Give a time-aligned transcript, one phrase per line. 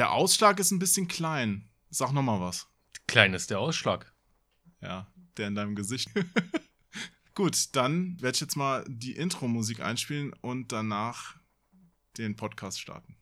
[0.00, 1.68] Der Ausschlag ist ein bisschen klein.
[1.90, 2.66] Sag noch mal was.
[3.06, 4.14] Klein ist der Ausschlag.
[4.80, 6.08] Ja, der in deinem Gesicht.
[7.34, 11.36] Gut, dann werde ich jetzt mal die Intro-Musik einspielen und danach
[12.16, 13.14] den Podcast starten.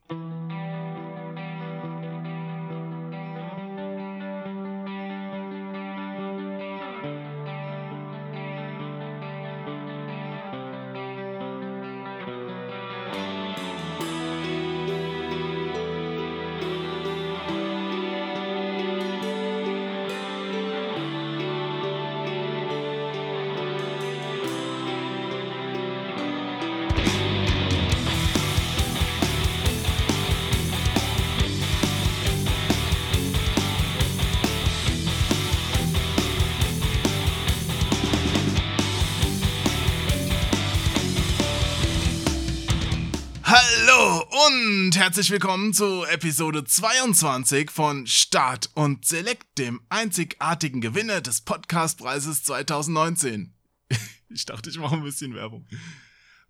[45.08, 53.55] Herzlich willkommen zu Episode 22 von Start und Select, dem einzigartigen Gewinner des Podcastpreises 2019.
[54.29, 55.67] Ich dachte, ich mache ein bisschen Werbung.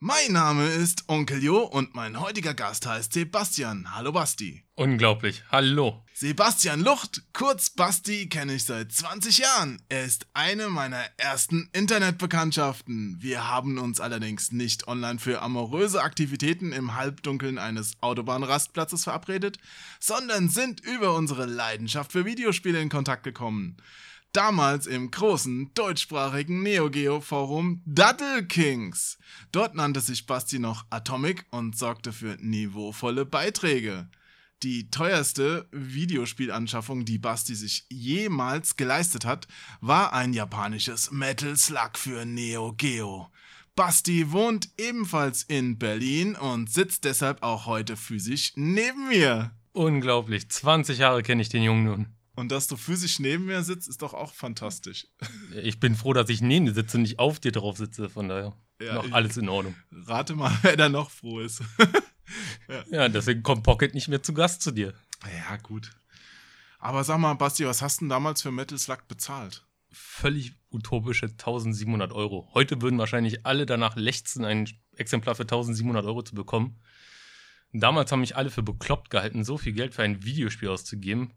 [0.01, 3.97] Mein Name ist Onkel Jo und mein heutiger Gast heißt Sebastian.
[3.97, 4.63] Hallo Basti.
[4.77, 5.43] Unglaublich.
[5.51, 6.05] Hallo.
[6.15, 9.83] Sebastian Lucht, kurz Basti, kenne ich seit 20 Jahren.
[9.89, 13.17] Er ist eine meiner ersten Internetbekanntschaften.
[13.19, 19.59] Wir haben uns allerdings nicht online für amoröse Aktivitäten im Halbdunkeln eines Autobahnrastplatzes verabredet,
[19.99, 23.77] sondern sind über unsere Leidenschaft für Videospiele in Kontakt gekommen.
[24.33, 29.19] Damals im großen deutschsprachigen Neo Geo Forum Dattel Kings.
[29.53, 34.09] Dort nannte sich Basti noch Atomic und sorgte für niveauvolle Beiträge.
[34.63, 39.49] Die teuerste Videospielanschaffung, die Basti sich jemals geleistet hat,
[39.81, 43.31] war ein japanisches Metal Slug für Neo Geo.
[43.77, 49.53] Basti wohnt ebenfalls in Berlin und sitzt deshalb auch heute physisch neben mir.
[49.73, 50.51] Unglaublich.
[50.51, 52.18] 20 Jahre kenne ich den Jungen nun.
[52.39, 55.09] Und dass du physisch neben mir sitzt, ist doch auch fantastisch.
[55.61, 58.09] Ich bin froh, dass ich neben dir sitze und nicht auf dir drauf sitze.
[58.09, 59.75] Von daher Ja, noch alles in Ordnung.
[59.91, 61.63] Rate mal, wer da noch froh ist.
[62.91, 64.93] Ja, deswegen kommt Pocket nicht mehr zu Gast zu dir.
[65.25, 65.91] ja, gut.
[66.79, 69.65] Aber sag mal, Basti, was hast du denn damals für Metal Slug bezahlt?
[69.91, 72.51] Völlig utopische 1700 Euro.
[72.53, 76.79] Heute würden wahrscheinlich alle danach lechzen, ein Exemplar für 1700 Euro zu bekommen.
[77.73, 81.33] Damals haben mich alle für bekloppt gehalten, so viel Geld für ein Videospiel auszugeben.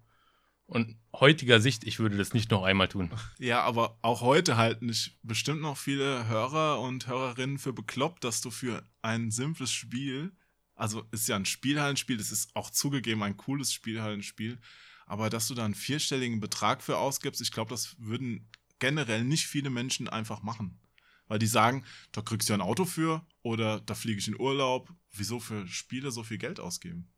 [0.72, 3.12] Und heutiger Sicht, ich würde das nicht noch einmal tun.
[3.40, 8.40] Ja, aber auch heute halten dich bestimmt noch viele Hörer und Hörerinnen für bekloppt, dass
[8.40, 10.32] du für ein simples Spiel,
[10.74, 14.60] also ist ja ein Spielhallenspiel, das ist auch zugegeben ein cooles Spielhallenspiel,
[15.08, 18.48] aber dass du da einen vierstelligen Betrag für ausgibst, ich glaube, das würden
[18.80, 20.80] generell nicht viele Menschen einfach machen.
[21.28, 21.84] Weil die sagen,
[22.14, 24.94] da kriegst du ein Auto für oder da fliege ich in Urlaub.
[25.12, 27.10] Wieso für Spiele so viel Geld ausgeben?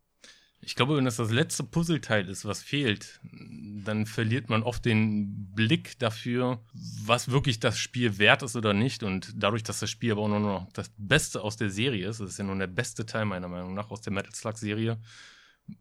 [0.66, 5.52] Ich glaube, wenn das das letzte Puzzleteil ist, was fehlt, dann verliert man oft den
[5.54, 9.04] Blick dafür, was wirklich das Spiel wert ist oder nicht.
[9.04, 12.22] Und dadurch, dass das Spiel aber auch nur noch das Beste aus der Serie ist,
[12.22, 15.02] das ist ja nun der beste Teil meiner Meinung nach aus der Metal Slug-Serie,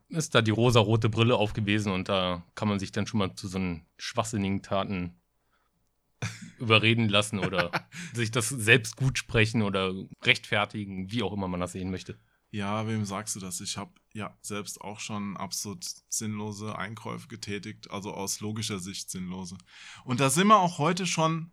[0.09, 3.49] ist da die rosa-rote Brille aufgewesen und da kann man sich dann schon mal zu
[3.49, 5.21] so einen schwachsinnigen Taten
[6.59, 7.71] überreden lassen oder
[8.15, 9.93] sich das selbst gut sprechen oder
[10.25, 12.19] rechtfertigen, wie auch immer man das sehen möchte.
[12.53, 13.63] Ja, wem sagst du das?
[13.63, 19.57] Ich habe ja selbst auch schon absolut sinnlose Einkäufe getätigt, also aus logischer Sicht sinnlose.
[20.05, 21.51] Und da sind wir auch heute schon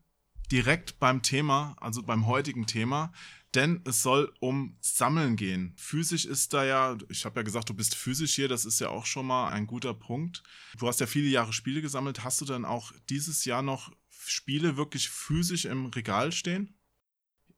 [0.51, 3.13] direkt beim Thema, also beim heutigen Thema,
[3.55, 5.73] denn es soll um Sammeln gehen.
[5.77, 8.89] Physisch ist da ja, ich habe ja gesagt, du bist physisch hier, das ist ja
[8.89, 10.43] auch schon mal ein guter Punkt.
[10.77, 12.25] Du hast ja viele Jahre Spiele gesammelt.
[12.25, 16.78] Hast du dann auch dieses Jahr noch Spiele wirklich physisch im Regal stehen?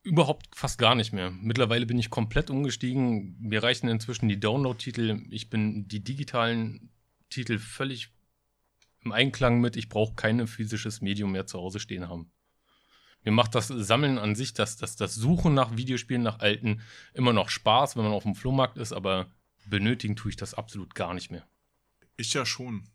[0.03, 1.29] Überhaupt fast gar nicht mehr.
[1.29, 3.37] Mittlerweile bin ich komplett umgestiegen.
[3.39, 5.23] Mir reichen inzwischen die Download-Titel.
[5.29, 6.89] Ich bin die digitalen
[7.29, 8.09] Titel völlig
[9.03, 9.75] im Einklang mit.
[9.75, 12.31] Ich brauche kein physisches Medium mehr zu Hause stehen haben.
[13.23, 16.81] Mir macht das Sammeln an sich, das, das, das Suchen nach Videospielen, nach alten,
[17.13, 19.29] immer noch Spaß, wenn man auf dem Flohmarkt ist, aber
[19.67, 21.45] benötigen tue ich das absolut gar nicht mehr.
[22.17, 22.87] Ich ja schon.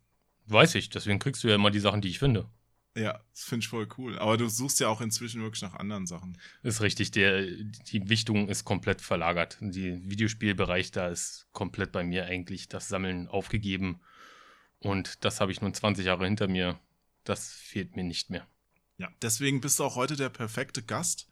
[0.46, 2.48] Weiß ich, deswegen kriegst du ja immer die Sachen, die ich finde.
[2.96, 4.18] Ja, das finde ich voll cool.
[4.18, 6.38] Aber du suchst ja auch inzwischen wirklich nach anderen Sachen.
[6.62, 9.58] Ist richtig, der, die Wichtung ist komplett verlagert.
[9.60, 14.00] Die Videospielbereich, da ist komplett bei mir eigentlich das Sammeln aufgegeben.
[14.78, 16.80] Und das habe ich nun 20 Jahre hinter mir.
[17.24, 18.46] Das fehlt mir nicht mehr.
[18.96, 21.28] Ja, deswegen bist du auch heute der perfekte Gast,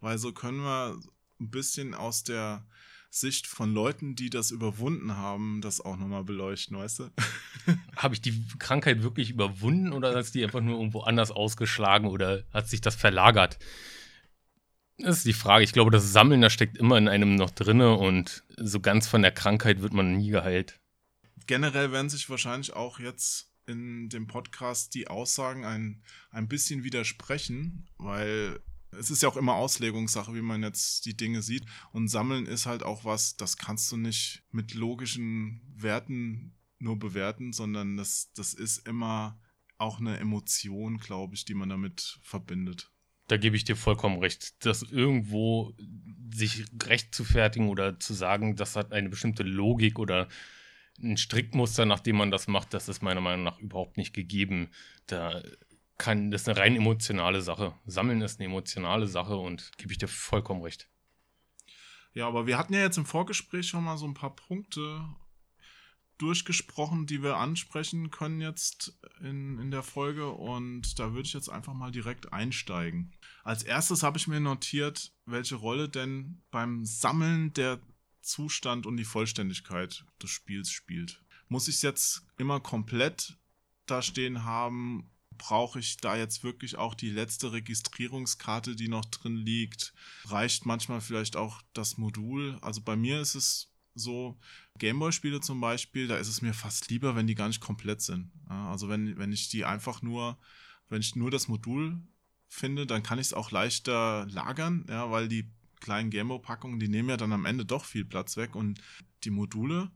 [0.00, 1.00] weil so können wir
[1.40, 2.66] ein bisschen aus der
[3.10, 7.10] Sicht von Leuten, die das überwunden haben, das auch nochmal beleuchten, weißt du?
[7.96, 12.44] Habe ich die Krankheit wirklich überwunden oder ist die einfach nur irgendwo anders ausgeschlagen oder
[12.52, 13.58] hat sich das verlagert?
[14.98, 15.64] Das ist die Frage.
[15.64, 19.22] Ich glaube, das Sammeln, das steckt immer in einem noch drinne und so ganz von
[19.22, 20.80] der Krankheit wird man nie geheilt.
[21.46, 27.88] generell werden sich wahrscheinlich auch jetzt in dem Podcast die Aussagen ein, ein bisschen widersprechen,
[27.98, 28.60] weil
[28.92, 31.64] es ist ja auch immer Auslegungssache, wie man jetzt die Dinge sieht.
[31.92, 37.52] Und Sammeln ist halt auch was, das kannst du nicht mit logischen Werten nur bewerten,
[37.52, 39.40] sondern das, das ist immer
[39.78, 42.90] auch eine Emotion, glaube ich, die man damit verbindet.
[43.28, 44.64] Da gebe ich dir vollkommen recht.
[44.64, 45.74] Das irgendwo
[46.32, 50.28] sich recht zu fertigen oder zu sagen, das hat eine bestimmte Logik oder
[51.02, 54.70] ein Strickmuster, nach dem man das macht, das ist meiner Meinung nach überhaupt nicht gegeben.
[55.06, 55.42] Da
[55.98, 57.74] kann, das ist eine rein emotionale Sache.
[57.86, 60.88] Sammeln ist eine emotionale Sache und gebe ich dir vollkommen recht.
[62.12, 65.06] Ja, aber wir hatten ja jetzt im Vorgespräch schon mal so ein paar Punkte
[66.18, 71.50] durchgesprochen, die wir ansprechen können jetzt in, in der Folge und da würde ich jetzt
[71.50, 73.14] einfach mal direkt einsteigen.
[73.44, 77.80] Als erstes habe ich mir notiert, welche Rolle denn beim Sammeln der
[78.22, 81.22] Zustand und die Vollständigkeit des Spiels spielt.
[81.48, 83.38] Muss ich es jetzt immer komplett
[83.84, 85.10] da stehen haben?
[85.38, 89.92] Brauche ich da jetzt wirklich auch die letzte Registrierungskarte, die noch drin liegt?
[90.24, 92.58] Reicht manchmal vielleicht auch das Modul?
[92.62, 94.38] Also bei mir ist es so,
[94.78, 98.30] Gameboy-Spiele zum Beispiel, da ist es mir fast lieber, wenn die gar nicht komplett sind.
[98.48, 100.38] also wenn, wenn ich die einfach nur,
[100.88, 101.98] wenn ich nur das Modul
[102.48, 105.50] finde, dann kann ich es auch leichter lagern, ja, weil die
[105.80, 108.80] kleinen Gameboy-Packungen, die nehmen ja dann am Ende doch viel Platz weg und
[109.24, 109.90] die Module,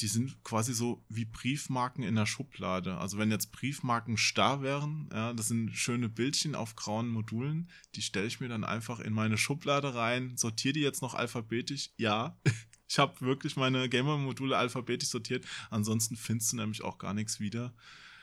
[0.00, 2.98] die sind quasi so wie Briefmarken in der Schublade.
[2.98, 8.02] Also wenn jetzt Briefmarken starr wären, ja, das sind schöne Bildchen auf grauen Modulen, die
[8.02, 12.38] stelle ich mir dann einfach in meine Schublade rein, sortiere die jetzt noch alphabetisch, ja.
[12.88, 15.46] Ich habe wirklich meine Gamer-Module alphabetisch sortiert.
[15.70, 17.72] Ansonsten findest du nämlich auch gar nichts wieder.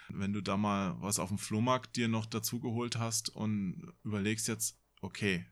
[0.10, 4.78] Wenn du da mal was auf dem Flohmarkt dir noch dazugeholt hast und überlegst jetzt,
[5.00, 5.46] okay,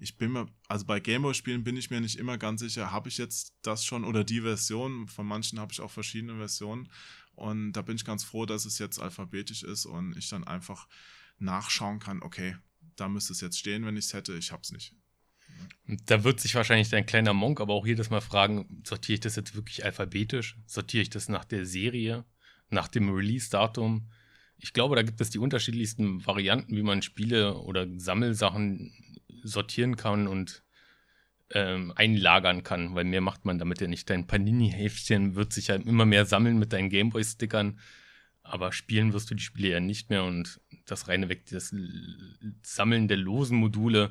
[0.00, 3.18] ich bin mir, also bei Gameboy-Spielen bin ich mir nicht immer ganz sicher, habe ich
[3.18, 5.06] jetzt das schon oder die Version.
[5.08, 6.88] Von manchen habe ich auch verschiedene Versionen.
[7.34, 10.88] Und da bin ich ganz froh, dass es jetzt alphabetisch ist und ich dann einfach
[11.38, 12.56] nachschauen kann, okay,
[12.96, 14.94] da müsste es jetzt stehen, wenn ich es hätte, ich habe es nicht.
[16.06, 19.36] Da wird sich wahrscheinlich dein kleiner Monk aber auch jedes Mal fragen, sortiere ich das
[19.36, 20.56] jetzt wirklich alphabetisch?
[20.66, 22.24] Sortiere ich das nach der Serie,
[22.70, 24.10] nach dem Release-Datum?
[24.56, 28.92] Ich glaube, da gibt es die unterschiedlichsten Varianten, wie man Spiele oder Sammelsachen
[29.42, 30.62] sortieren kann und
[31.52, 34.08] ähm, einlagern kann, weil mehr macht man damit ja nicht.
[34.08, 37.78] Dein Panini-Heftchen wird sich ja immer mehr sammeln mit deinen Gameboy-Stickern,
[38.42, 41.74] aber spielen wirst du die Spiele ja nicht mehr und das reine Weg, das
[42.62, 44.10] Sammeln der losen Module,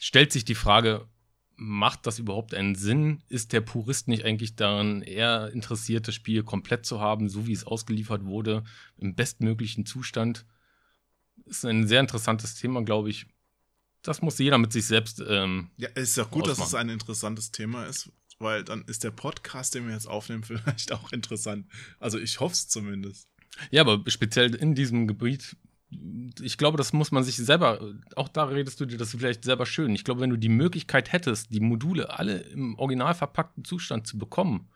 [0.00, 1.08] stellt sich die Frage,
[1.56, 3.22] macht das überhaupt einen Sinn?
[3.28, 7.52] Ist der Purist nicht eigentlich daran eher interessiert, das Spiel komplett zu haben, so wie
[7.52, 8.62] es ausgeliefert wurde,
[8.98, 10.44] im bestmöglichen Zustand?
[11.46, 13.26] Ist ein sehr interessantes Thema, glaube ich
[14.02, 15.22] das muss jeder mit sich selbst.
[15.26, 16.58] Ähm, ja, es ist ja gut, ausmachen.
[16.58, 20.42] dass es ein interessantes Thema ist, weil dann ist der Podcast, den wir jetzt aufnehmen,
[20.44, 21.66] vielleicht auch interessant.
[21.98, 23.28] Also ich hoffe es zumindest.
[23.70, 25.56] Ja, aber speziell in diesem Gebiet,
[26.42, 27.80] ich glaube, das muss man sich selber,
[28.16, 29.94] auch da redest du dir das vielleicht selber schön.
[29.94, 34.18] Ich glaube, wenn du die Möglichkeit hättest, die Module alle im original verpackten Zustand zu
[34.18, 34.68] bekommen,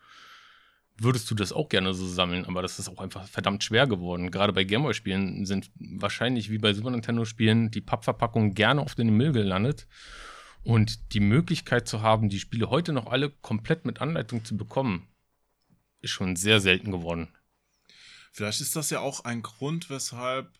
[0.97, 4.31] würdest du das auch gerne so sammeln, aber das ist auch einfach verdammt schwer geworden.
[4.31, 9.31] Gerade bei Gameboy-Spielen sind wahrscheinlich wie bei Super Nintendo-Spielen die Pappverpackungen gerne auf den Müll
[9.31, 9.87] gelandet.
[10.63, 15.07] Und die Möglichkeit zu haben, die Spiele heute noch alle komplett mit Anleitung zu bekommen,
[16.01, 17.29] ist schon sehr selten geworden.
[18.31, 20.51] Vielleicht ist das ja auch ein Grund, weshalb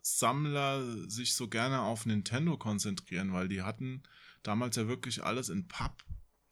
[0.00, 4.02] Sammler sich so gerne auf Nintendo konzentrieren, weil die hatten
[4.42, 6.02] damals ja wirklich alles in Papp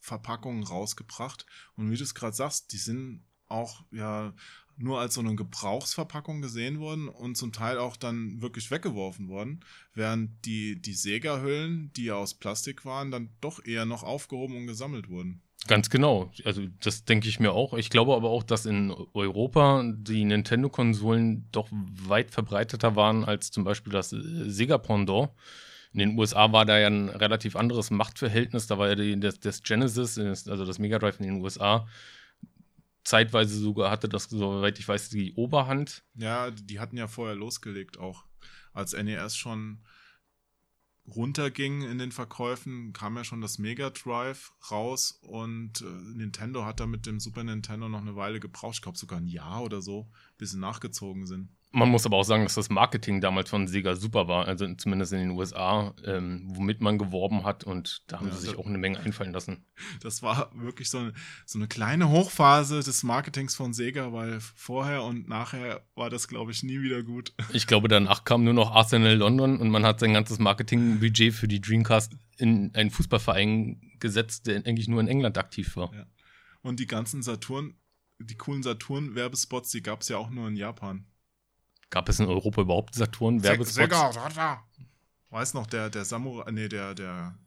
[0.08, 1.46] Verpackungen rausgebracht.
[1.76, 4.34] Und wie du es gerade sagst, die sind auch ja
[4.76, 9.64] nur als so eine Gebrauchsverpackung gesehen worden und zum Teil auch dann wirklich weggeworfen worden,
[9.92, 14.66] während die, die Sega-Hüllen, die ja aus Plastik waren, dann doch eher noch aufgehoben und
[14.66, 15.42] gesammelt wurden.
[15.66, 16.30] Ganz genau.
[16.44, 17.74] Also das denke ich mir auch.
[17.74, 23.64] Ich glaube aber auch, dass in Europa die Nintendo-Konsolen doch weit verbreiteter waren als zum
[23.64, 25.30] Beispiel das Sega-Pendant.
[25.92, 28.66] In den USA war da ja ein relativ anderes Machtverhältnis.
[28.66, 31.87] Da war ja die, das, das Genesis, also das Mega Drive in den USA,
[33.09, 36.04] zeitweise sogar hatte das, soweit ich weiß, die Oberhand.
[36.14, 38.25] Ja, die hatten ja vorher losgelegt, auch
[38.73, 39.83] als NES schon
[41.16, 46.80] runterging in den Verkäufen, kam ja schon das Mega Drive raus und äh, Nintendo hat
[46.80, 48.76] da mit dem Super Nintendo noch eine Weile gebraucht.
[48.76, 51.49] Ich glaube sogar ein Jahr oder so, bis sie nachgezogen sind.
[51.70, 55.12] Man muss aber auch sagen, dass das Marketing damals von Sega super war, also zumindest
[55.12, 58.66] in den USA, ähm, womit man geworben hat und da haben ja, sie sich auch
[58.66, 59.64] eine Menge einfallen lassen.
[60.00, 61.12] Das war wirklich so eine,
[61.46, 66.52] so eine kleine Hochphase des Marketings von Sega, weil vorher und nachher war das, glaube
[66.52, 67.32] ich, nie wieder gut.
[67.52, 71.48] Ich glaube, danach kam nur noch Arsenal London und man hat sein ganzes Marketingbudget für
[71.48, 75.92] die Dreamcast in einen Fußballverein gesetzt, der eigentlich nur in England aktiv war.
[75.94, 76.06] Ja.
[76.62, 77.75] Und die ganzen Saturn
[78.18, 81.06] die coolen Saturn-Werbespots, die gab es ja auch nur in Japan.
[81.90, 83.75] Gab es in Europa überhaupt Saturn-Werbespots?
[83.75, 84.62] Sega,
[85.30, 87.38] Weiß noch, der, der Samurai, nee, der, der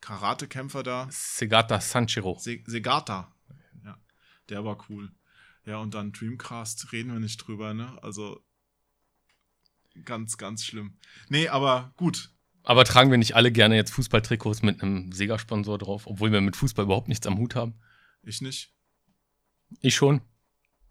[0.00, 1.08] Karatekämpfer da.
[1.10, 2.36] Segata Sanchiro.
[2.38, 3.34] Se Segata.
[3.84, 3.98] Ja,
[4.50, 5.10] der war cool.
[5.64, 7.98] Ja, und dann Dreamcast reden wir nicht drüber, ne?
[8.02, 8.44] Also
[10.04, 10.98] ganz, ganz schlimm.
[11.28, 12.30] Nee, aber gut.
[12.64, 16.56] Aber tragen wir nicht alle gerne jetzt Fußballtrikots mit einem Sega-Sponsor drauf, obwohl wir mit
[16.56, 17.74] Fußball überhaupt nichts am Hut haben?
[18.22, 18.72] Ich nicht.
[19.80, 20.20] Ich schon.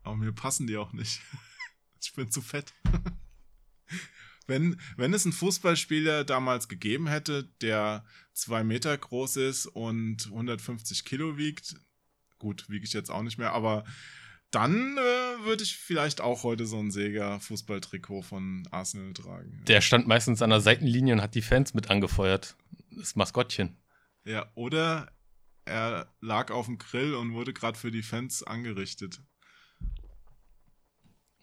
[0.04, 1.22] Aber mir passen die auch nicht.
[2.04, 2.74] Ich bin zu fett.
[4.46, 11.06] Wenn, wenn es einen Fußballspieler damals gegeben hätte, der zwei Meter groß ist und 150
[11.06, 11.76] Kilo wiegt,
[12.40, 13.86] gut, wiege ich jetzt auch nicht mehr, aber
[14.52, 19.64] dann äh, würde ich vielleicht auch heute so ein Sega-Fußballtrikot von Arsenal tragen.
[19.66, 22.58] Der stand meistens an der Seitenlinie und hat die Fans mit angefeuert.
[22.92, 23.78] Das Maskottchen.
[24.26, 25.12] Ja, oder
[25.66, 29.22] er lag auf dem Grill und wurde gerade für die Fans angerichtet.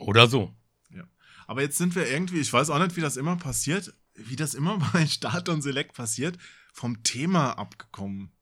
[0.00, 0.54] Oder so.
[0.90, 1.04] Ja.
[1.46, 4.54] Aber jetzt sind wir irgendwie, ich weiß auch nicht, wie das immer passiert, wie das
[4.54, 6.38] immer bei Start und Select passiert,
[6.72, 8.32] vom Thema abgekommen.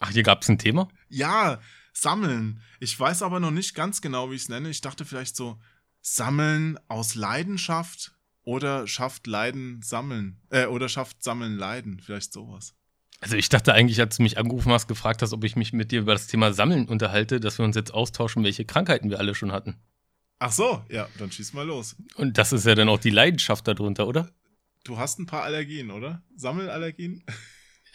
[0.00, 0.88] Ach, hier gab es ein Thema?
[1.08, 1.60] Ja,
[1.92, 2.60] sammeln.
[2.80, 4.68] Ich weiß aber noch nicht ganz genau, wie ich es nenne.
[4.68, 5.60] Ich dachte vielleicht so,
[6.00, 10.40] sammeln aus Leidenschaft oder schafft Leiden sammeln.
[10.50, 12.00] Äh, oder schafft Sammeln Leiden.
[12.00, 12.74] Vielleicht sowas.
[13.20, 15.92] Also ich dachte eigentlich, als du mich angerufen hast, gefragt hast, ob ich mich mit
[15.92, 19.34] dir über das Thema Sammeln unterhalte, dass wir uns jetzt austauschen, welche Krankheiten wir alle
[19.34, 19.76] schon hatten.
[20.38, 21.96] Ach so, ja, dann schieß mal los.
[22.16, 24.30] Und das ist ja dann auch die Leidenschaft darunter, oder?
[24.84, 26.22] Du hast ein paar Allergien, oder?
[26.36, 27.24] Sammelallergien?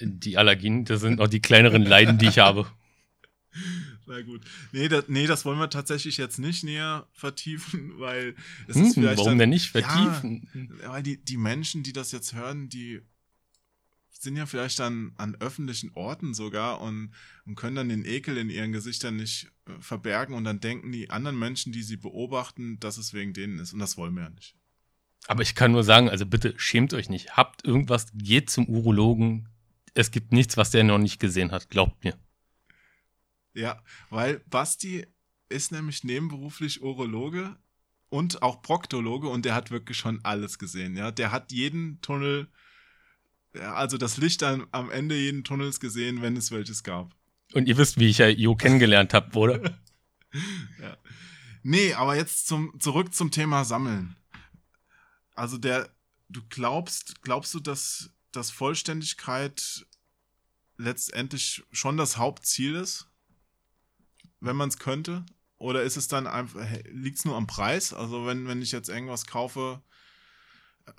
[0.01, 2.65] Die Allergien, das sind auch die kleineren Leiden, die ich habe.
[4.05, 4.41] Na gut.
[4.71, 8.35] Nee das, nee, das wollen wir tatsächlich jetzt nicht näher vertiefen, weil
[8.67, 9.17] es Hm, ist vielleicht.
[9.17, 10.47] warum dann, denn nicht vertiefen?
[10.81, 13.01] Ja, weil die, die Menschen, die das jetzt hören, die
[14.21, 17.13] sind ja vielleicht dann an öffentlichen Orten sogar und,
[17.45, 21.09] und können dann den Ekel in ihren Gesichtern nicht äh, verbergen und dann denken die
[21.09, 23.71] anderen Menschen, die sie beobachten, dass es wegen denen ist.
[23.73, 24.55] Und das wollen wir ja nicht.
[25.27, 27.37] Aber ich kann nur sagen, also bitte schämt euch nicht.
[27.37, 29.47] Habt irgendwas, geht zum Urologen.
[29.93, 32.17] Es gibt nichts, was der noch nicht gesehen hat, glaubt mir.
[33.53, 35.05] Ja, weil Basti
[35.49, 37.55] ist nämlich nebenberuflich Urologe
[38.09, 40.97] und auch Proktologe und der hat wirklich schon alles gesehen.
[40.97, 42.47] Ja, der hat jeden Tunnel,
[43.53, 47.15] also das Licht am, am Ende jeden Tunnels gesehen, wenn es welches gab.
[47.53, 49.79] Und ihr wisst, wie ich ja Jo kennengelernt habe, oder?
[51.61, 54.15] Nee, aber jetzt zum, zurück zum Thema Sammeln.
[55.35, 55.89] Also der,
[56.29, 59.85] du glaubst, glaubst du, dass, dass Vollständigkeit
[60.77, 63.09] letztendlich schon das Hauptziel ist?
[64.39, 65.25] Wenn man es könnte?
[65.57, 67.93] Oder ist es dann einfach, liegt es nur am Preis?
[67.93, 69.81] Also wenn, wenn ich jetzt irgendwas kaufe,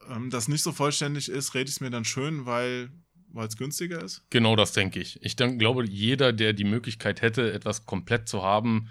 [0.09, 2.91] ähm, das nicht so vollständig ist, rede ich es mir dann schön, weil
[3.37, 4.23] es günstiger ist?
[4.31, 5.23] Genau das denke ich.
[5.23, 8.89] Ich denk, glaube, jeder, der die Möglichkeit hätte, etwas komplett zu haben,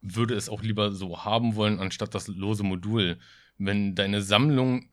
[0.00, 3.18] würde es auch lieber so haben wollen, anstatt das lose Modul.
[3.58, 4.88] Wenn deine Sammlung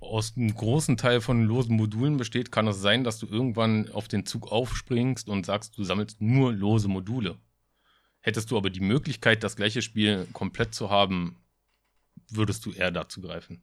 [0.00, 4.08] aus einem großen Teil von losen Modulen besteht, kann es sein, dass du irgendwann auf
[4.08, 7.36] den Zug aufspringst und sagst, du sammelst nur lose Module.
[8.20, 11.36] Hättest du aber die Möglichkeit, das gleiche Spiel komplett zu haben,
[12.30, 13.62] würdest du eher dazu greifen.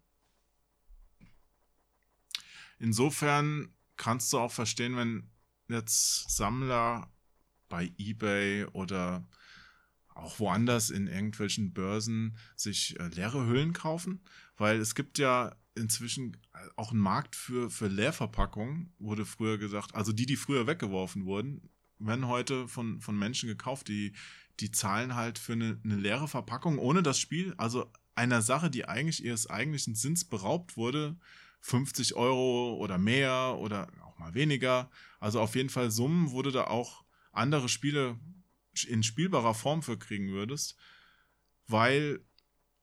[2.79, 5.29] Insofern kannst du auch verstehen, wenn
[5.69, 7.11] jetzt Sammler
[7.69, 9.27] bei eBay oder
[10.13, 14.23] auch woanders in irgendwelchen Börsen sich äh, leere Hüllen kaufen,
[14.57, 16.37] weil es gibt ja inzwischen
[16.77, 21.69] auch einen Markt für, für Leerverpackungen, wurde früher gesagt, also die, die früher weggeworfen wurden,
[21.99, 24.13] werden heute von, von Menschen gekauft, die,
[24.61, 28.87] die zahlen halt für eine, eine leere Verpackung ohne das Spiel, also einer Sache, die
[28.87, 31.17] eigentlich ihres eigentlichen Sinns beraubt wurde,
[31.65, 34.91] 50 Euro oder mehr oder auch mal weniger.
[35.19, 38.19] Also auf jeden Fall Summen, wo du da auch andere Spiele
[38.87, 40.77] in spielbarer Form für kriegen würdest,
[41.65, 42.19] weil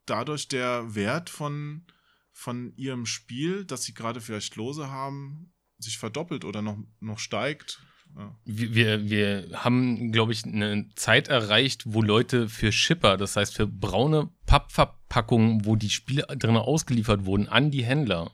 [0.05, 1.87] dadurch der Wert von,
[2.33, 7.81] von ihrem Spiel, das sie gerade vielleicht lose haben, sich verdoppelt oder noch, noch steigt.
[8.17, 8.37] Ja.
[8.45, 13.55] Wir, wir, wir haben, glaube ich, eine Zeit erreicht, wo Leute für Shipper, das heißt
[13.55, 18.33] für braune Pappverpackungen, wo die Spiele drin ausgeliefert wurden, an die Händler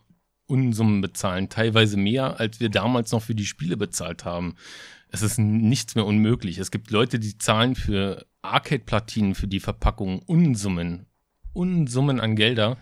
[0.49, 4.57] Unsummen bezahlen, teilweise mehr, als wir damals noch für die Spiele bezahlt haben.
[5.11, 6.59] Es ist nichts mehr unmöglich.
[6.59, 11.07] Es gibt Leute, die zahlen für Arcade-Platinen, für die Verpackung Unsummen,
[11.53, 12.79] Unsummen an Gelder,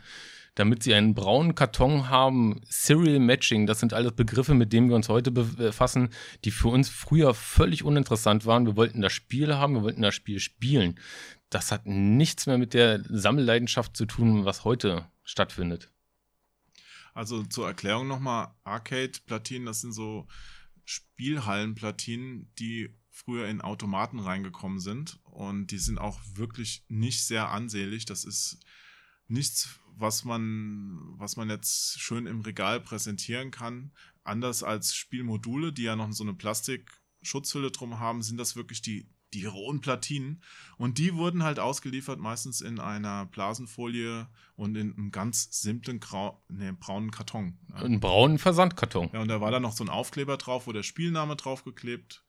[0.54, 2.60] damit sie einen braunen Karton haben.
[2.68, 6.10] Serial Matching, das sind alles Begriffe, mit denen wir uns heute befassen,
[6.44, 8.66] die für uns früher völlig uninteressant waren.
[8.66, 10.98] Wir wollten das Spiel haben, wir wollten das Spiel spielen.
[11.50, 15.90] Das hat nichts mehr mit der Sammelleidenschaft zu tun, was heute stattfindet.
[17.16, 20.28] Also zur Erklärung nochmal, Arcade-Platinen, das sind so
[20.84, 25.18] Spielhallenplatinen, die früher in Automaten reingekommen sind.
[25.24, 28.04] Und die sind auch wirklich nicht sehr ansehlich.
[28.04, 28.58] Das ist
[29.28, 33.92] nichts, was man, was man jetzt schön im Regal präsentieren kann.
[34.22, 39.08] Anders als Spielmodule, die ja noch so eine Plastikschutzhülle drum haben, sind das wirklich die,
[39.34, 40.42] die rohen Platinen.
[40.78, 46.42] Und die wurden halt ausgeliefert, meistens in einer Blasenfolie und in einem ganz simplen Grau
[46.48, 47.58] nee, braunen Karton.
[47.72, 49.10] Einen braunen Versandkarton.
[49.12, 52.24] Ja, und da war dann noch so ein Aufkleber drauf, wo der Spielname draufgeklebt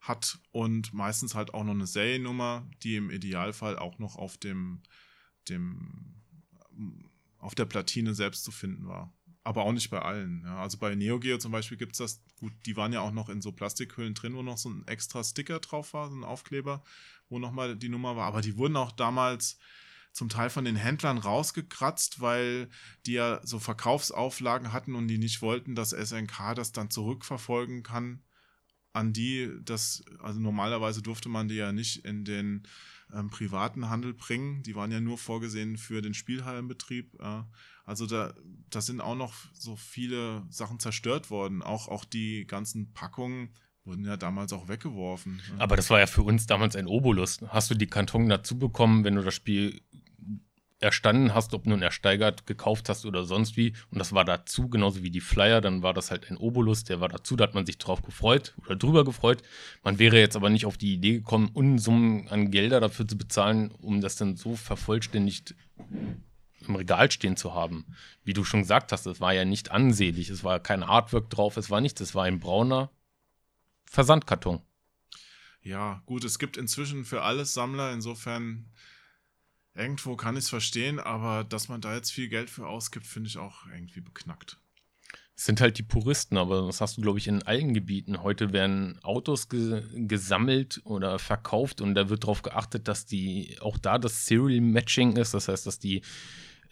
[0.00, 4.82] hat und meistens halt auch noch eine Seriennummer, die im Idealfall auch noch auf dem,
[5.48, 6.14] dem
[7.38, 9.12] auf der Platine selbst zu finden war.
[9.44, 10.42] Aber auch nicht bei allen.
[10.44, 10.58] Ja.
[10.58, 13.28] Also bei Neo Geo zum Beispiel gibt es das, gut, die waren ja auch noch
[13.28, 16.82] in so Plastikhüllen drin, wo noch so ein extra Sticker drauf war, so ein Aufkleber,
[17.28, 18.26] wo nochmal die Nummer war.
[18.26, 19.58] Aber die wurden auch damals
[20.12, 22.70] zum Teil von den Händlern rausgekratzt, weil
[23.04, 28.22] die ja so Verkaufsauflagen hatten und die nicht wollten, dass SNK das dann zurückverfolgen kann
[28.94, 32.62] an die, das, also normalerweise durfte man die ja nicht in den
[33.12, 34.62] ähm, privaten Handel bringen.
[34.62, 37.20] Die waren ja nur vorgesehen für den Spielhallenbetrieb.
[37.20, 37.42] Äh,
[37.84, 38.34] also da,
[38.70, 41.62] da sind auch noch so viele Sachen zerstört worden.
[41.62, 43.50] Auch, auch die ganzen Packungen
[43.84, 45.40] wurden ja damals auch weggeworfen.
[45.58, 47.40] Aber das war ja für uns damals ein Obolus.
[47.48, 49.82] Hast du die Karton dazu bekommen, wenn du das Spiel
[50.80, 53.72] erstanden hast, ob nun ersteigert, gekauft hast oder sonst wie.
[53.90, 57.00] Und das war dazu, genauso wie die Flyer, dann war das halt ein Obolus, der
[57.00, 59.42] war dazu, da hat man sich drauf gefreut oder drüber gefreut.
[59.82, 63.70] Man wäre jetzt aber nicht auf die Idee gekommen, Unsummen an Gelder dafür zu bezahlen,
[63.70, 65.54] um das dann so vervollständigt
[66.68, 67.86] im Regal stehen zu haben.
[68.24, 71.56] Wie du schon gesagt hast, es war ja nicht ansehlich, es war kein Artwork drauf,
[71.56, 72.90] es war nichts, es war ein brauner
[73.84, 74.60] Versandkarton.
[75.62, 78.66] Ja, gut, es gibt inzwischen für alles Sammler, insofern
[79.74, 83.28] irgendwo kann ich es verstehen, aber dass man da jetzt viel Geld für ausgibt, finde
[83.28, 84.58] ich auch irgendwie beknackt.
[85.36, 88.22] Es sind halt die Puristen, aber das hast du, glaube ich, in allen Gebieten.
[88.22, 93.76] Heute werden Autos ge gesammelt oder verkauft und da wird darauf geachtet, dass die auch
[93.76, 95.34] da das Serial Matching ist.
[95.34, 96.02] Das heißt, dass die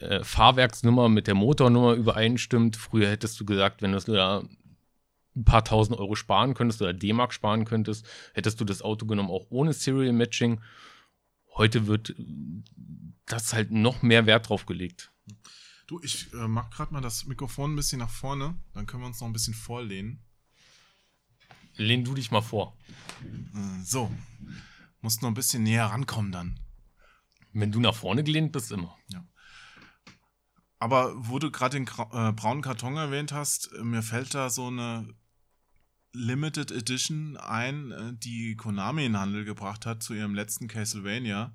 [0.02, 2.76] äh, Fahrwerksnummer mit der Motornummer übereinstimmt.
[2.76, 4.42] Früher hättest du gesagt, wenn du da
[5.34, 9.30] ein paar tausend Euro sparen könntest oder D-Mark sparen könntest, hättest du das Auto genommen,
[9.30, 10.60] auch ohne Serial Matching.
[11.54, 12.14] Heute wird
[13.26, 15.12] das halt noch mehr Wert drauf gelegt.
[15.86, 19.06] Du, ich äh, mach gerade mal das Mikrofon ein bisschen nach vorne, dann können wir
[19.06, 20.22] uns noch ein bisschen vorlehnen.
[21.76, 22.76] Lehn du dich mal vor.
[23.22, 24.10] Äh, so.
[25.00, 26.60] Musst noch ein bisschen näher rankommen dann.
[27.52, 28.96] Wenn du nach vorne gelehnt bist, immer.
[29.08, 29.24] Ja.
[30.82, 34.66] Aber wo du gerade den äh, braunen Karton erwähnt hast, äh, mir fällt da so
[34.66, 35.06] eine
[36.12, 41.54] Limited Edition ein, äh, die Konami in Handel gebracht hat zu ihrem letzten Castlevania.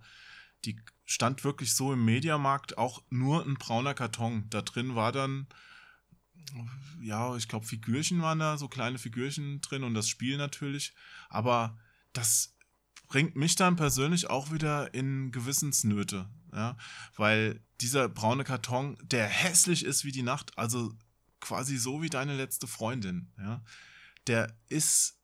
[0.63, 4.45] Die stand wirklich so im Mediamarkt, auch nur ein brauner Karton.
[4.49, 5.47] Da drin war dann,
[7.01, 10.93] ja, ich glaube, Figürchen waren da, so kleine Figürchen drin und das Spiel natürlich.
[11.27, 11.77] Aber
[12.13, 12.55] das
[13.09, 16.75] bringt mich dann persönlich auch wieder in Gewissensnöte, ja,
[17.15, 20.91] weil dieser braune Karton, der hässlich ist wie die Nacht, also
[21.39, 23.61] quasi so wie deine letzte Freundin, ja
[24.27, 25.19] der ist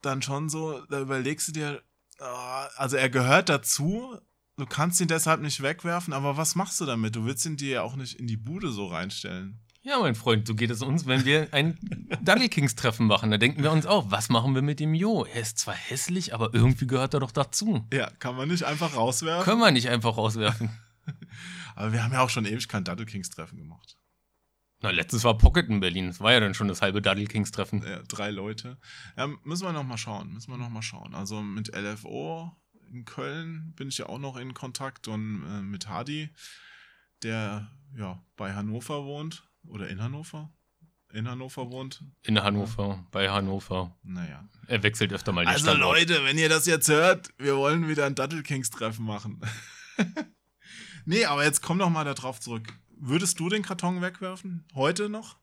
[0.00, 1.82] dann schon so, da überlegst du dir,
[2.18, 4.18] ah, also er gehört dazu,
[4.56, 7.16] du kannst ihn deshalb nicht wegwerfen, aber was machst du damit?
[7.16, 9.60] Du willst ihn dir ja auch nicht in die Bude so reinstellen.
[9.84, 11.76] Ja, mein Freund, so geht es uns, wenn wir ein
[12.22, 13.32] Double Kings Treffen machen.
[13.32, 15.24] Da denken wir uns auch, was machen wir mit dem Jo?
[15.24, 17.84] Er ist zwar hässlich, aber irgendwie gehört er doch dazu.
[17.92, 19.44] Ja, kann man nicht einfach rauswerfen?
[19.44, 20.70] Können wir nicht einfach rauswerfen.
[21.74, 23.96] aber wir haben ja auch schon ewig kein Double Kings Treffen gemacht.
[24.82, 26.06] Na, letztes war Pocket in Berlin.
[26.06, 27.82] Das war ja dann schon das halbe Duddle Kings Treffen.
[27.84, 28.78] Ja, drei Leute.
[29.16, 30.32] Ja, müssen wir noch mal schauen.
[30.32, 31.14] Müssen wir noch mal schauen.
[31.14, 32.52] Also mit LFO
[32.92, 36.30] in Köln bin ich ja auch noch in Kontakt und äh, mit Hadi,
[37.22, 40.50] der ja bei Hannover wohnt oder in Hannover.
[41.12, 42.02] In Hannover wohnt.
[42.22, 43.94] In Hannover, bei Hannover.
[44.02, 44.48] Naja.
[44.66, 45.98] Er wechselt öfter mal die Also Standort.
[45.98, 49.40] Leute, wenn ihr das jetzt hört, wir wollen wieder ein Duddle Kings Treffen machen.
[51.04, 52.72] nee, aber jetzt komm doch mal darauf zurück
[53.02, 54.64] würdest du den Karton wegwerfen?
[54.74, 55.36] Heute noch?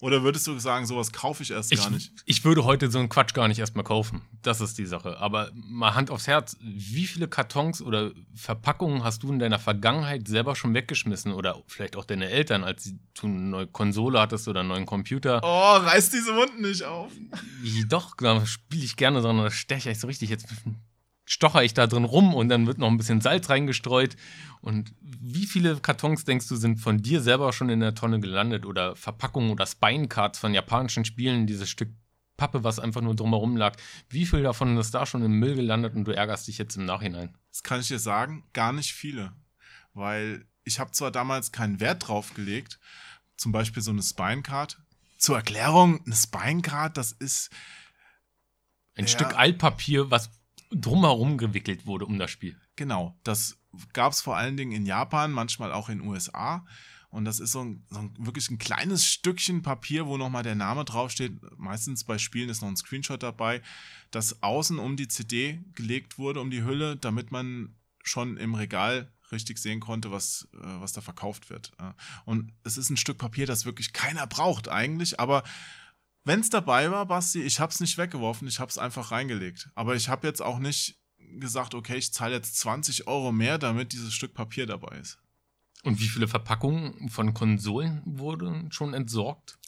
[0.00, 2.12] Oder würdest du sagen, sowas kaufe ich erst ich, gar nicht?
[2.24, 4.22] Ich würde heute so einen Quatsch gar nicht erstmal kaufen.
[4.42, 5.18] Das ist die Sache.
[5.18, 10.26] Aber mal Hand aufs Herz, wie viele Kartons oder Verpackungen hast du in deiner Vergangenheit
[10.26, 11.32] selber schon weggeschmissen?
[11.32, 15.40] Oder vielleicht auch deine Eltern, als du eine neue Konsole hattest oder einen neuen Computer?
[15.42, 17.12] Oh, reiß diese Wunden nicht auf.
[17.88, 20.46] Doch, da spiele ich gerne, sondern da steche ich so richtig jetzt
[21.30, 24.16] stocher ich da drin rum und dann wird noch ein bisschen Salz reingestreut.
[24.62, 28.66] Und wie viele Kartons denkst du sind von dir selber schon in der Tonne gelandet
[28.66, 31.90] oder Verpackungen oder Spinecards von japanischen Spielen, dieses Stück
[32.36, 33.76] Pappe, was einfach nur drumherum lag.
[34.08, 36.84] Wie viel davon ist da schon im Müll gelandet und du ärgerst dich jetzt im
[36.84, 37.36] Nachhinein?
[37.50, 39.32] Das kann ich dir sagen, gar nicht viele.
[39.94, 42.80] Weil ich habe zwar damals keinen Wert drauf gelegt,
[43.36, 44.80] zum Beispiel so eine Spinecard.
[45.16, 47.50] Zur Erklärung, eine Spinecard, das ist
[48.96, 49.10] Ein Ja.
[49.10, 50.30] Stück Altpapier, was
[50.70, 52.56] drumherum gewickelt wurde um das Spiel.
[52.76, 53.58] Genau, das
[53.92, 56.64] gab es vor allen Dingen in Japan, manchmal auch in den USA.
[57.10, 60.54] Und das ist so ein, so ein wirklich ein kleines Stückchen Papier, wo nochmal der
[60.54, 61.32] Name draufsteht.
[61.58, 63.62] Meistens bei Spielen ist noch ein Screenshot dabei,
[64.12, 69.12] das außen um die CD gelegt wurde, um die Hülle, damit man schon im Regal
[69.32, 71.72] richtig sehen konnte, was, äh, was da verkauft wird.
[71.78, 71.94] Ja.
[72.24, 75.42] Und es ist ein Stück Papier, das wirklich keiner braucht eigentlich, aber
[76.24, 79.70] wenn es dabei war, Basti, ich habe es nicht weggeworfen, ich habe es einfach reingelegt.
[79.74, 80.98] Aber ich habe jetzt auch nicht
[81.38, 85.18] gesagt, okay, ich zahle jetzt 20 Euro mehr, damit dieses Stück Papier dabei ist.
[85.82, 89.58] Und wie viele Verpackungen von Konsolen wurden schon entsorgt?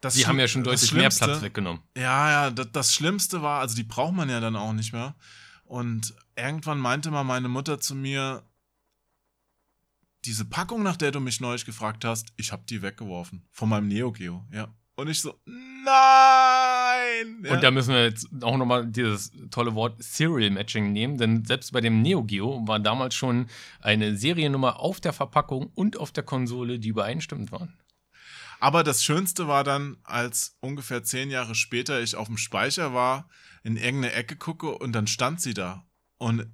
[0.00, 1.82] Das Die haben ja schon deutlich mehr Platz weggenommen.
[1.96, 5.16] Ja, ja, das, das Schlimmste war, also die braucht man ja dann auch nicht mehr.
[5.64, 8.44] Und irgendwann meinte mal meine Mutter zu mir,
[10.24, 13.46] diese Packung, nach der du mich neulich gefragt hast, ich habe die weggeworfen.
[13.50, 14.72] Von meinem Neo Geo, ja.
[14.98, 15.84] Und ich so, nein!
[17.44, 17.52] Ja.
[17.52, 21.72] Und da müssen wir jetzt auch nochmal dieses tolle Wort Serial Matching nehmen, denn selbst
[21.72, 23.46] bei dem Neo Geo war damals schon
[23.80, 27.78] eine Seriennummer auf der Verpackung und auf der Konsole, die übereinstimmend waren.
[28.58, 33.28] Aber das Schönste war dann, als ungefähr zehn Jahre später ich auf dem Speicher war,
[33.62, 35.86] in irgendeine Ecke gucke und dann stand sie da.
[36.16, 36.48] Und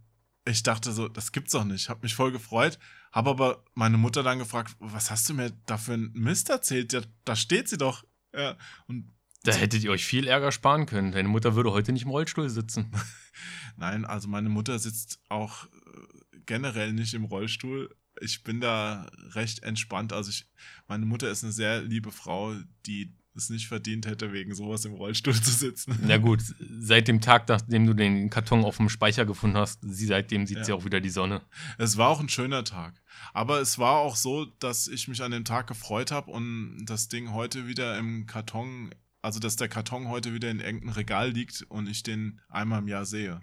[0.44, 1.88] ich dachte so, das gibt's doch nicht.
[1.88, 2.78] Hab mich voll gefreut,
[3.10, 6.92] habe aber meine Mutter dann gefragt, was hast du mir da für einen Mist erzählt?
[6.92, 8.04] Ja, da steht sie doch.
[8.36, 11.12] Ja, und Da hättet ihr euch viel Ärger sparen können.
[11.12, 12.90] Deine Mutter würde heute nicht im Rollstuhl sitzen.
[13.76, 17.94] nein, also meine Mutter sitzt auch äh, generell nicht im Rollstuhl.
[18.20, 20.12] Ich bin da recht entspannt.
[20.12, 20.46] Also ich,
[20.88, 22.54] meine Mutter ist eine sehr liebe Frau,
[22.86, 25.98] die es nicht verdient hätte, wegen sowas im Rollstuhl zu sitzen.
[26.02, 26.40] Na gut,
[26.80, 30.58] seit dem Tag, nachdem du den Karton auf dem Speicher gefunden hast, sie, seitdem sieht
[30.58, 30.64] Ja.
[30.64, 31.42] sie auch wieder die Sonne.
[31.78, 32.94] Es war auch ein schöner Tag.
[33.32, 37.08] Aber es war auch so, dass ich mich an dem Tag gefreut habe und das
[37.08, 41.62] Ding heute wieder im Karton, also dass der Karton heute wieder in irgendeinem Regal liegt
[41.68, 43.40] und ich den einmal im Jahr sehe.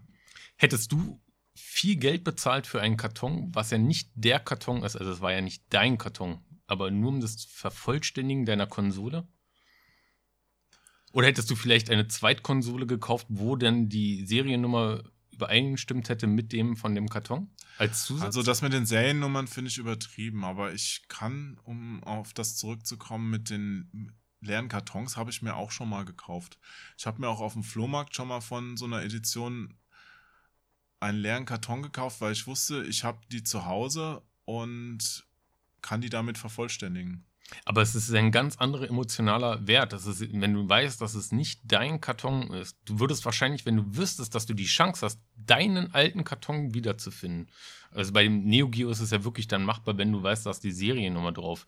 [0.58, 1.20] Hättest du
[1.54, 5.34] viel Geld bezahlt für einen Karton, was ja nicht der Karton ist, also es war
[5.34, 9.28] ja nicht dein Karton, aber nur um das Vervollständigen deiner Konsole?
[11.12, 16.78] Oder hättest du vielleicht eine Zweitkonsole gekauft, wo denn die Seriennummer übereingestimmt hätte mit dem
[16.78, 17.50] von dem Karton?
[17.78, 18.26] Als Zusatz?
[18.26, 23.30] Also das mit den Seriennummern finde ich übertrieben, aber ich kann, um auf das zurückzukommen,
[23.30, 26.58] mit den leeren Kartons habe ich mir auch schon mal gekauft.
[26.98, 29.78] Ich habe mir auch auf dem Flohmarkt schon mal von so einer Edition
[31.00, 35.26] einen leeren Karton gekauft, weil ich wusste, ich habe die zu Hause und
[35.82, 37.26] kann die damit vervollständigen.
[37.66, 39.94] Aber es ist ein ganz anderer emotionaler Wert.
[39.94, 42.78] Das ist, wenn du weißt, dass es nicht dein Karton ist.
[42.86, 47.50] Du würdest wahrscheinlich, wenn du wüsstest, dass du die Chance hast, deinen alten Karton wiederzufinden.
[47.92, 50.52] Also bei dem Neo Geo ist es ja wirklich dann machbar, wenn du weißt, da
[50.52, 51.66] ist die Seriennummer drauf.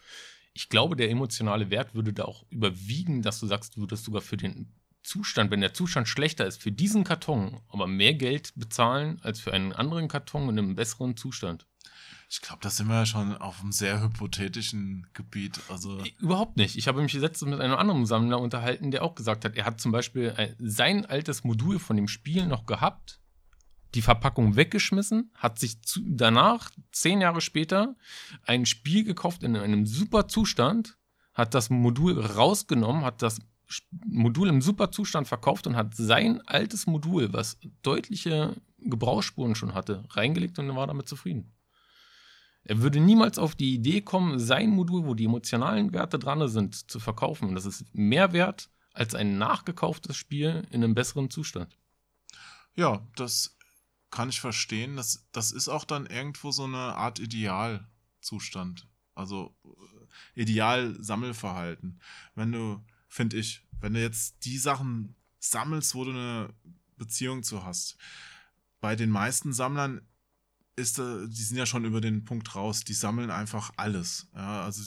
[0.53, 4.21] Ich glaube, der emotionale Wert würde da auch überwiegen, dass du sagst, du würdest sogar
[4.21, 4.71] für den
[5.03, 9.53] Zustand, wenn der Zustand schlechter ist, für diesen Karton aber mehr Geld bezahlen als für
[9.53, 11.65] einen anderen Karton in einem besseren Zustand.
[12.33, 15.59] Ich glaube, da sind wir ja schon auf einem sehr hypothetischen Gebiet.
[15.69, 16.75] Also Überhaupt nicht.
[16.75, 19.79] Ich habe mich letztens mit einem anderen Sammler unterhalten, der auch gesagt hat, er hat
[19.79, 23.19] zum Beispiel ein, sein altes Modul von dem Spiel noch gehabt,
[23.93, 27.95] die Verpackung weggeschmissen, hat sich zu, danach, zehn Jahre später,
[28.47, 30.97] ein Spiel gekauft in einem super Zustand,
[31.35, 33.41] hat das Modul rausgenommen, hat das
[34.07, 40.03] Modul im super Zustand verkauft und hat sein altes Modul, was deutliche Gebrauchsspuren schon hatte,
[40.09, 41.53] reingelegt und war damit zufrieden.
[42.63, 46.89] Er würde niemals auf die Idee kommen, sein Modul, wo die emotionalen Werte dran sind,
[46.89, 47.55] zu verkaufen.
[47.55, 51.77] Das ist mehr wert als ein nachgekauftes Spiel in einem besseren Zustand.
[52.75, 53.57] ja, das
[54.11, 54.95] kann ich verstehen.
[54.95, 58.87] Das, das ist auch dann irgendwo so eine Art Idealzustand.
[59.15, 61.99] Also äh, Ideal-Sammelverhalten.
[62.35, 66.53] Wenn du, finde ich, wenn du jetzt die Sachen sammelst, wo du eine
[66.97, 67.97] Beziehung zu hast.
[68.79, 70.01] Bei den meisten Sammlern
[70.75, 72.83] ist, äh, die sind ja schon über den Punkt raus.
[72.83, 74.27] Die sammeln einfach alles.
[74.35, 74.83] Ja, also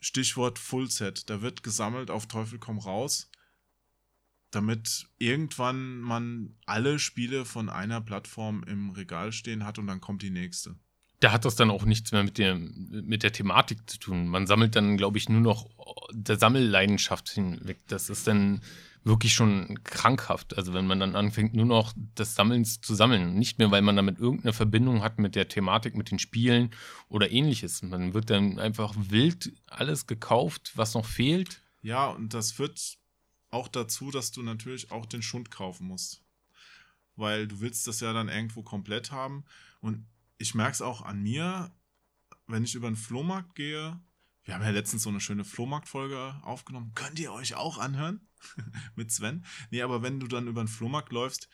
[0.00, 1.28] Stichwort Fullset.
[1.28, 3.30] Da wird gesammelt auf Teufel komm raus
[4.50, 10.22] damit irgendwann man alle Spiele von einer Plattform im Regal stehen hat und dann kommt
[10.22, 10.76] die nächste.
[11.20, 14.28] Da hat das dann auch nichts mehr mit der, mit der Thematik zu tun.
[14.28, 15.68] Man sammelt dann, glaube ich, nur noch
[16.12, 17.78] der Sammelleidenschaft hinweg.
[17.88, 18.62] Das ist dann
[19.04, 20.56] wirklich schon krankhaft.
[20.56, 23.34] Also wenn man dann anfängt, nur noch des Sammelns zu sammeln.
[23.34, 26.70] Nicht mehr, weil man damit irgendeine Verbindung hat mit der Thematik, mit den Spielen
[27.08, 27.82] oder ähnliches.
[27.82, 31.60] Man wird dann einfach wild alles gekauft, was noch fehlt.
[31.82, 32.98] Ja, und das führt
[33.50, 36.22] auch dazu, dass du natürlich auch den Schund kaufen musst.
[37.16, 39.44] Weil du willst das ja dann irgendwo komplett haben.
[39.80, 40.06] Und
[40.38, 41.72] ich merke es auch an mir,
[42.46, 43.98] wenn ich über den Flohmarkt gehe.
[44.44, 46.92] Wir haben ja letztens so eine schöne Flohmarktfolge aufgenommen.
[46.94, 48.20] Könnt ihr euch auch anhören?
[48.96, 49.44] Mit Sven.
[49.70, 51.48] Nee, aber wenn du dann über den Flohmarkt läufst,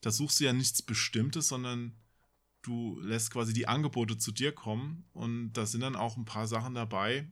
[0.00, 1.94] da suchst du ja nichts Bestimmtes, sondern
[2.62, 6.46] du lässt quasi die Angebote zu dir kommen und da sind dann auch ein paar
[6.46, 7.30] Sachen dabei,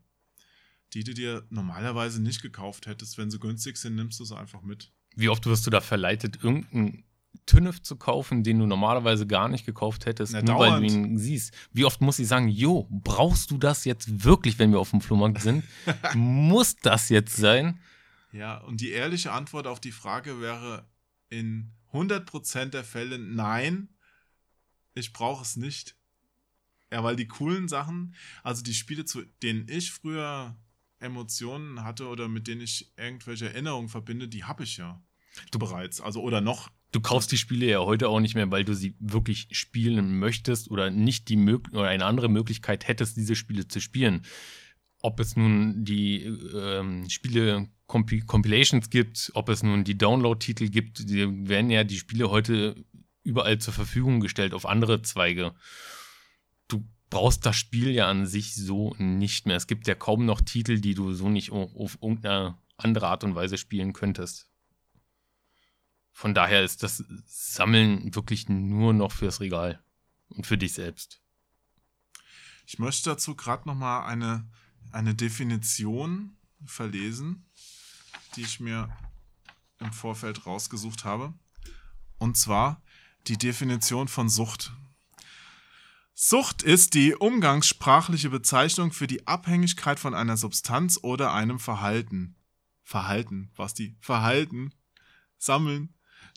[0.92, 3.16] die du dir normalerweise nicht gekauft hättest.
[3.18, 4.92] Wenn sie günstig sind, nimmst du sie einfach mit.
[5.14, 7.04] Wie oft wirst du da verleitet, irgendeinen
[7.46, 10.90] Tünnef zu kaufen, den du normalerweise gar nicht gekauft hättest, Na, nur weil dauernd.
[10.90, 11.54] du ihn siehst?
[11.72, 15.00] Wie oft muss ich sagen, jo, brauchst du das jetzt wirklich, wenn wir auf dem
[15.00, 15.64] Flohmarkt sind?
[16.14, 17.80] muss das jetzt sein?
[18.32, 20.88] Ja, und die ehrliche Antwort auf die Frage wäre
[21.28, 23.88] in 100% der Fälle nein,
[24.94, 25.96] ich brauche es nicht.
[26.92, 30.56] Ja, weil die coolen Sachen, also die Spiele, zu denen ich früher
[30.98, 35.02] Emotionen hatte oder mit denen ich irgendwelche Erinnerungen verbinde, die habe ich ja
[35.52, 36.00] Du- bereits.
[36.00, 36.68] Also oder noch.
[36.92, 40.68] Du kaufst die Spiele ja heute auch nicht mehr, weil du sie wirklich spielen möchtest
[40.70, 44.22] oder nicht die Mög oder eine andere Möglichkeit hättest, diese Spiele zu spielen.
[45.02, 51.08] Ob es nun die ähm, Spiele Compi Compilations gibt, ob es nun die Download-Titel gibt,
[51.08, 52.84] die werden ja die Spiele heute
[53.22, 55.54] überall zur Verfügung gestellt auf andere Zweige.
[56.68, 59.56] Du brauchst das Spiel ja an sich so nicht mehr.
[59.56, 63.24] Es gibt ja kaum noch Titel, die du so nicht auf, auf irgendeine andere Art
[63.24, 64.48] und Weise spielen könntest.
[66.12, 69.82] Von daher ist das Sammeln wirklich nur noch fürs Regal
[70.28, 71.20] und für dich selbst.
[72.66, 74.46] Ich möchte dazu gerade noch mal eine,
[74.92, 77.46] eine Definition verlesen,
[78.36, 78.88] die ich mir
[79.78, 81.34] im Vorfeld rausgesucht habe.
[82.18, 82.82] Und zwar
[83.26, 84.72] die Definition von Sucht.
[86.14, 92.36] Sucht ist die umgangssprachliche Bezeichnung für die Abhängigkeit von einer Substanz oder einem Verhalten.
[92.82, 94.74] Verhalten, was die Verhalten,
[95.38, 95.94] Sammeln.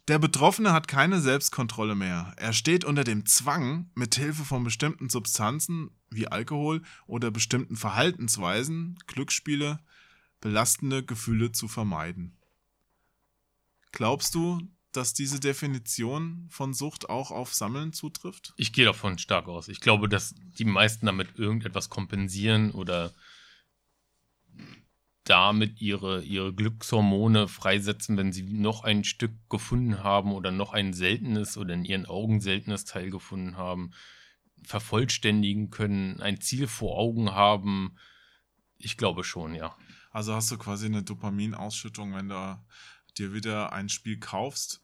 [0.10, 2.34] Der Betroffene hat keine Selbstkontrolle mehr.
[2.36, 9.00] Er steht unter dem Zwang, mit Hilfe von bestimmten Substanzen wie Alkohol oder bestimmten Verhaltensweisen,
[9.08, 9.80] Glücksspiele,
[10.42, 12.38] belastende Gefühle zu vermeiden.
[13.94, 14.62] Glaubst du,
[14.92, 18.54] dass diese Definition von Sucht auch auf Sammeln zutrifft?
[18.58, 19.70] Ich gehe davon stark aus.
[19.70, 23.13] Ich glaube, dass die meisten damit irgendetwas kompensieren oder
[25.23, 30.93] damit ihre, ihre Glückshormone freisetzen, wenn sie noch ein Stück gefunden haben oder noch ein
[30.93, 33.91] seltenes oder in ihren Augen seltenes Teil gefunden haben,
[34.63, 37.95] vervollständigen können, ein Ziel vor Augen haben.
[38.77, 39.75] Ich glaube schon, ja.
[40.12, 42.59] Also hast du quasi eine Dopaminausschüttung, wenn du
[43.17, 44.83] dir wieder ein Spiel kaufst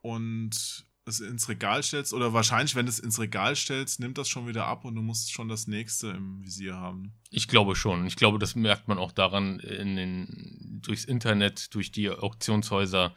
[0.00, 4.28] und es ins Regal stellst oder wahrscheinlich, wenn du es ins Regal stellst, nimmt das
[4.28, 7.12] schon wieder ab und du musst schon das nächste im Visier haben.
[7.30, 8.06] Ich glaube schon.
[8.06, 13.14] Ich glaube, das merkt man auch daran in den, durchs Internet, durch die Auktionshäuser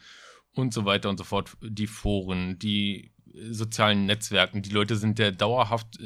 [0.53, 3.11] und so weiter und so fort, die Foren, die
[3.49, 4.61] sozialen Netzwerken.
[4.61, 5.97] Die Leute sind ja dauerhaft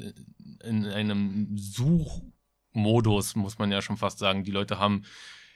[0.64, 4.44] in einem Suchmodus, muss man ja schon fast sagen.
[4.44, 5.04] Die Leute haben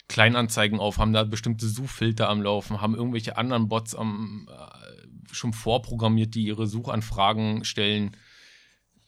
[0.08, 4.99] Kleinanzeigen auf, haben da bestimmte Suchfilter am Laufen, haben irgendwelche anderen Bots am, äh,
[5.32, 8.15] schon vorprogrammiert, die ihre Suchanfragen stellen.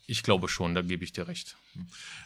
[0.08, 1.58] Ich glaube schon, da gebe ich dir recht.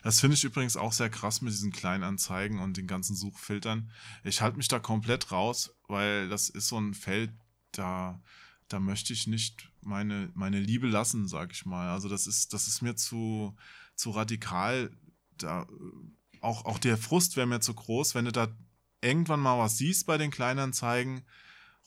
[0.03, 3.91] Das finde ich übrigens auch sehr krass mit diesen Kleinanzeigen und den ganzen Suchfiltern.
[4.23, 7.31] Ich halte mich da komplett raus, weil das ist so ein Feld,
[7.71, 8.21] da,
[8.67, 11.89] da möchte ich nicht meine, meine Liebe lassen, sag ich mal.
[11.89, 13.55] Also das ist, das ist mir zu,
[13.95, 14.91] zu radikal.
[15.38, 15.65] Da, äh,
[16.41, 18.47] auch, auch der Frust wäre mir zu groß, wenn du da
[19.01, 21.25] irgendwann mal was siehst bei den Kleinanzeigen,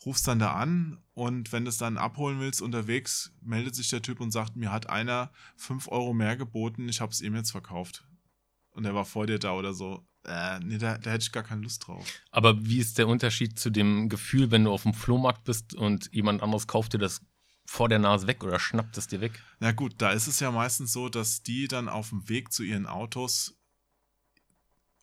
[0.05, 4.01] rufst dann da an und wenn du es dann abholen willst unterwegs, meldet sich der
[4.01, 7.51] Typ und sagt, mir hat einer 5 Euro mehr geboten, ich habe es ihm jetzt
[7.51, 8.05] verkauft.
[8.71, 10.05] Und er war vor dir da oder so.
[10.25, 12.05] Äh, nee, da, da hätte ich gar keine Lust drauf.
[12.31, 16.09] Aber wie ist der Unterschied zu dem Gefühl, wenn du auf dem Flohmarkt bist und
[16.13, 17.21] jemand anderes kauft dir das
[17.65, 19.43] vor der Nase weg oder schnappt es dir weg?
[19.59, 22.63] Na gut, da ist es ja meistens so, dass die dann auf dem Weg zu
[22.63, 23.57] ihren Autos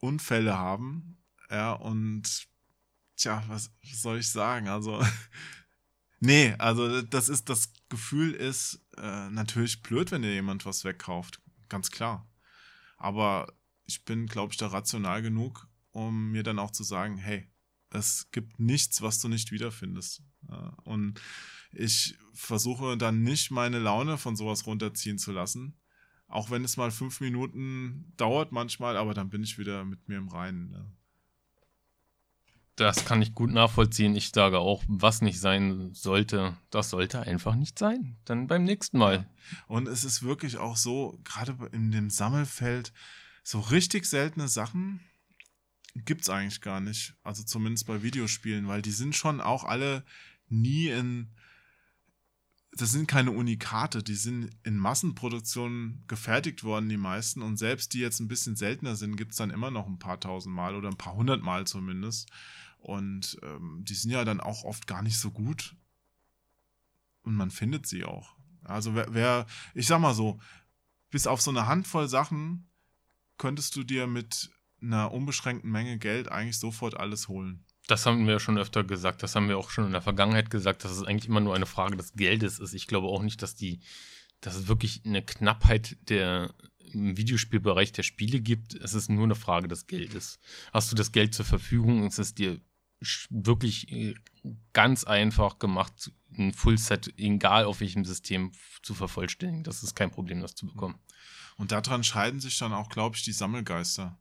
[0.01, 1.19] Unfälle haben.
[1.51, 2.49] Ja, und
[3.17, 4.69] tja, was, was soll ich sagen?
[4.69, 5.05] Also,
[6.21, 11.41] nee, also das ist, das Gefühl ist äh, natürlich blöd, wenn dir jemand was wegkauft.
[11.69, 12.29] Ganz klar.
[12.97, 13.53] Aber
[13.85, 17.49] ich bin, glaube ich, da rational genug, um mir dann auch zu sagen, hey,
[17.91, 20.23] es gibt nichts, was du nicht wiederfindest.
[20.85, 21.21] Und
[21.73, 25.79] ich versuche dann nicht meine Laune von sowas runterziehen zu lassen.
[26.29, 30.19] Auch wenn es mal fünf Minuten dauert manchmal, aber dann bin ich wieder mit mir
[30.19, 30.97] im Reinen.
[32.77, 34.15] Das kann ich gut nachvollziehen.
[34.15, 38.17] Ich sage auch, was nicht sein sollte, das sollte einfach nicht sein.
[38.27, 39.27] Dann beim nächsten Mal.
[39.67, 42.93] Und es ist wirklich auch so, gerade in dem Sammelfeld,
[43.43, 45.01] so richtig seltene Sachen
[45.95, 47.15] gibt es eigentlich gar nicht.
[47.23, 50.05] Also zumindest bei Videospielen, weil die sind schon auch alle
[50.49, 51.31] nie in
[52.79, 57.41] das sind keine Unikate, die sind in Massenproduktion gefertigt worden, die meisten.
[57.41, 60.21] Und selbst die jetzt ein bisschen seltener sind, gibt es dann immer noch ein paar
[60.21, 62.29] tausend Mal oder ein paar hundert Mal zumindest.
[62.87, 65.75] Und ähm, die sind ja dann auch oft gar nicht so gut.
[67.23, 68.37] Und man findet sie auch.
[68.63, 70.39] Also wer, wer, ich sag mal so,
[71.11, 72.71] bis auf so eine Handvoll Sachen
[73.39, 77.65] könntest du dir mit einer unbeschränkten Menge Geld eigentlich sofort alles holen.
[77.89, 80.49] Das haben wir ja schon öfter gesagt, das haben wir auch schon in der Vergangenheit
[80.49, 82.73] gesagt, dass es eigentlich immer nur eine Frage des Geldes ist.
[82.73, 83.81] Ich glaube auch nicht, dass die,
[84.41, 86.55] dass es wirklich eine Knappheit der
[86.93, 88.75] im Videospielbereich der Spiele gibt.
[88.75, 90.39] Es ist nur eine Frage des Geldes.
[90.73, 92.61] Hast du das Geld zur Verfügung, ist es dir
[93.31, 94.15] wirklich äh,
[94.73, 99.65] ganz einfach gemacht, ein Fullset, egal auf welchem System, zu vervollständigen.
[99.65, 100.99] Das ist kein Problem, das zu bekommen.
[101.57, 104.19] Und daran scheiden sich dann auch, glaube ich, die Sammelgeister.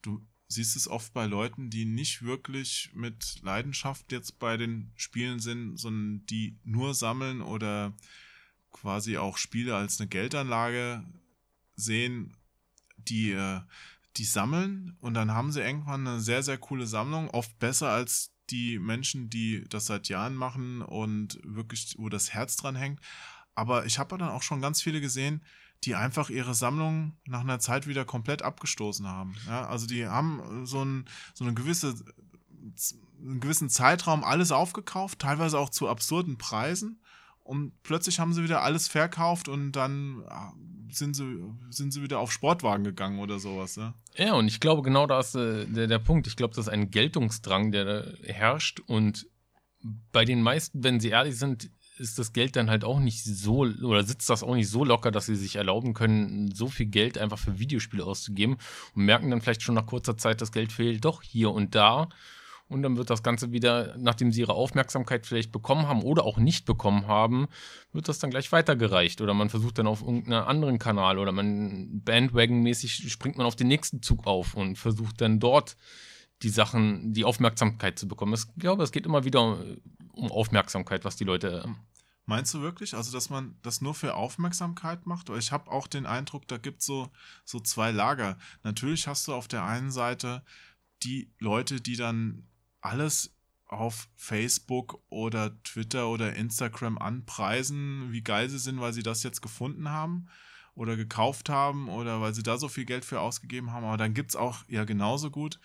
[0.00, 5.40] Du siehst es oft bei Leuten, die nicht wirklich mit Leidenschaft jetzt bei den Spielen
[5.40, 7.94] sind, sondern die nur sammeln oder
[8.70, 11.04] quasi auch Spiele als eine Geldanlage
[11.76, 12.36] sehen,
[12.96, 13.60] die, äh,
[14.16, 18.32] die sammeln und dann haben sie irgendwann eine sehr, sehr coole Sammlung, oft besser als
[18.50, 23.00] die Menschen, die das seit Jahren machen und wirklich, wo das Herz dran hängt.
[23.54, 25.42] Aber ich habe dann auch schon ganz viele gesehen,
[25.84, 29.34] die einfach ihre Sammlung nach einer Zeit wieder komplett abgestoßen haben.
[29.46, 31.94] Ja, also die haben so, ein, so eine gewisse,
[33.20, 37.01] einen gewissen Zeitraum alles aufgekauft, teilweise auch zu absurden Preisen.
[37.44, 40.52] Und plötzlich haben sie wieder alles verkauft und dann ah,
[40.90, 43.76] sind sie, sind sie wieder auf Sportwagen gegangen oder sowas.
[43.76, 46.26] Ja, ja und ich glaube, genau da ist äh, der, der Punkt.
[46.26, 48.80] Ich glaube, das ist ein Geltungsdrang, der da herrscht.
[48.86, 49.26] Und
[50.12, 53.60] bei den meisten, wenn sie ehrlich sind, ist das Geld dann halt auch nicht so
[53.60, 57.18] oder sitzt das auch nicht so locker, dass sie sich erlauben können, so viel Geld
[57.18, 58.56] einfach für Videospiele auszugeben
[58.94, 62.08] und merken dann vielleicht schon nach kurzer Zeit, das Geld fehlt doch hier und da.
[62.72, 66.38] Und dann wird das Ganze wieder, nachdem sie ihre Aufmerksamkeit vielleicht bekommen haben oder auch
[66.38, 67.48] nicht bekommen haben,
[67.92, 69.20] wird das dann gleich weitergereicht.
[69.20, 73.68] Oder man versucht dann auf irgendeinen anderen Kanal oder man Bandwagon-mäßig springt man auf den
[73.68, 75.76] nächsten Zug auf und versucht dann dort
[76.42, 78.34] die Sachen, die Aufmerksamkeit zu bekommen.
[78.34, 79.64] Ich glaube, es geht immer wieder
[80.12, 81.64] um Aufmerksamkeit, was die Leute
[82.24, 82.94] Meinst du wirklich?
[82.94, 85.28] Also, dass man das nur für Aufmerksamkeit macht?
[85.30, 87.10] Ich habe auch den Eindruck, da gibt es so,
[87.44, 88.38] so zwei Lager.
[88.62, 90.44] Natürlich hast du auf der einen Seite
[91.02, 92.46] die Leute, die dann
[92.82, 93.34] alles
[93.66, 99.40] auf Facebook oder Twitter oder Instagram anpreisen, wie geil sie sind, weil sie das jetzt
[99.40, 100.28] gefunden haben
[100.74, 103.84] oder gekauft haben oder weil sie da so viel Geld für ausgegeben haben.
[103.84, 105.58] Aber dann gibt es auch ja genauso gut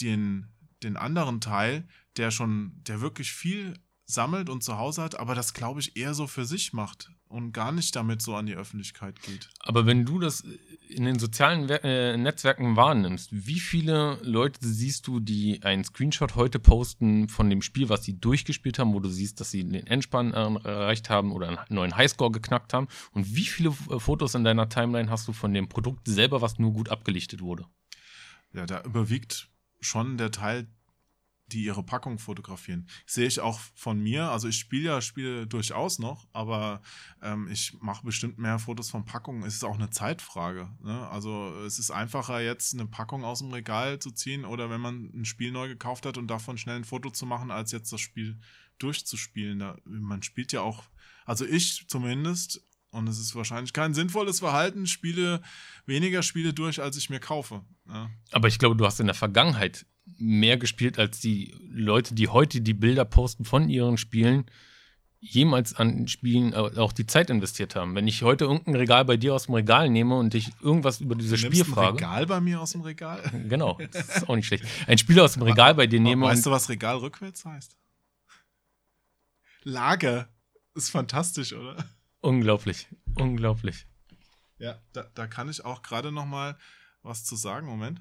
[0.00, 0.48] den,
[0.82, 5.54] den anderen Teil, der schon, der wirklich viel sammelt und zu Hause hat, aber das,
[5.54, 9.20] glaube ich, eher so für sich macht und gar nicht damit so an die Öffentlichkeit
[9.22, 9.48] geht.
[9.60, 10.44] Aber wenn du das
[10.88, 16.58] in den sozialen äh, Netzwerken wahrnimmst, wie viele Leute siehst du, die einen Screenshot heute
[16.58, 20.32] posten von dem Spiel, was sie durchgespielt haben, wo du siehst, dass sie den Endspann
[20.32, 22.88] erreicht haben oder einen neuen Highscore geknackt haben?
[23.12, 26.58] Und wie viele äh, Fotos in deiner Timeline hast du von dem Produkt selber, was
[26.58, 27.66] nur gut abgelichtet wurde?
[28.54, 30.66] Ja, da überwiegt schon der Teil
[31.52, 32.88] die ihre Packung fotografieren.
[33.06, 34.30] Sehe ich auch von mir.
[34.30, 36.82] Also ich spiele ja Spiele durchaus noch, aber
[37.22, 39.42] ähm, ich mache bestimmt mehr Fotos von Packungen.
[39.42, 40.68] Es ist auch eine Zeitfrage.
[40.80, 41.08] Ne?
[41.08, 45.10] Also es ist einfacher, jetzt eine Packung aus dem Regal zu ziehen oder wenn man
[45.14, 48.00] ein Spiel neu gekauft hat und davon schnell ein Foto zu machen, als jetzt das
[48.00, 48.38] Spiel
[48.78, 49.58] durchzuspielen.
[49.58, 50.84] Da, man spielt ja auch,
[51.24, 55.42] also ich zumindest, und es ist wahrscheinlich kein sinnvolles Verhalten, spiele
[55.86, 57.64] weniger Spiele durch, als ich mir kaufe.
[57.86, 58.10] Ja.
[58.32, 62.60] Aber ich glaube, du hast in der Vergangenheit mehr gespielt als die Leute, die heute
[62.60, 64.46] die Bilder posten von ihren Spielen,
[65.20, 67.94] jemals an Spielen auch die Zeit investiert haben.
[67.94, 71.14] Wenn ich heute irgendein Regal bei dir aus dem Regal nehme und dich irgendwas über
[71.14, 71.88] dieses Spiel frage.
[71.88, 73.22] Ein Regal bei mir aus dem Regal?
[73.48, 74.64] Genau, das ist auch nicht schlecht.
[74.86, 76.26] Ein Spiel aus dem Regal bei dir nehme.
[76.26, 77.76] Weißt du, was Regal rückwärts heißt?
[79.64, 80.28] Lager.
[80.74, 81.84] Ist fantastisch, oder?
[82.20, 83.86] Unglaublich, unglaublich.
[84.58, 86.56] Ja, da, da kann ich auch gerade noch mal
[87.02, 87.66] was zu sagen.
[87.66, 88.00] Moment.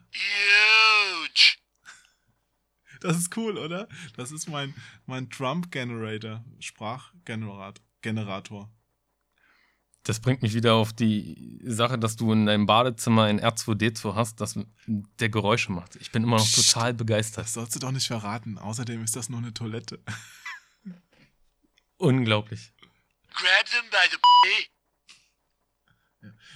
[3.02, 3.88] Das ist cool, oder?
[4.16, 4.74] Das ist mein,
[5.06, 8.70] mein Trump-Generator, Sprachgenerator.
[10.04, 14.40] Das bringt mich wieder auf die Sache, dass du in deinem Badezimmer ein R2D2 hast,
[14.40, 14.58] das
[14.88, 15.98] der Geräusche macht.
[15.98, 17.46] Ich bin immer noch total begeistert.
[17.46, 18.58] Das sollst du doch nicht verraten.
[18.58, 20.00] Außerdem ist das nur eine Toilette.
[21.98, 22.72] Unglaublich.
[23.34, 24.18] Grab them by the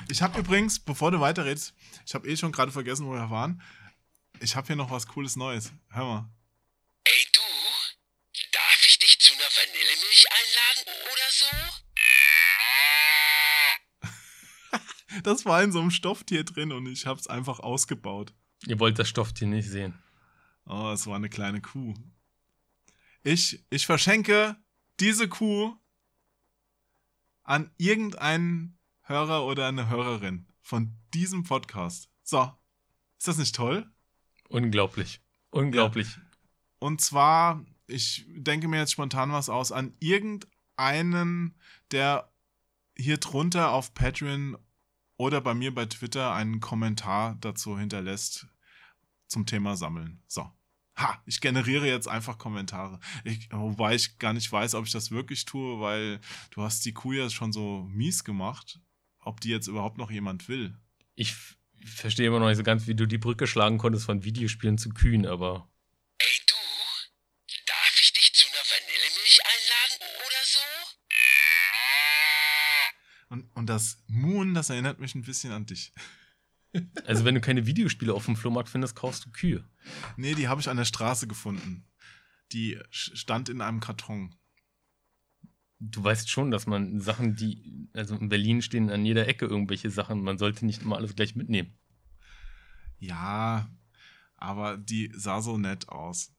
[0.10, 1.74] ich habe übrigens, bevor du weiterredest,
[2.06, 3.62] ich habe eh schon gerade vergessen, wo wir waren.
[4.42, 5.72] Ich habe hier noch was Cooles Neues.
[5.90, 6.30] Hör mal.
[7.04, 7.42] Ey du,
[8.52, 11.30] darf ich dich zu einer Vanillemilch einladen oder
[15.12, 15.22] so?
[15.24, 18.34] das war in so einem Stofftier drin und ich habe es einfach ausgebaut.
[18.66, 20.02] Ihr wollt das Stofftier nicht sehen.
[20.66, 21.94] Oh, es war eine kleine Kuh.
[23.22, 24.56] Ich, ich verschenke
[25.00, 25.78] diese Kuh
[27.44, 32.10] an irgendeinen Hörer oder eine Hörerin von diesem Podcast.
[32.24, 32.52] So,
[33.20, 33.88] ist das nicht toll?
[34.52, 35.22] Unglaublich.
[35.50, 36.18] Unglaublich.
[36.80, 41.56] Und zwar, ich denke mir jetzt spontan was aus, an irgendeinen,
[41.92, 42.32] der
[42.98, 44.58] hier drunter auf Patreon
[45.18, 48.48] oder bei mir bei Twitter einen Kommentar dazu hinterlässt
[49.28, 50.22] zum Thema Sammeln.
[50.28, 50.52] So.
[50.98, 53.00] Ha, ich generiere jetzt einfach Kommentare.
[53.24, 56.20] Ich, wobei ich gar nicht weiß, ob ich das wirklich tue, weil
[56.52, 58.82] du hast die Kuh ja schon so mies gemacht,
[59.20, 60.78] ob die jetzt überhaupt noch jemand will.
[61.16, 61.36] Ich
[61.86, 64.90] verstehe immer noch nicht so ganz, wie du die Brücke schlagen konntest von Videospielen zu
[64.90, 65.70] Kühen, aber
[66.18, 66.56] Ey du,
[67.66, 70.60] darf ich dich zu einer Vanillemilch einladen oder so?
[73.30, 75.94] Und, und das Moon, das erinnert mich ein bisschen an dich.
[77.06, 79.68] also wenn du keine Videospiele auf dem Flohmarkt findest, kaufst du Kühe.
[80.18, 81.88] Nee, die habe ich an der Straße gefunden.
[82.52, 84.36] Die stand in einem Karton.
[85.84, 89.90] Du weißt schon, dass man Sachen, die, also in Berlin stehen an jeder Ecke irgendwelche
[89.90, 91.74] Sachen, man sollte nicht immer alles gleich mitnehmen.
[93.00, 93.68] Ja,
[94.38, 96.36] aber die sah so nett aus.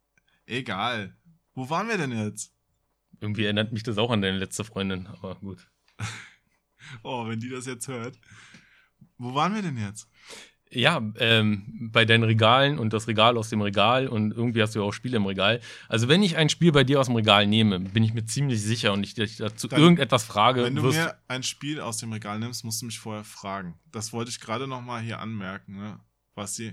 [0.47, 1.17] Egal.
[1.55, 2.55] Wo waren wir denn jetzt?
[3.21, 5.69] Irgendwie erinnert mich das auch an deine letzte Freundin, aber gut.
[7.05, 8.19] Oh, wenn die das jetzt hört.
[9.17, 10.09] Wo waren wir denn jetzt?
[10.75, 14.79] Ja, ähm, bei deinen Regalen und das Regal aus dem Regal und irgendwie hast du
[14.81, 15.61] ja auch Spiele im Regal.
[15.89, 18.63] Also wenn ich ein Spiel bei dir aus dem Regal nehme, bin ich mir ziemlich
[18.63, 22.11] sicher und ich dich dazu Dann- irgendetwas frage, Wenn du mir ein Spiel aus dem
[22.13, 23.79] Regal nimmst, musst du mich vorher fragen.
[23.91, 26.01] Das wollte ich gerade noch mal hier anmerken, ne?
[26.35, 26.73] Was die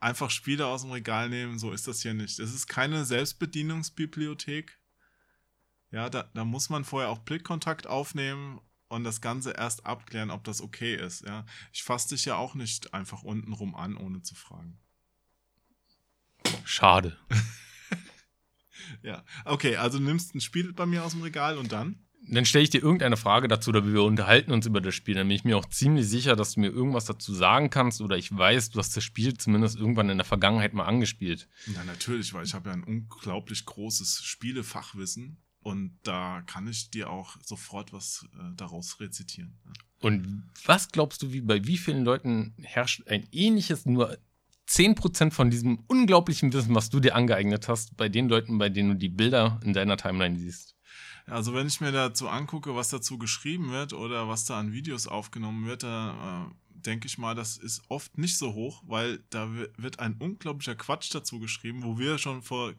[0.00, 2.40] einfach Spiele aus dem Regal nehmen, so ist das hier nicht.
[2.40, 4.78] Es ist keine Selbstbedienungsbibliothek.
[5.92, 8.60] Ja, da, da muss man vorher auch Blickkontakt aufnehmen
[8.96, 11.24] und das Ganze erst abklären, ob das okay ist.
[11.24, 14.78] Ja, ich fasse dich ja auch nicht einfach untenrum an, ohne zu fragen.
[16.64, 17.16] schade.
[19.02, 22.06] Ja, okay, also du nimmst ein Spiel bei mir aus dem Regal und dann?
[22.28, 25.14] Dann stelle ich dir irgendeine Frage dazu oder wir unterhalten uns über das Spiel.
[25.14, 28.16] Dann bin ich mir auch ziemlich sicher, dass du mir irgendwas dazu sagen kannst oder
[28.16, 31.48] ich weiß, du hast das Spiel zumindest irgendwann in der Vergangenheit mal angespielt.
[31.72, 37.10] Ja, natürlich, weil ich habe ja ein unglaublich großes Spielefachwissen und da kann ich dir
[37.10, 39.52] auch sofort was äh, daraus rezitieren.
[39.64, 39.72] Ja.
[40.00, 44.16] Und was glaubst du, wie bei wie vielen Leuten herrscht ein ähnliches, nur
[44.68, 48.90] 10% von diesem unglaublichen Wissen, was du dir angeeignet hast, bei den Leuten, bei denen
[48.90, 50.74] du die Bilder in deiner Timeline siehst?
[51.26, 55.08] Also wenn ich mir dazu angucke, was dazu geschrieben wird oder was da an Videos
[55.08, 59.52] aufgenommen wird, da äh, denke ich mal, das ist oft nicht so hoch, weil da
[59.52, 62.74] wi- wird ein unglaublicher Quatsch dazu geschrieben, wo wir schon vor,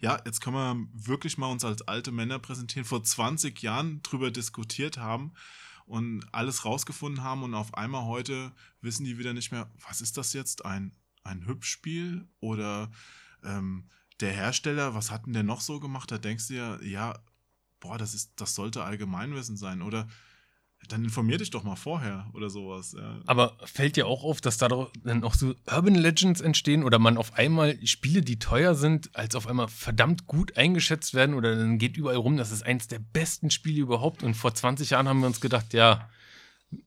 [0.00, 4.30] ja, jetzt können wir wirklich mal uns als alte Männer präsentieren, vor 20 Jahren drüber
[4.30, 5.32] diskutiert haben
[5.86, 10.16] und alles rausgefunden haben und auf einmal heute wissen die wieder nicht mehr, was ist
[10.16, 10.92] das jetzt, ein,
[11.24, 12.90] ein Hübschspiel oder
[13.42, 13.88] ähm,
[14.20, 16.10] der Hersteller, was hat denn der noch so gemacht?
[16.10, 17.18] Da denkst du ja, ja,
[17.80, 19.82] boah, das ist, das sollte Allgemeinwissen sein.
[19.82, 20.06] Oder
[20.88, 22.94] dann informier dich doch mal vorher oder sowas.
[22.98, 23.20] Ja.
[23.26, 27.16] Aber fällt dir auch auf, dass da dann auch so Urban Legends entstehen oder man
[27.16, 31.78] auf einmal Spiele, die teuer sind, als auf einmal verdammt gut eingeschätzt werden oder dann
[31.78, 35.20] geht überall rum, das ist eins der besten Spiele überhaupt und vor 20 Jahren haben
[35.20, 36.08] wir uns gedacht, ja,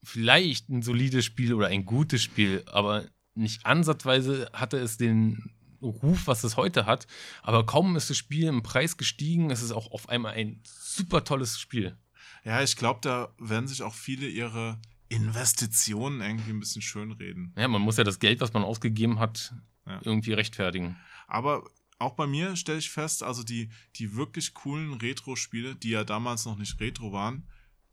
[0.02, 6.28] vielleicht ein solides Spiel oder ein gutes Spiel, aber nicht ansatzweise hatte es den Ruf,
[6.28, 7.08] was es heute hat,
[7.42, 11.24] aber kaum ist das Spiel im Preis gestiegen, es ist auch auf einmal ein super
[11.24, 11.98] tolles Spiel.
[12.44, 14.80] Ja, ich glaube, da werden sich auch viele ihre
[15.10, 17.54] Investitionen irgendwie ein bisschen schönreden.
[17.58, 19.54] Ja, man muss ja das Geld, was man ausgegeben hat,
[19.86, 20.00] Ja.
[20.04, 20.98] irgendwie rechtfertigen.
[21.28, 21.64] Aber
[22.00, 26.46] auch bei mir stelle ich fest, also die, die wirklich coolen Retro-Spiele, die ja damals
[26.46, 27.48] noch nicht Retro waren,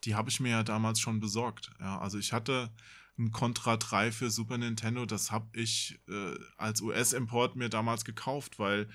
[0.05, 1.71] die habe ich mir ja damals schon besorgt.
[1.81, 2.71] Ja, also ich hatte
[3.19, 8.59] ein Contra 3 für Super Nintendo, das habe ich äh, als US-Import mir damals gekauft,
[8.59, 8.89] weil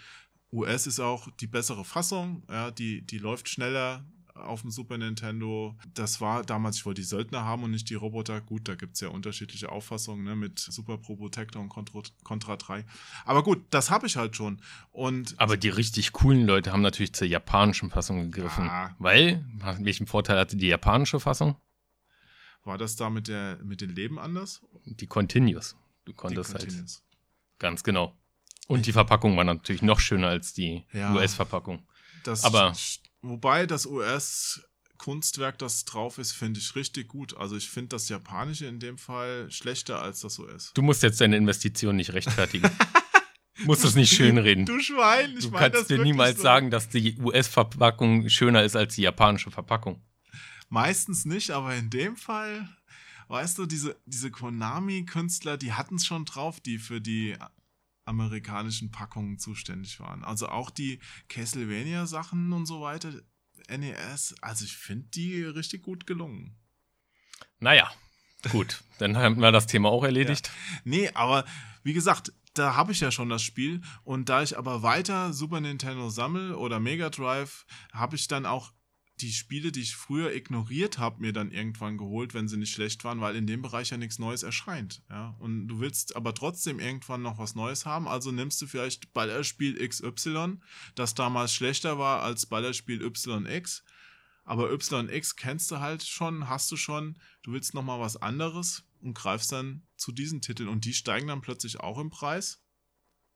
[0.51, 4.03] US ist auch die bessere Fassung, ja, die, die läuft schneller
[4.35, 5.75] auf dem Super Nintendo.
[5.93, 8.41] Das war damals, ich wollte die Söldner haben und nicht die Roboter.
[8.41, 12.55] Gut, da gibt es ja unterschiedliche Auffassungen ne, mit Super Pro Protector und Contra, Contra
[12.57, 12.85] 3.
[13.25, 14.61] Aber gut, das habe ich halt schon.
[14.91, 18.65] Und Aber die richtig coolen Leute haben natürlich zur japanischen Fassung gegriffen.
[18.65, 18.95] Ja.
[18.99, 19.45] Weil,
[19.79, 21.55] welchen Vorteil hatte die japanische Fassung?
[22.63, 24.61] war das da mit, der, mit den Leben anders?
[24.85, 25.75] Die Continuous.
[26.03, 26.63] Du Die konntest halt.
[26.65, 27.03] Continuous.
[27.59, 28.17] Ganz genau.
[28.67, 31.13] Und die Verpackung war natürlich noch schöner als die Ja.
[31.13, 31.87] US-Verpackung.
[32.23, 32.73] Das, Aber-
[33.29, 37.35] wobei das US-Kunstwerk, das drauf ist, finde ich richtig gut.
[37.37, 40.71] Also ich finde das Japanische in dem Fall schlechter als das US.
[40.73, 42.69] Du musst jetzt deine Investition nicht rechtfertigen.
[43.65, 44.65] musst es nicht schönreden.
[44.65, 46.43] Du Schwein, ich Du kannst dir niemals so.
[46.43, 50.01] sagen, dass die US-Verpackung schöner ist als die japanische Verpackung.
[50.69, 52.67] Meistens nicht, aber in dem Fall,
[53.27, 57.35] weißt du, diese, diese Konami-Künstler, die hatten es schon drauf, die für die
[58.05, 60.23] amerikanischen Packungen zuständig waren.
[60.23, 63.11] Also auch die Castlevania-Sachen und so weiter.
[63.67, 66.55] NES, also ich finde die richtig gut gelungen.
[67.59, 67.91] Naja,
[68.51, 70.51] gut, dann haben wir das Thema auch erledigt.
[70.83, 71.45] Nee, aber
[71.83, 75.61] wie gesagt, da habe ich ja schon das Spiel und da ich aber weiter Super
[75.61, 78.71] Nintendo sammle oder Mega Drive, habe ich dann auch
[79.21, 83.03] die Spiele, die ich früher ignoriert habe, mir dann irgendwann geholt, wenn sie nicht schlecht
[83.03, 85.03] waren, weil in dem Bereich ja nichts Neues erscheint.
[85.09, 85.35] Ja?
[85.39, 89.87] Und du willst aber trotzdem irgendwann noch was Neues haben, also nimmst du vielleicht Ballerspiel
[89.87, 90.57] XY,
[90.95, 93.83] das damals schlechter war als Ballerspiel YX.
[94.43, 98.83] Aber YX kennst du halt schon, hast du schon, du willst noch mal was anderes
[99.01, 102.64] und greifst dann zu diesen Titeln und die steigen dann plötzlich auch im Preis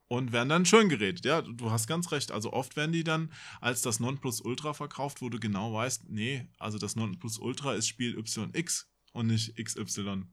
[0.10, 1.24] und werden dann schön geredet.
[1.24, 2.32] Ja, du hast ganz recht.
[2.32, 3.32] Also oft werden die dann
[3.62, 8.92] als das Nonplusultra verkauft, wo du genau weißt, nee, also das Nonplusultra ist Spiel YX
[9.14, 10.24] und nicht XY.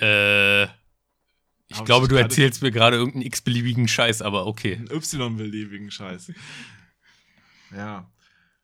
[0.00, 4.84] Äh, ich Hab glaube, ich du erzählst mir gerade irgendeinen x-beliebigen Scheiß, aber okay.
[4.90, 6.32] Y-beliebigen Scheiß.
[7.74, 8.08] Ja.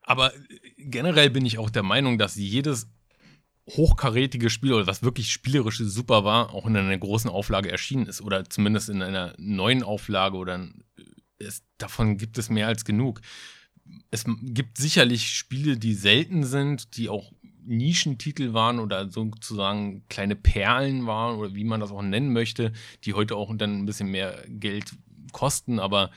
[0.02, 0.32] Aber
[0.76, 2.88] generell bin ich auch der Meinung, dass jedes
[3.68, 8.20] hochkarätige Spiel oder was wirklich spielerisch super war, auch in einer großen Auflage erschienen ist
[8.20, 11.02] oder zumindest in einer neuen Auflage oder äh,
[11.38, 13.20] es, davon gibt es mehr als genug.
[14.10, 17.32] Es gibt sicherlich Spiele, die selten sind, die auch
[17.64, 22.72] Nischentitel waren oder sozusagen kleine Perlen waren oder wie man das auch nennen möchte,
[23.04, 24.92] die heute auch dann ein bisschen mehr Geld
[25.32, 26.10] kosten, aber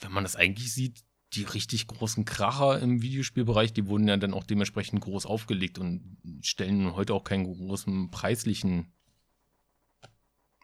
[0.00, 1.02] wenn man das eigentlich sieht,
[1.34, 6.18] die richtig großen Kracher im Videospielbereich, die wurden ja dann auch dementsprechend groß aufgelegt und
[6.42, 8.92] stellen heute auch keinen großen preislichen.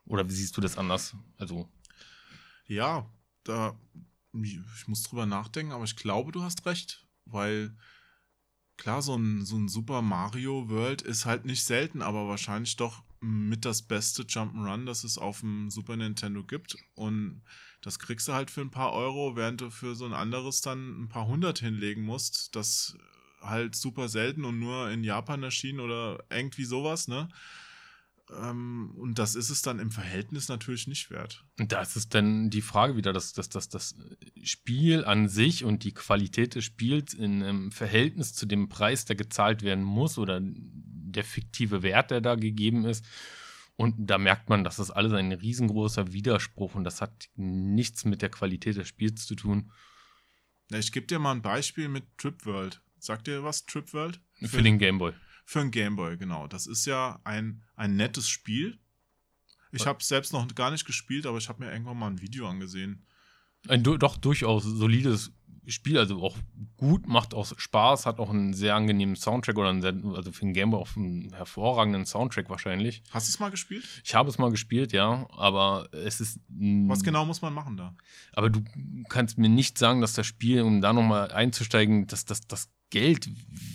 [0.05, 1.15] Oder wie siehst du das anders?
[1.37, 1.69] Also,
[2.67, 3.09] Ja,
[3.45, 3.79] da,
[4.43, 7.75] ich muss drüber nachdenken, aber ich glaube, du hast recht, weil
[8.77, 13.03] klar, so ein, so ein Super Mario World ist halt nicht selten, aber wahrscheinlich doch
[13.21, 16.77] mit das beste Jump'n'Run, das es auf dem Super Nintendo gibt.
[16.95, 17.43] Und
[17.81, 21.03] das kriegst du halt für ein paar Euro, während du für so ein anderes dann
[21.03, 22.97] ein paar hundert hinlegen musst, das
[23.41, 27.29] halt super selten und nur in Japan erschien oder irgendwie sowas, ne?
[28.31, 31.45] Ähm, und das ist es dann im Verhältnis natürlich nicht wert.
[31.59, 33.95] und da ist dann die Frage wieder, dass, dass, dass das
[34.43, 39.17] Spiel an sich und die Qualität des Spiels in einem Verhältnis zu dem Preis, der
[39.17, 43.05] gezahlt werden muss oder der fiktive Wert, der da gegeben ist.
[43.79, 48.23] Und da merkt man, dass das alles ein riesengroßer Widerspruch und das hat nichts mit
[48.23, 49.71] der Qualität des Spiels zu tun.
[50.73, 52.83] Ich gebe dir mal ein Beispiel mit Trip World.
[52.99, 54.21] Sagt dir was, Trip World?
[54.43, 55.13] Für den Gameboy.
[55.45, 56.49] Für ein Gameboy, genau.
[56.49, 58.81] Das ist ja ein, ein nettes Spiel.
[59.71, 62.49] Ich habe selbst noch gar nicht gespielt, aber ich habe mir irgendwann mal ein Video
[62.49, 63.07] angesehen.
[63.69, 65.31] Ein du doch durchaus solides
[65.69, 66.37] Spiel, also auch
[66.77, 70.41] gut, macht auch Spaß, hat auch einen sehr angenehmen Soundtrack oder einen sehr, also für
[70.41, 73.03] den Gameboy auch einen hervorragenden Soundtrack wahrscheinlich.
[73.11, 73.85] Hast du es mal gespielt?
[74.05, 76.41] Ich habe es mal gespielt, ja, aber es ist.
[76.49, 77.95] Was genau muss man machen da?
[78.33, 78.63] Aber du
[79.09, 83.29] kannst mir nicht sagen, dass das Spiel, um da nochmal einzusteigen, dass das, das Geld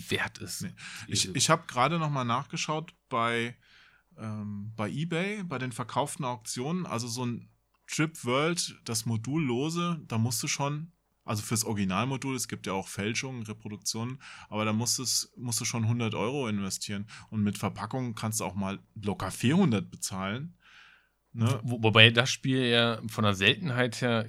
[0.08, 0.62] wert ist.
[0.62, 0.72] Nee.
[1.08, 3.56] Ich, ich habe gerade noch mal nachgeschaut bei,
[4.18, 6.86] ähm, bei eBay, bei den verkauften Auktionen.
[6.86, 7.48] Also so ein
[7.86, 10.92] Trip World, das Modullose, da musst du schon,
[11.24, 14.18] also fürs Originalmodul, es gibt ja auch Fälschungen, Reproduktionen,
[14.48, 17.06] aber da musst, es, musst du schon 100 Euro investieren.
[17.30, 20.54] Und mit Verpackung kannst du auch mal locker 400 bezahlen.
[21.32, 21.60] Ne?
[21.62, 24.28] Wo, wobei das Spiel ja von der Seltenheit her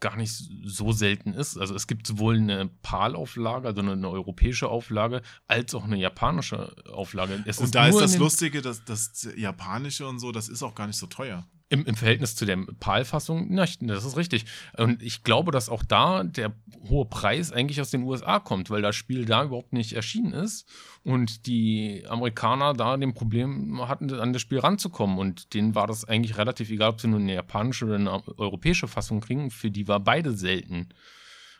[0.00, 0.32] gar nicht
[0.64, 1.56] so selten ist.
[1.56, 6.74] Also es gibt sowohl eine PAL-Auflage, also eine, eine europäische Auflage, als auch eine japanische
[6.92, 7.42] Auflage.
[7.46, 10.86] Es Und da ist das Lustige, dass das Japanische und so, das ist auch gar
[10.86, 11.46] nicht so teuer.
[11.68, 14.44] Im, Im Verhältnis zu der PAL-Fassung, das ist richtig.
[14.76, 16.54] Und ich glaube, dass auch da der
[16.88, 20.68] hohe Preis eigentlich aus den USA kommt, weil das Spiel da überhaupt nicht erschienen ist
[21.02, 25.18] und die Amerikaner da den Problem hatten, an das Spiel ranzukommen.
[25.18, 28.86] Und denen war das eigentlich relativ egal, ob sie nur eine japanische oder eine europäische
[28.86, 29.50] Fassung kriegen.
[29.50, 30.90] Für die war beide selten.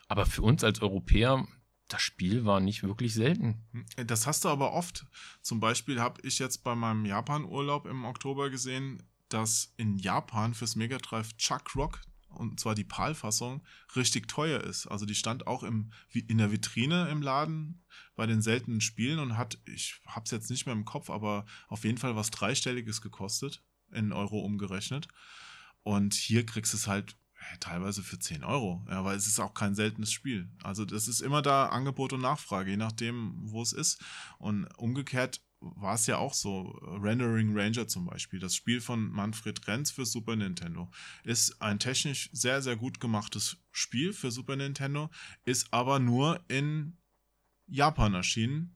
[0.07, 1.47] Aber für uns als Europäer,
[1.89, 3.65] das Spiel war nicht wirklich selten.
[3.97, 5.07] Das hast du aber oft.
[5.43, 10.77] Zum Beispiel habe ich jetzt bei meinem Japan-Urlaub im Oktober gesehen, dass in Japan fürs
[10.77, 13.65] Mega Drive Chuck Rock, und zwar die PAL-Fassung,
[13.95, 14.87] richtig teuer ist.
[14.87, 19.37] Also die stand auch im, in der Vitrine im Laden bei den seltenen Spielen und
[19.37, 23.01] hat, ich habe es jetzt nicht mehr im Kopf, aber auf jeden Fall was Dreistelliges
[23.01, 25.09] gekostet, in Euro umgerechnet.
[25.83, 27.17] Und hier kriegst du es halt
[27.61, 28.85] teilweise für 10 Euro.
[28.89, 30.51] Ja, weil es ist auch kein seltenes Spiel.
[30.63, 34.03] Also das ist immer da Angebot und Nachfrage, je nachdem, wo es ist.
[34.39, 35.43] Und umgekehrt
[35.75, 36.79] war es ja auch so.
[37.03, 40.91] Rendering Ranger zum Beispiel, das Spiel von Manfred Renz für Super Nintendo,
[41.25, 45.11] ist ein technisch sehr, sehr gut gemachtes Spiel für Super Nintendo,
[45.45, 46.97] ist aber nur in
[47.67, 48.76] Japan erschienen.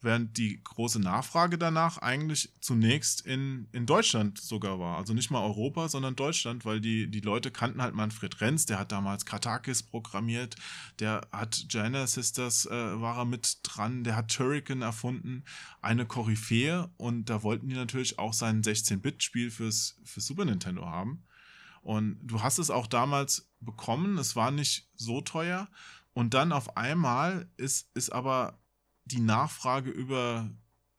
[0.00, 4.96] Während die große Nachfrage danach eigentlich zunächst in, in Deutschland sogar war.
[4.96, 8.78] Also nicht mal Europa, sondern Deutschland, weil die, die Leute kannten halt Manfred Renz, der
[8.78, 10.56] hat damals Katakis programmiert,
[11.00, 15.44] der hat Jana Sisters, äh, war er mit dran, der hat Turrican erfunden,
[15.82, 21.24] eine Koryphäe und da wollten die natürlich auch sein 16-Bit-Spiel fürs, fürs Super Nintendo haben.
[21.82, 25.68] Und du hast es auch damals bekommen, es war nicht so teuer.
[26.12, 28.58] Und dann auf einmal ist, ist aber
[29.08, 30.50] die Nachfrage über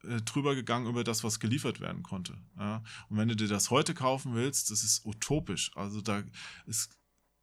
[0.03, 2.38] äh, drüber gegangen über das, was geliefert werden konnte.
[2.57, 2.84] Ja?
[3.10, 5.72] Und wenn du dir das heute kaufen willst, das ist utopisch.
[5.76, 6.24] Also da
[6.66, 6.99] ist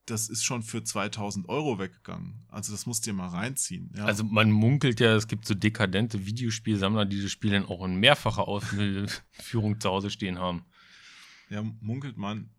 [0.06, 2.46] das ist schon für 2000 Euro weggegangen.
[2.48, 3.92] Also das musst du dir mal reinziehen.
[3.96, 4.04] Ja.
[4.04, 7.96] Also man munkelt ja, es gibt so dekadente Videospielsammler, die das Spiel dann auch in
[7.96, 10.64] mehrfacher Ausführung zu Hause stehen haben.
[11.50, 12.50] Ja, munkelt man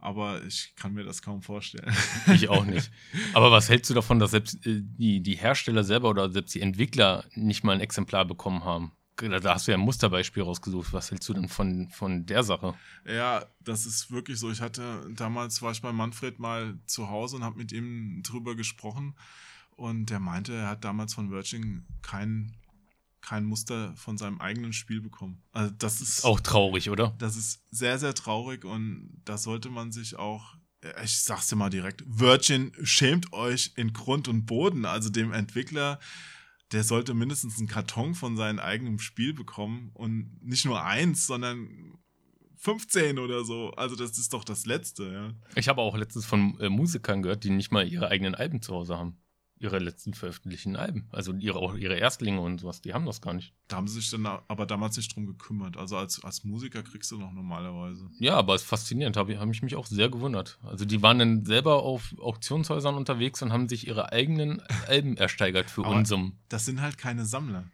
[0.00, 1.94] aber ich kann mir das kaum vorstellen.
[2.34, 2.90] Ich auch nicht.
[3.34, 6.60] Aber was hältst du davon, dass selbst äh, die, die Hersteller selber oder selbst die
[6.60, 8.92] Entwickler nicht mal ein Exemplar bekommen haben?
[9.16, 10.92] Da hast du ja ein Musterbeispiel rausgesucht.
[10.92, 12.74] Was hältst du denn von, von der Sache?
[13.06, 14.50] Ja, das ist wirklich so.
[14.50, 18.54] Ich hatte damals war ich bei Manfred mal zu Hause und habe mit ihm drüber
[18.54, 19.14] gesprochen.
[19.76, 22.56] Und der meinte, er hat damals von Virgin kein,
[23.20, 25.42] kein Muster von seinem eigenen Spiel bekommen.
[25.52, 27.14] Also das ist, auch traurig, oder?
[27.18, 30.56] Das ist sehr, sehr traurig und da sollte man sich auch
[31.04, 34.86] ich sag's dir mal direkt, Virgin schämt euch in Grund und Boden.
[34.86, 36.00] Also dem Entwickler
[36.72, 41.98] der sollte mindestens einen Karton von seinem eigenen Spiel bekommen und nicht nur eins, sondern
[42.56, 43.70] 15 oder so.
[43.72, 45.34] Also das ist doch das Letzte, ja.
[45.56, 48.74] Ich habe auch letztens von äh, Musikern gehört, die nicht mal ihre eigenen Alben zu
[48.74, 49.18] Hause haben
[49.60, 51.06] ihre letzten veröffentlichten Alben.
[51.12, 53.52] Also ihre, auch ihre Erstlinge und sowas, die haben das gar nicht.
[53.68, 55.76] Da haben sie sich dann aber damals nicht drum gekümmert.
[55.76, 58.10] Also als, als Musiker kriegst du noch normalerweise.
[58.18, 60.58] Ja, aber es ist faszinierend, habe hab ich mich auch sehr gewundert.
[60.62, 65.70] Also die waren dann selber auf Auktionshäusern unterwegs und haben sich ihre eigenen Alben ersteigert
[65.70, 66.38] für Unsummen.
[66.48, 67.64] Das sind halt keine Sammler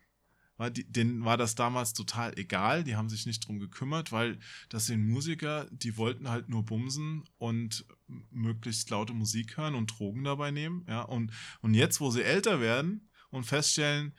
[0.56, 4.38] war die, denen war das damals total egal, die haben sich nicht drum gekümmert, weil
[4.68, 7.84] das sind Musiker, die wollten halt nur bumsen und
[8.30, 12.60] möglichst laute Musik hören und Drogen dabei nehmen, ja, und, und jetzt, wo sie älter
[12.60, 14.14] werden und feststellen,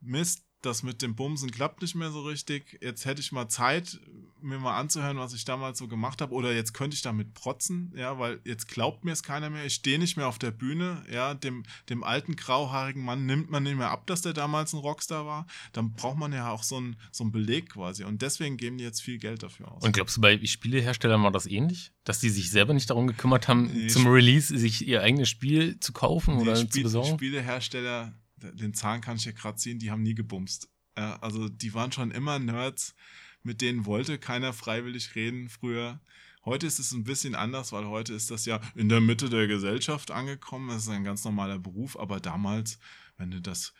[0.00, 2.78] Mist, das mit dem Bumsen klappt nicht mehr so richtig.
[2.82, 3.98] Jetzt hätte ich mal Zeit,
[4.42, 6.34] mir mal anzuhören, was ich damals so gemacht habe.
[6.34, 9.64] Oder jetzt könnte ich damit protzen, ja, weil jetzt glaubt mir es keiner mehr.
[9.64, 11.34] Ich stehe nicht mehr auf der Bühne, ja.
[11.34, 15.26] Dem, dem alten grauhaarigen Mann nimmt man nicht mehr ab, dass der damals ein Rockstar
[15.26, 15.46] war.
[15.72, 18.04] Dann braucht man ja auch so einen so Beleg quasi.
[18.04, 19.82] Und deswegen geben die jetzt viel Geld dafür aus.
[19.82, 21.92] Und glaubst du, bei Spieleherstellern war das ähnlich?
[22.04, 25.78] Dass die sich selber nicht darum gekümmert haben, nee, zum Release sich ihr eigenes Spiel
[25.80, 27.16] zu kaufen oder Spiel, zu besorgen?
[27.16, 30.68] Spielehersteller den Zahn kann ich ja gerade ziehen, die haben nie gebumst.
[30.96, 32.94] Ja, also die waren schon immer Nerds,
[33.42, 36.00] mit denen wollte keiner freiwillig reden früher.
[36.44, 39.46] Heute ist es ein bisschen anders, weil heute ist das ja in der Mitte der
[39.46, 40.68] Gesellschaft angekommen.
[40.68, 42.78] Das ist ein ganz normaler Beruf, aber damals,
[43.18, 43.74] wenn du das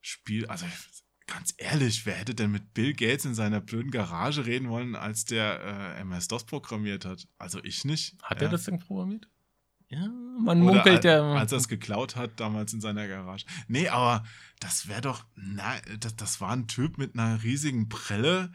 [0.00, 0.66] Spiel, also
[1.26, 5.24] ganz ehrlich, wer hätte denn mit Bill Gates in seiner blöden Garage reden wollen, als
[5.24, 7.26] der äh, MS-DOS programmiert hat?
[7.38, 8.16] Also ich nicht.
[8.22, 8.46] Hat ja.
[8.46, 9.28] er das denn programmiert?
[9.92, 10.08] Ja,
[10.40, 11.34] man munkelt ja.
[11.34, 13.44] Als er es geklaut hat, damals in seiner Garage.
[13.68, 14.24] Nee, aber
[14.58, 15.24] das wäre doch.
[15.34, 18.50] Na, das, das war ein Typ mit einer riesigen Prelle,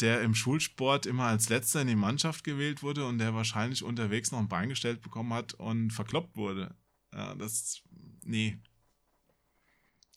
[0.00, 4.30] der im Schulsport immer als letzter in die Mannschaft gewählt wurde und der wahrscheinlich unterwegs
[4.30, 6.76] noch ein Bein gestellt bekommen hat und verkloppt wurde.
[7.12, 7.82] Ja, das.
[8.22, 8.58] Nee.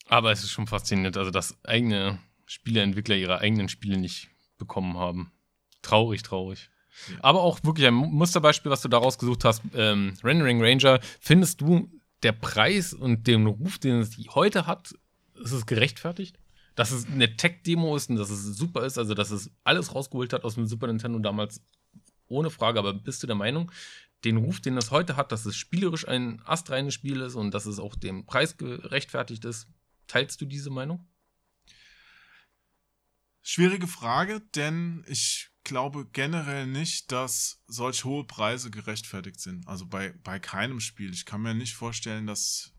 [0.06, 5.32] Aber es ist schon faszinierend, also dass eigene Spieleentwickler ihre eigenen Spiele nicht bekommen haben.
[5.80, 6.70] Traurig, traurig.
[7.20, 11.00] Aber auch wirklich ein Musterbeispiel, was du da rausgesucht hast, ähm, Rendering Ranger.
[11.20, 11.90] Findest du,
[12.22, 14.94] der Preis und den Ruf, den es heute hat,
[15.42, 16.38] ist es gerechtfertigt?
[16.74, 20.32] Dass es eine Tech-Demo ist und dass es super ist, also dass es alles rausgeholt
[20.32, 21.60] hat aus dem Super Nintendo damals,
[22.28, 22.78] ohne Frage.
[22.78, 23.70] Aber bist du der Meinung,
[24.24, 27.66] den Ruf, den es heute hat, dass es spielerisch ein astreines Spiel ist und dass
[27.66, 29.66] es auch dem Preis gerechtfertigt ist,
[30.06, 31.06] teilst du diese Meinung?
[33.42, 39.66] Schwierige Frage, denn ich glaube generell nicht, dass solch hohe Preise gerechtfertigt sind.
[39.66, 41.12] Also bei, bei keinem Spiel.
[41.12, 42.72] Ich kann mir nicht vorstellen, dass,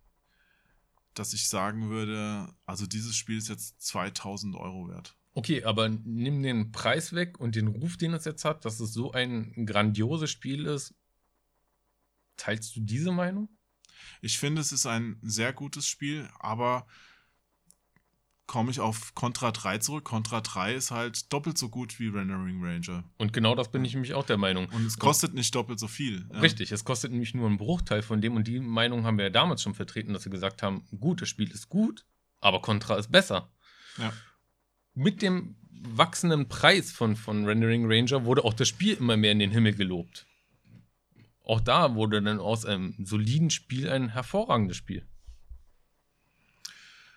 [1.14, 5.16] dass ich sagen würde, also dieses Spiel ist jetzt 2000 Euro wert.
[5.36, 8.94] Okay, aber nimm den Preis weg und den Ruf, den es jetzt hat, dass es
[8.94, 10.94] so ein grandioses Spiel ist.
[12.38, 13.50] Teilst du diese Meinung?
[14.22, 16.86] Ich finde, es ist ein sehr gutes Spiel, aber
[18.46, 20.04] komme ich auf Contra 3 zurück.
[20.04, 23.04] Contra 3 ist halt doppelt so gut wie Rendering Ranger.
[23.18, 24.68] Und genau das bin ich nämlich auch der Meinung.
[24.70, 26.26] Und es kostet und, nicht doppelt so viel.
[26.32, 26.40] Ja.
[26.40, 28.36] Richtig, es kostet nämlich nur einen Bruchteil von dem.
[28.36, 31.30] Und die Meinung haben wir ja damals schon vertreten, dass wir gesagt haben, gut, das
[31.30, 32.06] Spiel ist gut,
[32.40, 33.50] aber Contra ist besser.
[33.98, 34.12] Ja.
[34.94, 39.40] Mit dem wachsenden Preis von, von Rendering Ranger wurde auch das Spiel immer mehr in
[39.40, 40.28] den Himmel gelobt.
[41.44, 45.06] Auch da wurde dann aus einem soliden Spiel ein hervorragendes Spiel.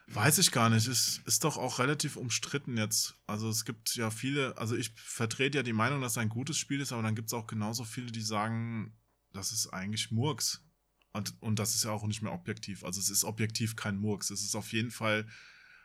[0.08, 0.86] Weiß ich gar nicht.
[0.86, 3.16] Ist, ist doch auch relativ umstritten jetzt.
[3.26, 6.58] Also es gibt ja viele, also ich vertrete ja die Meinung, dass es ein gutes
[6.58, 8.96] Spiel ist, aber dann gibt es auch genauso viele, die sagen,
[9.32, 10.62] das ist eigentlich Murks.
[11.12, 12.84] Und, und das ist ja auch nicht mehr objektiv.
[12.84, 14.30] Also es ist objektiv kein Murks.
[14.30, 15.26] Es ist auf jeden Fall,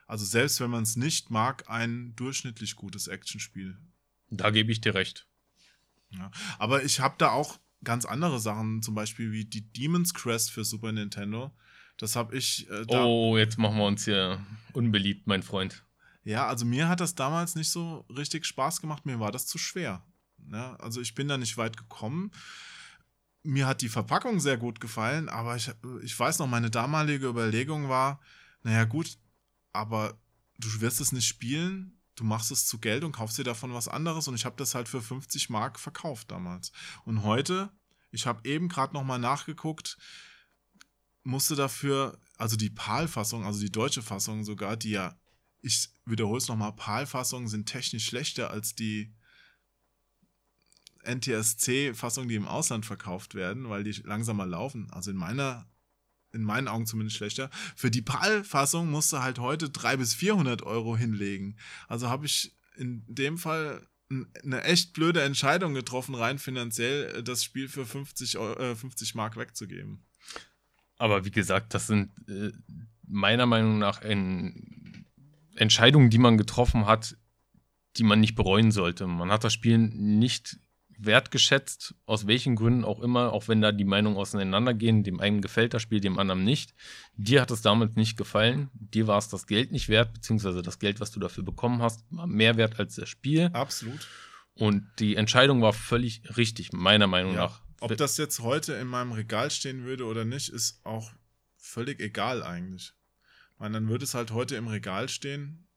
[0.06, 3.78] also selbst wenn man es nicht mag, ein durchschnittlich gutes Actionspiel.
[4.30, 5.28] Da gebe ich dir recht.
[6.10, 6.30] Ja.
[6.60, 10.64] Aber ich habe da auch ganz andere Sachen, zum Beispiel wie die Demon's Crest für
[10.64, 11.52] Super Nintendo.
[12.02, 12.68] Das habe ich.
[12.72, 14.43] Äh, Oh, jetzt machen wir uns hier
[14.74, 15.86] unbeliebt, mein Freund.
[16.24, 19.06] Ja, also mir hat das damals nicht so richtig Spaß gemacht.
[19.06, 20.04] Mir war das zu schwer.
[20.52, 22.32] Ja, also ich bin da nicht weit gekommen.
[23.43, 25.72] Mir hat die Verpackung sehr gut gefallen, aber ich,
[26.02, 28.20] ich weiß noch, meine damalige Überlegung war,
[28.64, 29.18] naja gut,
[29.72, 30.20] aber
[30.58, 33.88] du wirst es nicht spielen, du machst es zu Geld und kaufst dir davon was
[33.88, 36.72] anderes und ich habe das halt für 50 Mark verkauft damals.
[37.06, 37.72] Und heute,
[38.12, 39.97] ich habe eben gerade noch mal nachgeguckt,
[41.24, 45.18] musste dafür, also die PAL-Fassung, also die deutsche Fassung sogar, die ja,
[45.62, 49.14] ich wiederhole es nochmal, PAL-Fassungen sind technisch schlechter als die
[51.04, 54.90] NTSC-Fassungen, die im Ausland verkauft werden, weil die langsamer laufen.
[54.92, 55.68] Also in meiner,
[56.32, 57.50] in meinen Augen zumindest schlechter.
[57.76, 61.58] Für die PAL-Fassung musst du halt heute 300 bis 400 Euro hinlegen.
[61.88, 63.88] Also habe ich in dem Fall
[64.44, 69.38] eine echt blöde Entscheidung getroffen, rein finanziell, das Spiel für 50, Eu- äh, 50 Mark
[69.38, 70.04] wegzugeben.
[71.02, 72.52] Aber wie gesagt, das sind äh,
[73.08, 75.06] meiner Meinung nach ein,
[75.56, 77.18] Entscheidungen, die man getroffen hat,
[77.97, 79.08] die man nicht bereuen sollte.
[79.08, 80.58] Man hat das Spiel nicht
[80.97, 85.04] wertgeschätzt, aus welchen Gründen auch immer, auch wenn da die Meinungen auseinandergehen.
[85.04, 86.76] Dem einen gefällt das Spiel, dem anderen nicht.
[87.16, 88.70] Dir hat es damals nicht gefallen.
[88.74, 92.06] Dir war es das Geld nicht wert, beziehungsweise das Geld, was du dafür bekommen hast,
[92.12, 93.49] war mehr wert als das Spiel.
[93.54, 94.08] Absolut.
[94.54, 97.39] Und die Entscheidung war völlig richtig, meiner Meinung Ja.
[97.45, 97.62] nach.
[97.82, 101.12] Ob das jetzt heute in meinem Regal stehen würde oder nicht, ist auch
[101.58, 102.94] völlig egal eigentlich.
[103.54, 105.68] Ich meine, dann würde es halt heute im Regal stehen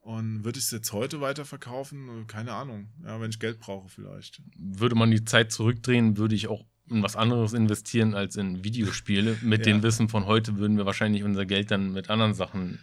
[0.00, 2.26] und würde ich es jetzt heute weiterverkaufen?
[2.26, 2.88] Keine Ahnung.
[3.04, 4.40] Ja, wenn ich Geld brauche vielleicht.
[4.56, 9.36] würde man die Zeit zurückdrehen, würde ich auch in was anderes investieren als in Videospiele.
[9.42, 9.72] Mit Ja.
[9.72, 12.78] dem Wissen von heute würden wir wahrscheinlich unser Geld dann mit anderen Sachen.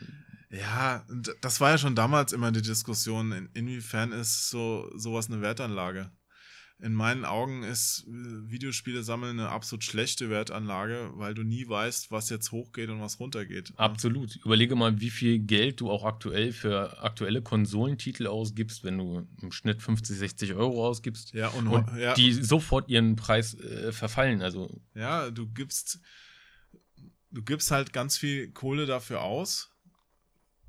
[0.52, 1.06] Ja,
[1.42, 6.12] das war ja schon damals immer die Diskussion, in, inwiefern ist so sowas eine Wertanlage.
[6.80, 12.12] In meinen Augen ist äh, Videospiele sammeln eine absolut schlechte Wertanlage, weil du nie weißt,
[12.12, 13.72] was jetzt hochgeht und was runtergeht.
[13.78, 14.36] Absolut.
[14.44, 19.54] Überlege mal, wie viel Geld du auch aktuell für aktuelle Konsolentitel ausgibst, wenn du im
[19.54, 21.34] Schnitt 50, 60 Euro ausgibst.
[21.34, 24.42] Ja, und, Und ja, die sofort ihren Preis äh, verfallen.
[24.42, 26.02] Also ja, du gibst,
[27.32, 29.72] du gibst halt ganz viel Kohle dafür aus,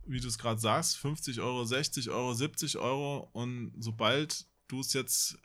[0.07, 4.93] wie du es gerade sagst, 50 Euro, 60 Euro, 70 Euro und sobald du es
[4.93, 5.37] jetzt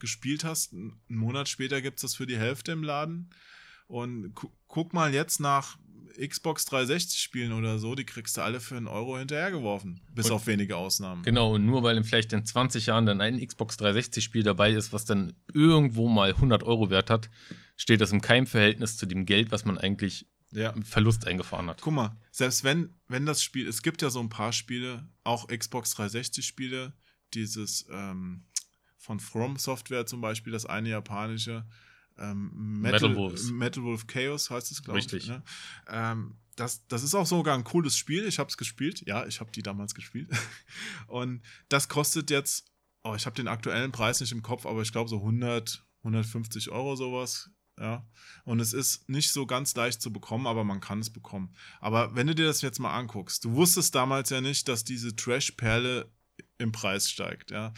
[0.00, 3.30] gespielt hast, einen Monat später gibt es das für die Hälfte im Laden
[3.86, 5.78] und gu guck mal jetzt nach
[6.20, 10.32] Xbox 360 Spielen oder so, die kriegst du alle für einen Euro hinterhergeworfen, bis Und-
[10.32, 11.22] auf wenige Ausnahmen.
[11.22, 14.92] Genau, und nur weil in vielleicht in 20 Jahren dann ein Xbox 360-Spiel dabei ist,
[14.92, 17.30] was dann irgendwo mal 100 Euro wert hat,
[17.76, 20.70] steht das im Keimverhältnis zu dem Geld, was man eigentlich Ja.
[20.70, 21.80] im Verlust eingefahren hat.
[21.80, 25.46] Guck mal, selbst wenn, wenn das Spiel, es gibt ja so ein paar Spiele, auch
[25.48, 26.92] Xbox 360 Spiele,
[27.34, 28.42] dieses ähm,
[29.00, 31.64] von From Software zum Beispiel, das eine japanische
[32.18, 33.50] ähm, Metal, Metal Wolves.
[33.50, 35.06] Metal Wolf Chaos heißt es, glaube ich.
[35.06, 35.28] Richtig.
[35.28, 35.42] Ne?
[35.88, 38.26] Ähm, das, das ist auch sogar ein cooles Spiel.
[38.26, 39.02] Ich habe es gespielt.
[39.06, 40.28] Ja, ich habe die damals gespielt.
[41.06, 41.40] Und
[41.70, 42.70] das kostet jetzt,
[43.02, 46.70] oh, ich habe den aktuellen Preis nicht im Kopf, aber ich glaube so 100, 150
[46.70, 47.50] Euro sowas.
[47.78, 48.06] Ja.
[48.44, 51.54] Und es ist nicht so ganz leicht zu bekommen, aber man kann es bekommen.
[51.80, 55.16] Aber wenn du dir das jetzt mal anguckst, du wusstest damals ja nicht, dass diese
[55.16, 56.12] Trash-Perle
[56.58, 57.72] im Preis steigt, ja.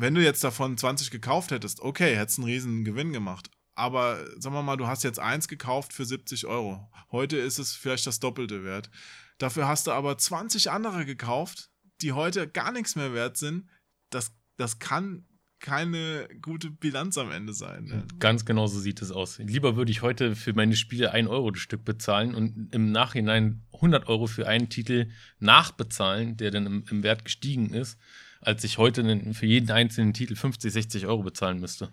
[0.00, 3.50] Wenn du jetzt davon 20 gekauft hättest, okay, hättest einen riesen Gewinn gemacht.
[3.74, 6.88] Aber sagen wir mal, du hast jetzt eins gekauft für 70 Euro.
[7.10, 8.90] Heute ist es vielleicht das Doppelte wert.
[9.38, 11.70] Dafür hast du aber 20 andere gekauft,
[12.00, 13.68] die heute gar nichts mehr wert sind.
[14.10, 15.26] Das, das kann
[15.58, 17.86] keine gute Bilanz am Ende sein.
[17.86, 18.04] Ne?
[18.20, 19.38] Ganz genau so sieht es aus.
[19.38, 23.64] Lieber würde ich heute für meine Spiele 1 Euro das Stück bezahlen und im Nachhinein
[23.74, 27.98] 100 Euro für einen Titel nachbezahlen, der dann im, im Wert gestiegen ist,
[28.40, 31.92] als ich heute für jeden einzelnen Titel 50, 60 Euro bezahlen müsste.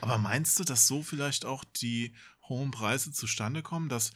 [0.00, 2.14] Aber meinst du, dass so vielleicht auch die
[2.48, 4.12] hohen Preise zustande kommen, dass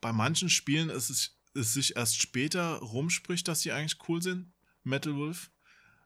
[0.00, 4.52] bei manchen Spielen es, ist, es sich erst später rumspricht, dass sie eigentlich cool sind,
[4.82, 5.50] Metal Wolf,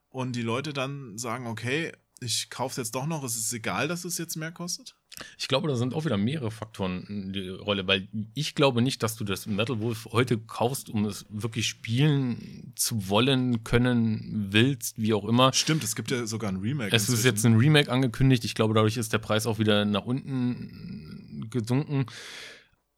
[0.08, 3.88] und die Leute dann sagen, okay, ich kaufe es jetzt doch noch, es ist egal,
[3.88, 4.96] dass es jetzt mehr kostet?
[5.38, 9.02] Ich glaube, da sind auch wieder mehrere Faktoren in die Rolle, weil ich glaube nicht,
[9.02, 15.00] dass du das Metal Wolf heute kaufst, um es wirklich spielen zu wollen, können, willst,
[15.00, 15.52] wie auch immer.
[15.52, 16.94] Stimmt, es gibt ja sogar ein Remake.
[16.94, 17.26] Es ist inzwischen.
[17.26, 18.44] jetzt ein Remake angekündigt.
[18.44, 22.06] Ich glaube, dadurch ist der Preis auch wieder nach unten gesunken.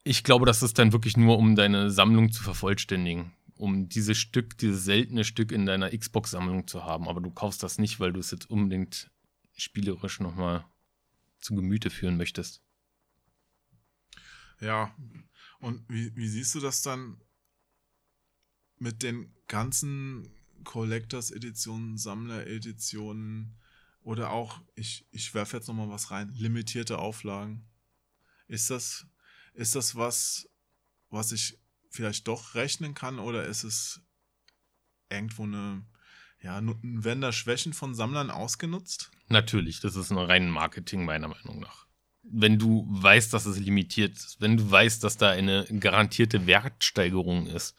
[0.03, 3.33] Ich glaube, das ist dann wirklich nur, um deine Sammlung zu vervollständigen.
[3.57, 7.09] Um dieses Stück, dieses seltene Stück in deiner Xbox-Sammlung zu haben.
[7.09, 9.11] Aber du kaufst das nicht, weil du es jetzt unbedingt
[9.57, 10.65] spielerisch nochmal
[11.41, 12.63] zu Gemüte führen möchtest.
[14.61, 14.95] Ja,
[15.59, 17.21] und wie, wie siehst du das dann
[18.79, 20.31] mit den ganzen
[20.65, 23.57] Collectors-Editionen, Sammler-Editionen
[24.03, 27.69] oder auch, ich, ich werfe jetzt nochmal was rein, limitierte Auflagen?
[28.49, 29.07] Ist das,
[29.55, 30.49] ist das was,
[31.11, 31.59] was ich
[31.91, 34.01] vielleicht doch rechnen kann oder ist es
[35.09, 35.85] irgendwo eine,
[36.47, 39.11] ja, werden da Schwächen von Sammlern ausgenutzt?
[39.29, 41.87] Natürlich, das ist ein rein Marketing meiner Meinung nach.
[42.23, 47.49] Wenn du weißt, dass es limitiert ist, wenn du weißt, dass da eine garantierte Wertsteigerung
[47.49, 47.75] ist,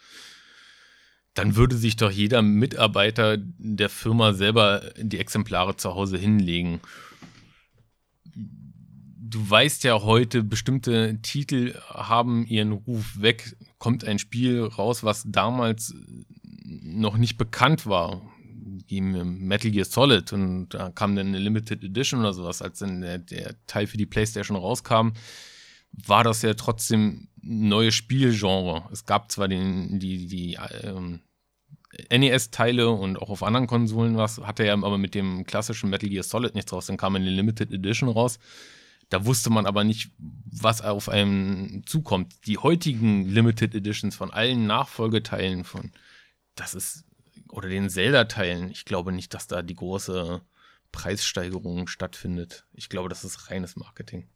[1.34, 6.82] dann würde sich doch jeder Mitarbeiter der Firma selber die Exemplare zu Hause hinlegen.
[8.26, 13.56] Du weißt ja heute, bestimmte Titel haben ihren Ruf weg.
[13.78, 15.94] Kommt ein Spiel raus, was damals
[16.66, 18.22] noch nicht bekannt war.
[18.90, 23.18] Metal Gear Solid und da kam dann eine Limited Edition oder sowas, als dann der,
[23.20, 25.10] der Teil für die PlayStation rauskam,
[25.92, 28.88] war das ja trotzdem ein neues Spielgenre.
[28.92, 31.22] Es gab zwar den, die, die ähm,
[32.12, 36.24] NES-Teile und auch auf anderen Konsolen was, hatte er aber mit dem klassischen Metal Gear
[36.24, 36.88] Solid nichts raus.
[36.88, 38.40] Dann kam eine Limited Edition raus.
[39.10, 42.46] Da wusste man aber nicht, was auf einem zukommt.
[42.46, 45.92] Die heutigen Limited Editions von allen Nachfolgeteilen von,
[46.56, 47.06] das ist,
[47.50, 50.42] oder den Zelda-Teilen, ich glaube nicht, dass da die große
[50.92, 52.66] Preissteigerung stattfindet.
[52.74, 54.30] Ich glaube, das ist reines Marketing.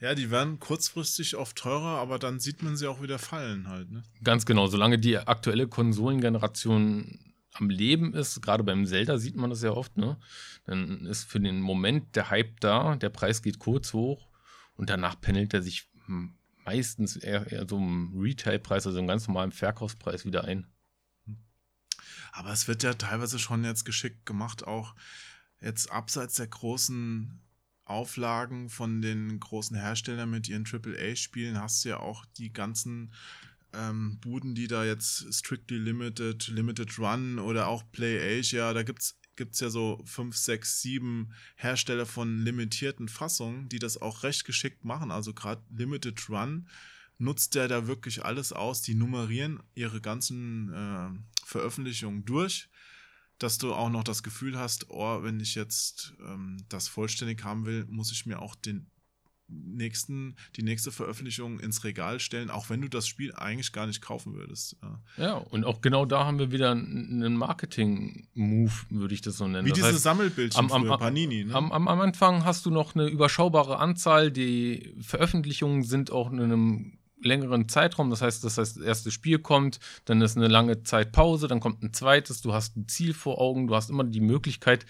[0.00, 3.90] Ja, die werden kurzfristig oft teurer, aber dann sieht man sie auch wieder fallen halt.
[3.90, 4.02] Ne?
[4.22, 9.62] Ganz genau, solange die aktuelle Konsolengeneration am Leben ist, gerade beim Zelda sieht man das
[9.62, 10.18] ja oft, ne?
[10.66, 14.28] Dann ist für den Moment der Hype da, der Preis geht kurz hoch
[14.76, 15.88] und danach pendelt er sich
[16.64, 20.66] meistens eher, eher so im Retailpreis, also im ganz normalen Verkaufspreis wieder ein.
[22.34, 24.96] Aber es wird ja teilweise schon jetzt geschickt gemacht, auch
[25.60, 27.40] jetzt abseits der großen
[27.84, 33.12] Auflagen von den großen Herstellern mit ihren AAA-Spielen hast du ja auch die ganzen
[33.72, 39.16] ähm, Buden, die da jetzt Strictly Limited, Limited Run oder auch Play Asia, da gibt's
[39.36, 44.84] gibt's ja so fünf, sechs, sieben Hersteller von limitierten Fassungen, die das auch recht geschickt
[44.84, 45.10] machen.
[45.10, 46.68] Also gerade Limited Run
[47.18, 48.82] nutzt der da wirklich alles aus.
[48.82, 51.10] Die nummerieren ihre ganzen äh,
[51.44, 52.68] Veröffentlichungen durch
[53.38, 57.66] dass du auch noch das Gefühl hast, oh, wenn ich jetzt ähm, das vollständig haben
[57.66, 58.86] will, muss ich mir auch den
[59.46, 64.00] nächsten, die nächste Veröffentlichung ins Regal stellen, auch wenn du das Spiel eigentlich gar nicht
[64.00, 64.76] kaufen würdest.
[65.18, 69.66] Ja, und auch genau da haben wir wieder einen Marketing-Move, würde ich das so nennen.
[69.66, 71.44] Wie das diese heißt, Sammelbildchen am, am, Panini.
[71.44, 71.54] Ne?
[71.54, 76.40] Am, am, am Anfang hast du noch eine überschaubare Anzahl, die Veröffentlichungen sind auch in
[76.40, 78.10] einem längeren Zeitraum.
[78.10, 81.60] Das heißt, das heißt, das erste Spiel kommt, dann ist eine lange Zeit Pause, dann
[81.60, 84.86] kommt ein zweites, du hast ein Ziel vor Augen, du hast immer die Möglichkeit,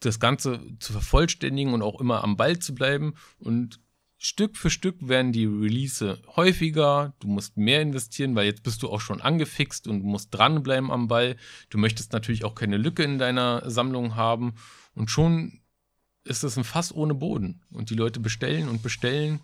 [0.00, 3.14] das Ganze zu vervollständigen und auch immer am Ball zu bleiben.
[3.38, 3.80] Und
[4.18, 8.88] Stück für Stück werden die Release häufiger, du musst mehr investieren, weil jetzt bist du
[8.88, 11.36] auch schon angefixt und musst dranbleiben am Ball.
[11.68, 14.54] Du möchtest natürlich auch keine Lücke in deiner Sammlung haben
[14.94, 15.60] und schon
[16.24, 17.62] ist es ein Fass ohne Boden.
[17.70, 19.40] Und die Leute bestellen und bestellen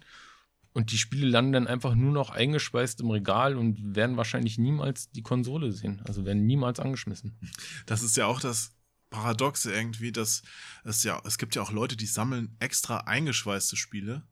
[0.72, 5.10] und die Spiele landen dann einfach nur noch eingeschweißt im Regal und werden wahrscheinlich niemals
[5.10, 6.00] die Konsole sehen.
[6.06, 7.38] Also werden niemals angeschmissen.
[7.84, 8.74] Das ist ja auch das
[9.10, 10.42] Paradoxe irgendwie, dass
[10.84, 14.26] es ja, es gibt ja auch Leute, die sammeln extra eingeschweißte Spiele,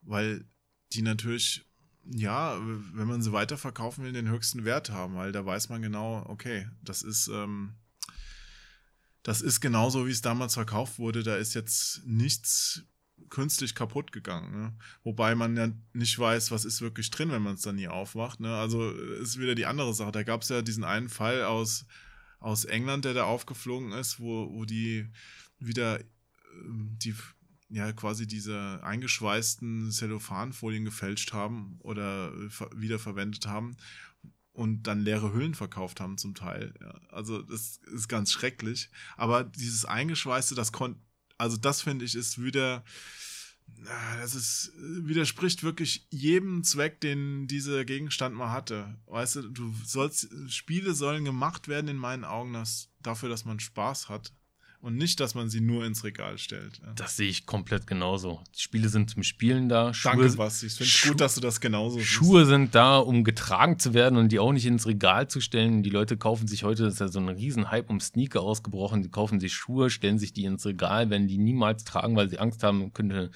[0.00, 0.48] weil
[0.92, 1.66] die natürlich,
[2.04, 6.24] ja, wenn man sie weiterverkaufen will, den höchsten Wert haben, weil da weiß man genau,
[6.26, 7.74] okay, das ist, ähm,
[9.22, 11.22] das ist genauso, wie es damals verkauft wurde.
[11.22, 12.84] Da ist jetzt nichts
[13.28, 14.52] künstlich kaputt gegangen.
[14.52, 14.74] Ne?
[15.02, 18.40] Wobei man ja nicht weiß, was ist wirklich drin, wenn man es dann nie aufmacht.
[18.40, 18.54] Ne?
[18.54, 20.12] Also ist wieder die andere Sache.
[20.12, 21.86] Da gab es ja diesen einen Fall aus,
[22.38, 25.08] aus England, der da aufgeflogen ist, wo, wo die
[25.58, 26.00] wieder
[26.54, 27.14] ähm, die
[27.68, 32.32] ja quasi diese eingeschweißten Cellophanfolien gefälscht haben oder
[32.76, 33.76] wiederverwendet haben
[34.52, 36.74] und dann leere Hüllen verkauft haben zum Teil.
[36.80, 38.90] Ja, also das ist ganz schrecklich.
[39.16, 41.00] Aber dieses Eingeschweißte, das konnte
[41.38, 42.84] also das finde ich ist wieder,
[44.20, 48.98] das ist, widerspricht wirklich jedem Zweck, den dieser Gegenstand mal hatte.
[49.06, 53.60] Weißt du, du sollst, Spiele sollen gemacht werden in meinen Augen dass, dafür, dass man
[53.60, 54.32] Spaß hat
[54.80, 56.80] und nicht, dass man sie nur ins Regal stellt.
[56.84, 56.92] Ja.
[56.94, 58.42] Das sehe ich komplett genauso.
[58.54, 59.92] Die Spiele sind zum Spielen da.
[59.92, 60.66] Schuhe, Danke, Basti.
[60.66, 62.08] Ich finde es gut, dass du das genauso siehst.
[62.08, 65.82] Schuhe sind da, um getragen zu werden und die auch nicht ins Regal zu stellen.
[65.82, 69.10] Die Leute kaufen sich heute, das ist ja so ein Riesenhype um Sneaker ausgebrochen, die
[69.10, 72.62] kaufen sich Schuhe, stellen sich die ins Regal, wenn die niemals tragen, weil sie Angst
[72.62, 73.30] haben, könnte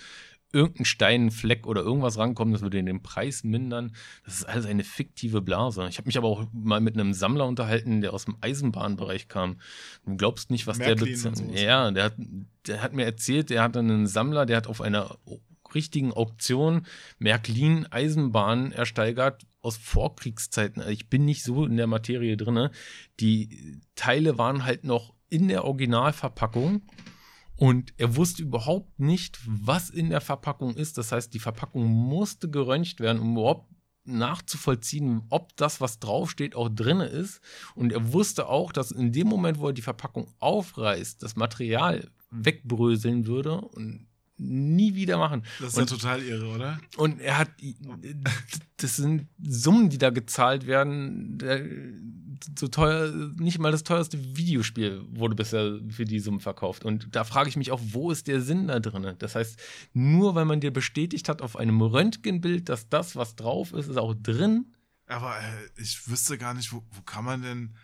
[0.52, 3.92] irgendein Steinfleck oder irgendwas rankommen, das würde den Preis mindern.
[4.24, 5.86] Das ist alles eine fiktive Blase.
[5.88, 9.60] Ich habe mich aber auch mal mit einem Sammler unterhalten, der aus dem Eisenbahnbereich kam.
[10.04, 11.36] Du glaubst nicht, was Märklin der bezahlt.
[11.36, 11.60] sowas.
[11.60, 12.14] Ja, der hat,
[12.66, 15.16] der hat mir erzählt, der hat einen Sammler, der hat auf einer
[15.74, 16.86] richtigen Auktion
[17.18, 20.82] Märklin Eisenbahn ersteigert aus Vorkriegszeiten.
[20.82, 22.70] Also ich bin nicht so in der Materie drinne.
[23.20, 26.82] Die Teile waren halt noch in der Originalverpackung
[27.60, 30.96] und er wusste überhaupt nicht, was in der Verpackung ist.
[30.96, 33.70] Das heißt, die Verpackung musste geröntgt werden, um überhaupt
[34.04, 37.42] nachzuvollziehen, ob das, was draufsteht, auch drinne ist.
[37.74, 42.10] Und er wusste auch, dass in dem Moment, wo er die Verpackung aufreißt, das Material
[42.30, 44.08] wegbröseln würde und
[44.40, 45.42] nie wieder machen.
[45.60, 46.80] Das ist Und- ja total irre, oder?
[46.96, 47.50] und er hat,
[48.78, 51.38] das sind Summen, die da gezahlt werden.
[51.38, 51.64] Der-
[52.56, 56.86] So teuer, nicht mal das teuerste Videospiel wurde bisher für die Summen verkauft.
[56.86, 59.14] Und da frage ich mich auch, wo ist der Sinn da drin?
[59.18, 59.60] Das heißt,
[59.92, 63.98] nur weil man dir bestätigt hat auf einem Röntgenbild, dass das, was drauf ist, ist
[63.98, 64.72] auch drin.
[65.06, 65.42] Aber äh,
[65.82, 67.74] ich wüsste gar nicht, wo, wo kann man denn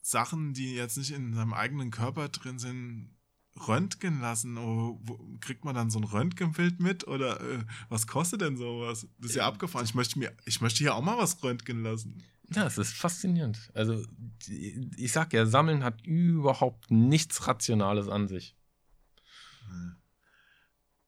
[0.00, 3.13] Sachen, die jetzt nicht in seinem eigenen Körper drin sind,
[3.56, 4.56] röntgen lassen?
[4.56, 7.06] Wo, wo, kriegt man dann so ein Röntgenbild mit?
[7.06, 9.06] Oder äh, was kostet denn sowas?
[9.18, 9.84] Das ist ja Äh, abgefahren.
[9.84, 12.22] Ich möchte, mir, ich möchte hier auch mal was röntgen lassen.
[12.50, 13.70] Ja, es ist faszinierend.
[13.74, 14.04] Also,
[14.48, 18.54] ich sag ja, Sammeln hat überhaupt nichts Rationales an sich.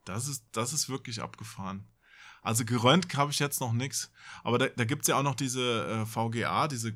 [0.04, 1.86] Das ist, das ist wirklich abgefahren.
[2.40, 4.12] Also gerönt habe ich jetzt noch nichts.
[4.44, 6.94] Aber da, da gibt es ja auch noch diese äh, VGA, diese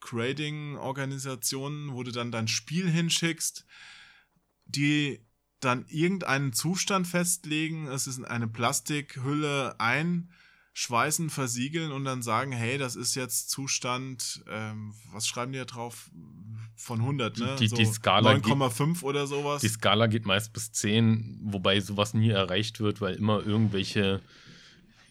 [0.00, 3.66] Grading-Organisationen, wo du dann dein Spiel hinschickst,
[4.68, 5.20] die
[5.60, 7.88] dann irgendeinen Zustand festlegen.
[7.88, 14.94] Es ist eine Plastikhülle einschweißen, versiegeln und dann sagen, hey, das ist jetzt Zustand, ähm,
[15.12, 16.10] was schreiben die da drauf?
[16.76, 17.56] Von 100, ne?
[17.58, 19.60] Die- die Skala geht- 9,5 oder sowas.
[19.62, 24.20] Die Skala geht meist bis 10, wobei sowas nie erreicht wird, weil immer irgendwelche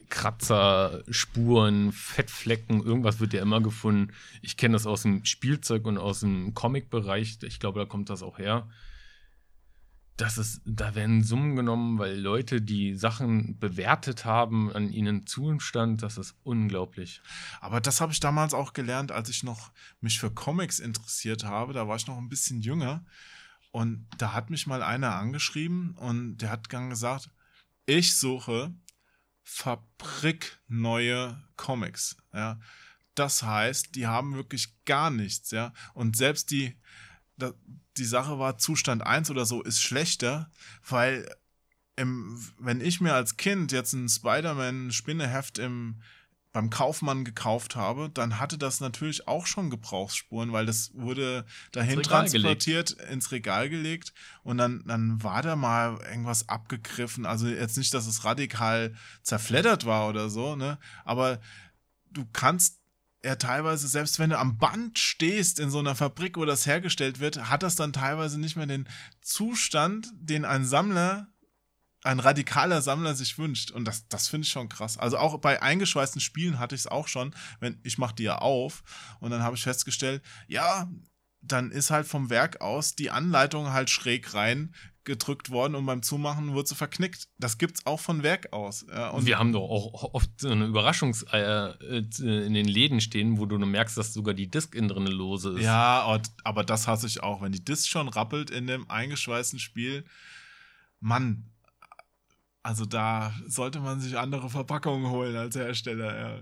[0.10, 4.14] Kratzer, Spuren, Fettflecken, irgendwas wird ja immer gefunden.
[4.42, 7.40] Ich kenne das aus dem Spielzeug und aus dem Comic-Bereich.
[7.44, 8.70] Ich glaube, da kommt das auch her.
[10.18, 16.02] Das ist, da werden Summen genommen, weil Leute die Sachen bewertet haben, an ihnen Zustand,
[16.02, 17.22] das ist unglaublich.
[17.62, 21.74] Aber das habe ich damals auch gelernt, als ich noch mich für Comics interessiert habe.
[21.74, 23.06] Da war ich noch ein bisschen jünger.
[23.72, 27.30] Und da hat mich mal einer angeschrieben und der hat dann gesagt,
[27.86, 28.74] ich suche
[29.44, 32.18] fabrikneue Comics.
[32.34, 32.60] Ja.
[33.16, 35.74] Das heißt, die haben wirklich gar nichts, ja.
[35.94, 36.78] Und selbst die,
[37.98, 40.50] die Sache war, Zustand 1 oder so ist schlechter,
[40.88, 41.28] weil
[41.96, 46.02] im, wenn ich mir als Kind jetzt ein Spider-Man-Spinneheft im,
[46.54, 52.00] beim Kaufmann gekauft habe, dann hatte das natürlich auch schon Gebrauchsspuren, weil das wurde dahin
[52.00, 54.14] Ins transportiert, ins Regal gelegt
[54.44, 57.26] und dann, dann war da mal irgendwas abgegriffen.
[57.26, 60.80] Also jetzt nicht, dass es radikal zerfleddert war oder so, ne?
[61.04, 61.40] Aber
[62.12, 62.80] du kannst
[63.24, 67.20] ja teilweise, selbst wenn du am Band stehst in so einer Fabrik, wo das hergestellt
[67.20, 68.88] wird, hat das dann teilweise nicht mehr den
[69.22, 71.28] Zustand, den ein Sammler,
[72.04, 73.72] ein radikaler Sammler sich wünscht.
[73.72, 74.98] Und das, das finde ich schon krass.
[74.98, 78.38] Also auch bei eingeschweißten Spielen hatte ich es auch schon, wenn ich mache die ja
[78.38, 78.84] auf
[79.20, 80.90] und dann habe ich festgestellt, ja,
[81.42, 84.74] dann ist halt vom Werk aus die Anleitung halt schräg rein
[85.08, 87.28] gedrückt worden und beim Zumachen wurde sie verknickt.
[87.40, 88.86] Das gibt's auch von Werk aus.
[88.90, 93.40] Ja, Und wir haben doch auch oft so eine Überraschungseier äh, in den Läden stehen,
[93.40, 95.64] wo du nur merkst, dass sogar die Disk innen drin lose ist.
[95.64, 97.42] Ja, und- aber das hasse ich auch.
[97.42, 100.06] Wenn die Disc schon rappelt in dem eingeschweißten Spiel,
[101.00, 101.46] Mann,
[102.64, 106.20] also da sollte man sich andere Verpackungen holen als Hersteller.
[106.20, 106.40] Ja.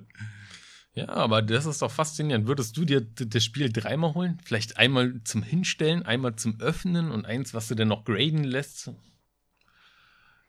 [0.96, 2.48] Ja, aber das ist doch faszinierend.
[2.48, 4.40] Würdest du dir das Spiel dreimal holen?
[4.46, 8.92] Vielleicht einmal zum Hinstellen, einmal zum Öffnen und eins, was du dann noch graden lässt?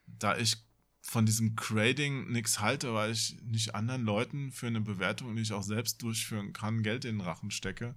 [0.06, 0.56] Da ich
[1.02, 5.52] von diesem Grading nichts halte, weil ich nicht anderen Leuten für eine Bewertung, die ich
[5.52, 7.96] auch selbst durchführen kann, Geld in den Rachen stecke,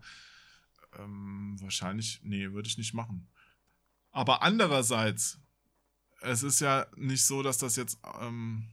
[0.97, 3.28] ähm, wahrscheinlich, nee, würde ich nicht machen.
[4.12, 5.39] Aber andererseits,
[6.22, 8.70] es ist ja nicht so, dass das jetzt ähm,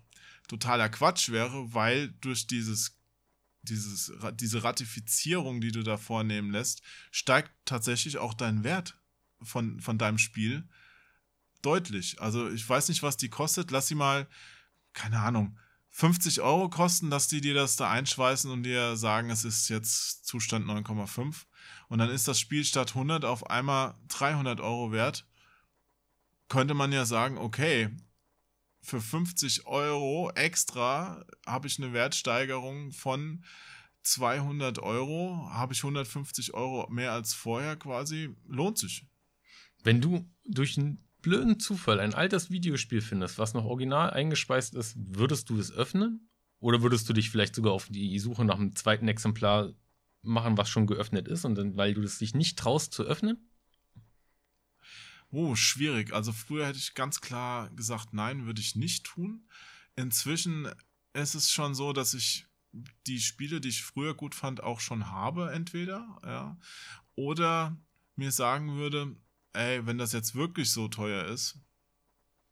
[0.49, 2.96] totaler Quatsch wäre, weil durch dieses,
[3.69, 8.99] dieses, diese Ratifizierung, die du da vornehmen lässt, steigt tatsächlich auch dein Wert
[9.43, 10.69] von, von deinem Spiel
[11.63, 12.21] deutlich.
[12.21, 13.71] Also ich weiß nicht, was die kostet.
[13.71, 14.27] Lass sie mal,
[14.93, 15.59] keine Ahnung,
[15.91, 20.27] 50 Euro kosten, dass die dir das da einschweißen und dir sagen, es ist jetzt
[20.27, 21.47] Zustand 9,5.
[21.89, 25.27] Und dann ist das Spiel statt 100 auf einmal 300 Euro wert.
[26.49, 27.97] Könnte man ja sagen, okay,
[28.87, 33.45] für 50 Euro extra habe ich eine Wertsteigerung von
[34.05, 39.05] 200 Euro, habe ich 150 Euro mehr als vorher quasi, lohnt sich.
[39.83, 44.95] Wenn du durch einen blöden Zufall ein altes Videospiel findest, was noch original eingespeist ist,
[44.97, 46.31] würdest du es öffnen?
[46.61, 49.73] Oder würdest du dich vielleicht sogar auf die Suche nach einem zweiten Exemplar
[50.23, 53.51] machen, was schon geöffnet ist, und dann, weil du es dich nicht traust zu öffnen?
[55.31, 56.13] Oh, schwierig.
[56.13, 59.49] Also früher hätte ich ganz klar gesagt, nein, würde ich nicht tun.
[59.97, 60.69] Inzwischen
[61.13, 62.47] ist es schon so, dass ich
[63.07, 66.59] die Spiele, die ich früher gut fand, auch schon habe, entweder, ja.
[67.15, 67.77] Oder
[68.15, 69.17] mir sagen würde,
[69.53, 71.59] ey, wenn das jetzt wirklich so teuer ist,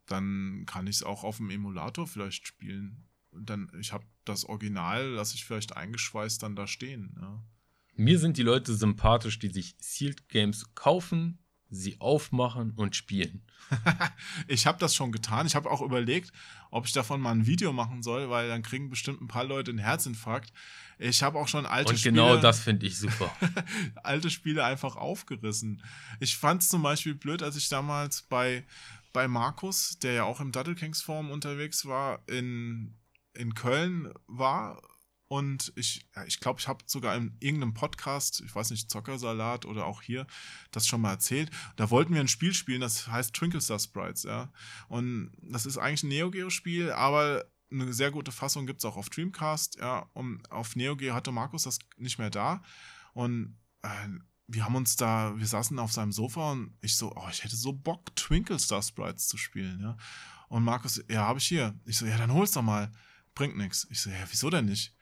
[0.07, 3.05] dann kann ich es auch auf dem Emulator vielleicht spielen.
[3.31, 7.17] Und dann, ich habe das Original, lasse ich vielleicht eingeschweißt dann da stehen.
[7.21, 7.43] Ja.
[7.97, 11.39] Mir sind die Leute sympathisch, die sich Sealed Games kaufen,
[11.71, 13.43] sie aufmachen und spielen.
[14.49, 15.47] ich habe das schon getan.
[15.47, 16.33] Ich habe auch überlegt,
[16.71, 19.71] ob ich davon mal ein Video machen soll, weil dann kriegen bestimmt ein paar Leute
[19.71, 20.53] einen Herzinfarkt.
[20.99, 23.35] Ich habe auch schon alte und genau Spiele, das finde ich super.
[24.03, 25.83] alte Spiele einfach aufgerissen.
[26.21, 28.65] Ich fand es zum Beispiel blöd, als ich damals bei,
[29.13, 32.95] bei Markus, der ja auch im Duddle Kings Forum unterwegs war, in,
[33.33, 34.81] in Köln war
[35.35, 39.67] und ich, ja, ich glaube, ich habe sogar in irgendeinem Podcast, ich weiß nicht, Zockersalat
[39.67, 40.29] oder auch hier,
[40.71, 41.51] das schon mal erzählt.
[41.75, 44.53] Da wollten wir ein Spiel spielen, das heißt Twinkle Star Sprites, ja.
[44.87, 48.97] Und das ist eigentlich ein Neo Geo-Spiel, aber eine sehr gute Fassung gibt es auch
[48.97, 50.09] auf Dreamcast, ja.
[50.13, 52.63] Und auf Neo Geo hatte Markus das nicht mehr da.
[53.13, 53.89] Und äh,
[54.47, 57.57] wir haben uns da, wir saßen auf seinem Sofa und ich so, oh, ich hätte
[57.57, 59.97] so Bock, Twinkle Star Sprites zu spielen, ja.
[60.49, 61.75] Und Markus, ja, habe ich hier.
[61.87, 62.93] Ich so, ja, dann hol's doch mal.
[63.35, 63.89] Bringt nichts.
[63.91, 64.95] Ich so, ja, wieso denn nicht?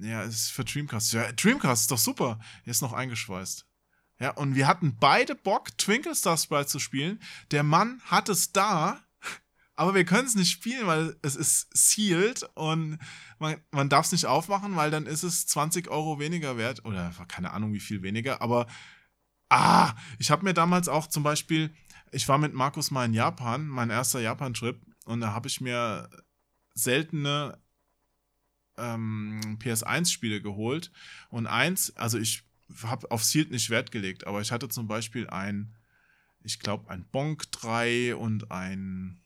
[0.00, 1.12] Ja, es ist für Dreamcast.
[1.12, 2.38] Ja, Dreamcast ist doch super.
[2.64, 3.66] Er ist noch eingeschweißt.
[4.18, 7.20] Ja, und wir hatten beide Bock, Twinkle Star Sprite zu spielen.
[7.50, 9.00] Der Mann hat es da,
[9.74, 12.98] aber wir können es nicht spielen, weil es ist sealed und
[13.38, 16.84] man, man darf es nicht aufmachen, weil dann ist es 20 Euro weniger wert.
[16.84, 18.40] Oder keine Ahnung, wie viel weniger.
[18.40, 18.66] Aber,
[19.50, 21.74] ah, ich habe mir damals auch zum Beispiel,
[22.10, 26.08] ich war mit Markus mal in Japan, mein erster Japan-Trip, und da habe ich mir
[26.74, 27.58] seltene
[28.76, 30.90] ähm, PS1-Spiele geholt.
[31.28, 32.42] Und eins, also ich
[32.82, 35.74] habe auf Sealed nicht Wert gelegt, aber ich hatte zum Beispiel ein,
[36.42, 39.20] ich glaube, ein Bonk 3 und ein,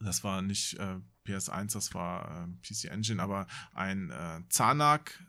[0.00, 0.96] das war nicht äh,
[1.26, 5.22] PS1, das war äh, PC Engine, aber ein äh, Zanak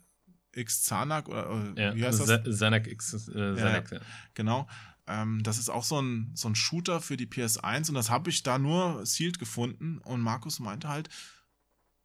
[0.55, 2.57] X Zanak oder, oder ja, wie heißt das?
[2.57, 3.99] Zanak X äh, Zanak, ja,
[4.33, 4.67] Genau.
[5.05, 8.29] Ähm, das ist auch so ein, so ein Shooter für die PS1 und das habe
[8.29, 11.09] ich da nur sealed gefunden und Markus meinte halt,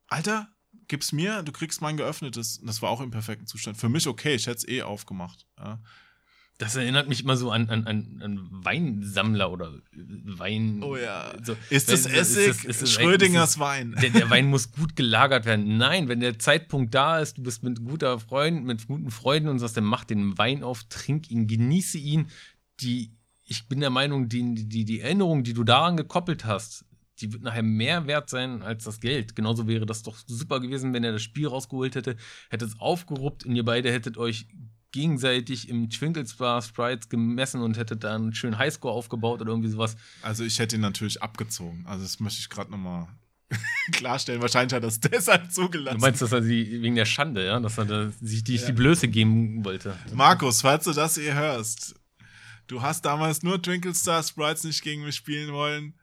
[0.09, 0.49] Alter,
[0.89, 2.61] gib's mir, du kriegst mein geöffnetes.
[2.65, 3.77] Das war auch im perfekten Zustand.
[3.77, 5.47] Für mich okay, ich hätte es eh aufgemacht.
[5.59, 5.79] Ja.
[6.59, 10.83] Das erinnert mich immer so an, an, an, Weinsammler oder Wein.
[10.83, 11.33] Oh ja.
[11.41, 12.49] So, ist das Essig?
[12.49, 13.95] Ist das, ist das Schrödingers ist Wein.
[14.03, 15.77] Der, der, Wein muss gut gelagert werden.
[15.77, 19.61] Nein, wenn der Zeitpunkt da ist, du bist mit guter Freund, mit guten Freunden und
[19.61, 22.27] sagst, dann mach den Wein auf, trink ihn, genieße ihn.
[22.81, 23.13] Die,
[23.45, 26.85] ich bin der Meinung, die, die, die Erinnerung, die du daran gekoppelt hast,
[27.21, 29.37] die wird nachher mehr wert sein als das Geld.
[29.37, 32.17] Genauso wäre das doch super gewesen, wenn er das Spiel rausgeholt hätte,
[32.51, 34.47] hättet es aufgeruppt und ihr beide hättet euch
[34.93, 39.71] gegenseitig im Twinkle Star Sprites gemessen und hättet da einen schönen Highscore aufgebaut oder irgendwie
[39.71, 39.97] sowas.
[40.23, 41.85] Also ich hätte ihn natürlich abgezogen.
[41.87, 43.07] Also das möchte ich gerade nochmal
[43.93, 44.41] klarstellen.
[44.41, 45.99] Wahrscheinlich hat er es deshalb zugelassen.
[45.99, 48.67] Du meinst, dass er sie wegen der Schande, ja, dass er da, sich die, ja.
[48.67, 49.97] die Blöße geben wollte.
[50.15, 51.95] Markus, falls du das hier hörst,
[52.67, 55.95] du hast damals nur Twinkle Star Sprites nicht gegen mich spielen wollen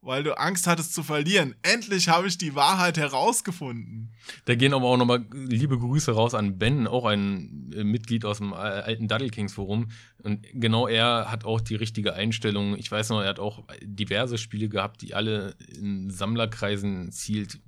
[0.00, 1.54] weil du Angst hattest zu verlieren.
[1.62, 4.12] Endlich habe ich die Wahrheit herausgefunden.
[4.44, 8.38] Da gehen aber auch nochmal liebe Grüße raus an Ben, auch ein äh, Mitglied aus
[8.38, 9.88] dem äh, alten Duddle Kings Forum.
[10.22, 12.76] Und genau er hat auch die richtige Einstellung.
[12.76, 17.60] Ich weiß noch, er hat auch diverse Spiele gehabt, die alle in Sammlerkreisen zielt.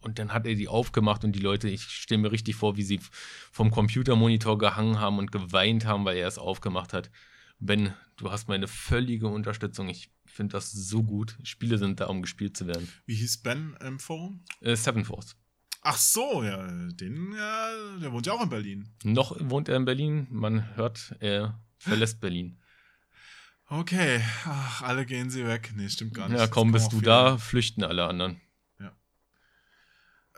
[0.00, 2.82] Und dann hat er die aufgemacht und die Leute, ich stelle mir richtig vor, wie
[2.82, 3.00] sie
[3.52, 7.10] vom Computermonitor gehangen haben und geweint haben, weil er es aufgemacht hat.
[7.60, 9.88] Ben, du hast meine völlige Unterstützung.
[9.88, 11.36] Ich finde das so gut.
[11.42, 12.88] Spiele sind da, um gespielt zu werden.
[13.06, 14.44] Wie hieß Ben im Forum?
[14.60, 15.34] Äh, Seven Force.
[15.82, 18.88] Ach so, ja, den, ja, der wohnt ja auch in Berlin.
[19.02, 20.28] Noch wohnt er in Berlin.
[20.30, 22.60] Man hört, er verlässt Berlin.
[23.66, 25.72] Okay, Ach, alle gehen sie weg.
[25.74, 26.38] Nee, stimmt gar nicht.
[26.38, 28.40] Ja, kaum bist du da, flüchten alle anderen.
[28.78, 28.96] Ja.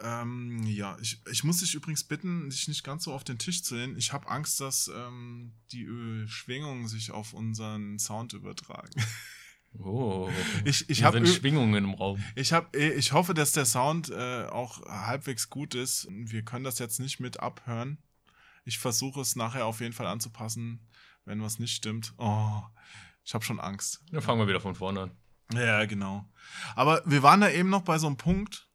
[0.00, 3.62] Ähm, ja, ich, ich muss dich übrigens bitten, dich nicht ganz so auf den Tisch
[3.62, 3.98] zu lehnen.
[3.98, 5.86] Ich habe Angst, dass ähm, die
[6.26, 8.94] Schwingungen sich auf unseren Sound übertragen.
[9.78, 10.28] Oh,
[10.64, 12.22] ich, ich habe Schwingungen im Raum.
[12.34, 16.08] Ich, hab, ich hoffe, dass der Sound äh, auch halbwegs gut ist.
[16.10, 17.98] Wir können das jetzt nicht mit abhören.
[18.64, 20.88] Ich versuche es nachher auf jeden Fall anzupassen,
[21.24, 22.14] wenn was nicht stimmt.
[22.18, 22.62] Oh,
[23.24, 24.02] ich habe schon Angst.
[24.10, 25.10] Dann fangen wir wieder von vorne an.
[25.52, 26.28] Ja, genau.
[26.74, 28.68] Aber wir waren da eben noch bei so einem Punkt,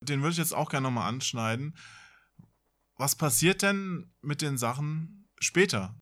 [0.00, 1.76] den würde ich jetzt auch gerne nochmal anschneiden.
[2.96, 5.99] Was passiert denn mit den Sachen später?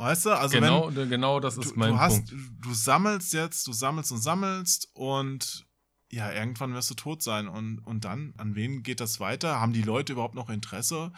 [0.00, 0.30] Weißt du?
[0.30, 2.64] Also genau, wenn, genau das ist du, mein du hast, Punkt.
[2.64, 5.66] Du sammelst jetzt, du sammelst und sammelst und
[6.10, 7.48] ja, irgendwann wirst du tot sein.
[7.48, 9.60] Und, und dann, an wen geht das weiter?
[9.60, 11.12] Haben die Leute überhaupt noch Interesse?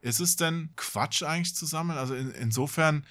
[0.00, 1.98] Ist es denn Quatsch eigentlich zu sammeln?
[1.98, 3.04] Also in, insofern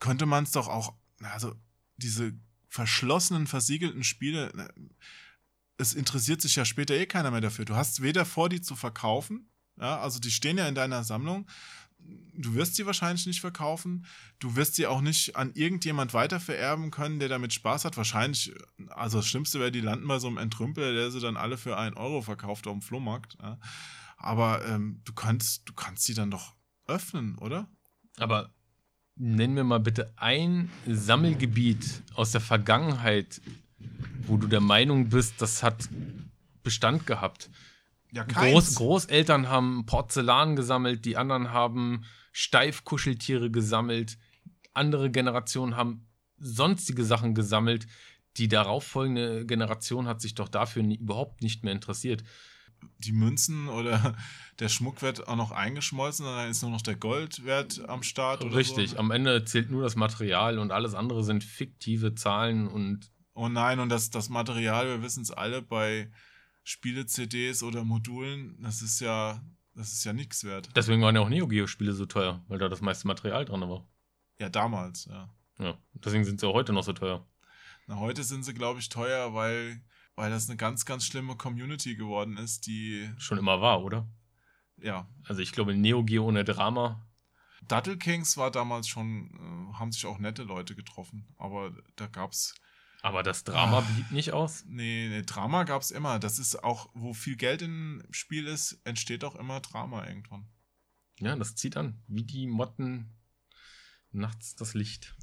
[0.00, 1.54] könnte man es doch auch, also
[1.96, 2.32] diese
[2.68, 4.52] verschlossenen, versiegelten Spiele,
[5.78, 7.66] es interessiert sich ja später eh keiner mehr dafür.
[7.66, 11.46] Du hast weder vor, die zu verkaufen, ja, also die stehen ja in deiner Sammlung,
[12.36, 14.06] du wirst sie wahrscheinlich nicht verkaufen.
[14.38, 17.96] Du wirst sie auch nicht an irgendjemand weitervererben können, der damit Spaß hat.
[17.96, 18.54] Wahrscheinlich,
[18.88, 21.76] also das Schlimmste wäre, die landen bei so einem Entrümpel, der sie dann alle für
[21.78, 23.36] einen Euro verkauft auf dem Flohmarkt.
[23.40, 23.58] Ja.
[24.16, 26.54] Aber ähm, du kannst, du kannst sie dann doch
[26.86, 27.68] öffnen, oder?
[28.18, 28.52] Aber
[29.16, 33.40] nenn mir mal bitte ein Sammelgebiet aus der Vergangenheit,
[34.26, 35.88] wo du der Meinung bist, das hat
[36.62, 37.50] Bestand gehabt.
[38.14, 44.18] Ja, Groß, Großeltern haben Porzellan gesammelt, die anderen haben Steifkuscheltiere gesammelt,
[44.72, 46.06] andere Generationen haben
[46.38, 47.86] sonstige Sachen gesammelt.
[48.36, 52.22] Die darauffolgende Generation hat sich doch dafür nie, überhaupt nicht mehr interessiert.
[52.98, 54.14] Die Münzen oder
[54.60, 58.44] der Schmuck wird auch noch eingeschmolzen, dann ist nur noch der Goldwert am Start.
[58.44, 58.98] Richtig, so.
[58.98, 63.10] am Ende zählt nur das Material und alles andere sind fiktive Zahlen und.
[63.34, 66.10] Oh nein, und das, das Material, wir wissen es alle, bei
[66.64, 69.40] Spiele-CDs oder Modulen, das ist ja,
[69.74, 70.70] das ist ja nichts wert.
[70.74, 73.86] Deswegen waren ja auch Neo Geo-Spiele so teuer, weil da das meiste Material dran war.
[74.38, 75.32] Ja, damals, ja.
[75.58, 77.24] Ja, deswegen sind sie auch heute noch so teuer.
[77.86, 79.80] Na, heute sind sie, glaube ich, teuer, weil,
[80.16, 83.08] weil das eine ganz, ganz schlimme Community geworden ist, die.
[83.18, 84.08] Schon immer war, oder?
[84.78, 85.08] Ja.
[85.24, 87.06] Also ich glaube, Neo Geo ohne Drama.
[87.68, 89.30] Dattel Kings war damals schon,
[89.72, 92.54] äh, haben sich auch nette Leute getroffen, aber da gab's.
[93.04, 94.64] Aber das Drama blieb nicht aus.
[94.66, 96.18] Nee, nee Drama gab's immer.
[96.18, 100.48] Das ist auch, wo viel Geld im Spiel ist, entsteht auch immer Drama irgendwann.
[101.20, 102.02] Ja, das zieht an.
[102.08, 103.12] Wie die Motten
[104.10, 105.14] nachts das Licht.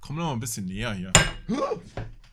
[0.00, 1.12] Komm noch mal ein bisschen näher hier.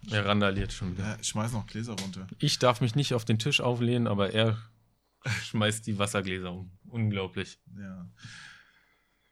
[0.09, 1.09] Er randaliert schon wieder.
[1.09, 2.25] Ja, ich schmeiß noch Gläser runter.
[2.39, 4.57] Ich darf mich nicht auf den Tisch auflehnen, aber er
[5.43, 6.71] schmeißt die Wassergläser um.
[6.85, 7.59] Unglaublich.
[7.77, 8.09] Ja.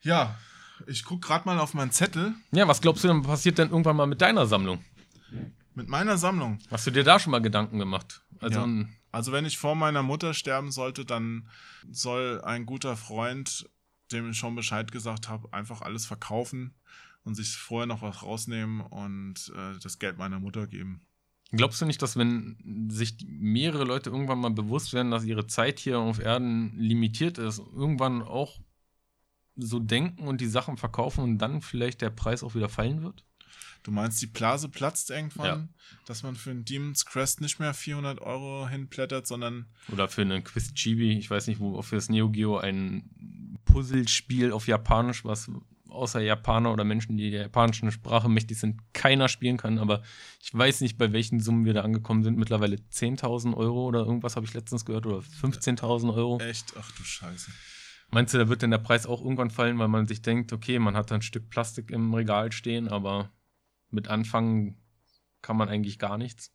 [0.02, 0.40] Ja,
[0.88, 3.96] ich guck gerade mal auf meinen Zettel Ja, was glaubst du denn passiert denn irgendwann
[3.96, 4.84] mal mit deiner Sammlung?
[5.76, 6.60] mit meiner Sammlung.
[6.70, 8.22] Hast du dir da schon mal Gedanken gemacht?
[8.40, 8.86] Also, Ja.
[9.12, 11.48] Also wenn ich vor meiner Mutter sterben sollte, dann
[11.90, 13.68] soll ein guter Freund,
[14.12, 16.76] dem ich schon Bescheid gesagt habe, einfach alles verkaufen
[17.24, 21.02] und sich vorher noch was rausnehmen und äh, das Geld meiner Mutter geben.
[21.52, 25.80] glaubst du nicht, dass wenn sich mehrere Leute irgendwann mal bewusst werden, dass ihre Zeit
[25.80, 28.60] hier auf Erden limitiert ist, irgendwann auch
[29.60, 33.24] so denken und die Sachen verkaufen und dann vielleicht der Preis auch wieder fallen wird?
[33.84, 35.68] Du meinst, die Blase platzt irgendwann, Ja.
[36.06, 40.44] dass man für einen Demon's Crest nicht mehr 400 Euro hinplättert, sondern Oder für einen
[40.44, 45.50] Quiz Chibi, ich weiß nicht, wo für das Neo Geo ein Puzzlespiel auf Japanisch, was
[45.88, 49.80] außer Japaner oder Menschen, die der japanischen Sprache mächtig sind, keiner spielen kann.
[49.80, 50.04] Aber
[50.42, 52.38] ich weiß nicht, bei welchen Summen wir da angekommen sind.
[52.38, 56.40] Mittlerweile 10.000 Euro oder irgendwas habe ich letztens gehört oder 15.000 Euro.
[56.42, 57.50] echt, ach du Scheiße.
[58.12, 60.80] Meinst du, da wird denn der Preis auch irgendwann fallen, weil man sich denkt, okay,
[60.80, 63.32] man hat da ein Stück Plastik im Regal stehen, aber
[63.92, 64.82] mit anfangen
[65.42, 66.52] kann man eigentlich gar nichts?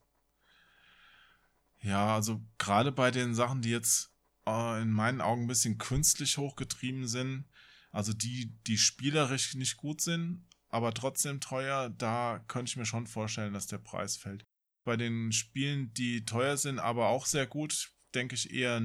[1.80, 4.10] Ja, also gerade bei den Sachen, die jetzt
[4.46, 7.44] äh, in meinen Augen ein bisschen künstlich hochgetrieben sind,
[7.92, 13.06] also die, die spielerisch nicht gut sind, aber trotzdem teuer, da könnte ich mir schon
[13.06, 14.44] vorstellen, dass der Preis fällt.
[14.82, 18.82] Bei den Spielen, die teuer sind, aber auch sehr gut, denke ich eher,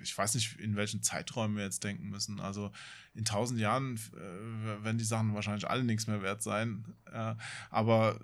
[0.00, 2.40] ich weiß nicht, in welchen Zeiträumen wir jetzt denken müssen.
[2.40, 2.70] Also
[3.14, 6.94] in tausend Jahren äh, werden die Sachen wahrscheinlich alle nichts mehr wert sein.
[7.12, 7.34] Äh,
[7.70, 8.20] aber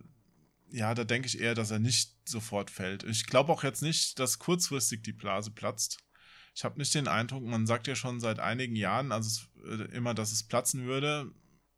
[0.70, 3.04] ja, da denke ich eher, dass er nicht sofort fällt.
[3.04, 5.98] Ich glaube auch jetzt nicht, dass kurzfristig die Blase platzt.
[6.54, 9.96] Ich habe nicht den Eindruck, man sagt ja schon seit einigen Jahren, also es, äh,
[9.96, 11.30] immer, dass es platzen würde.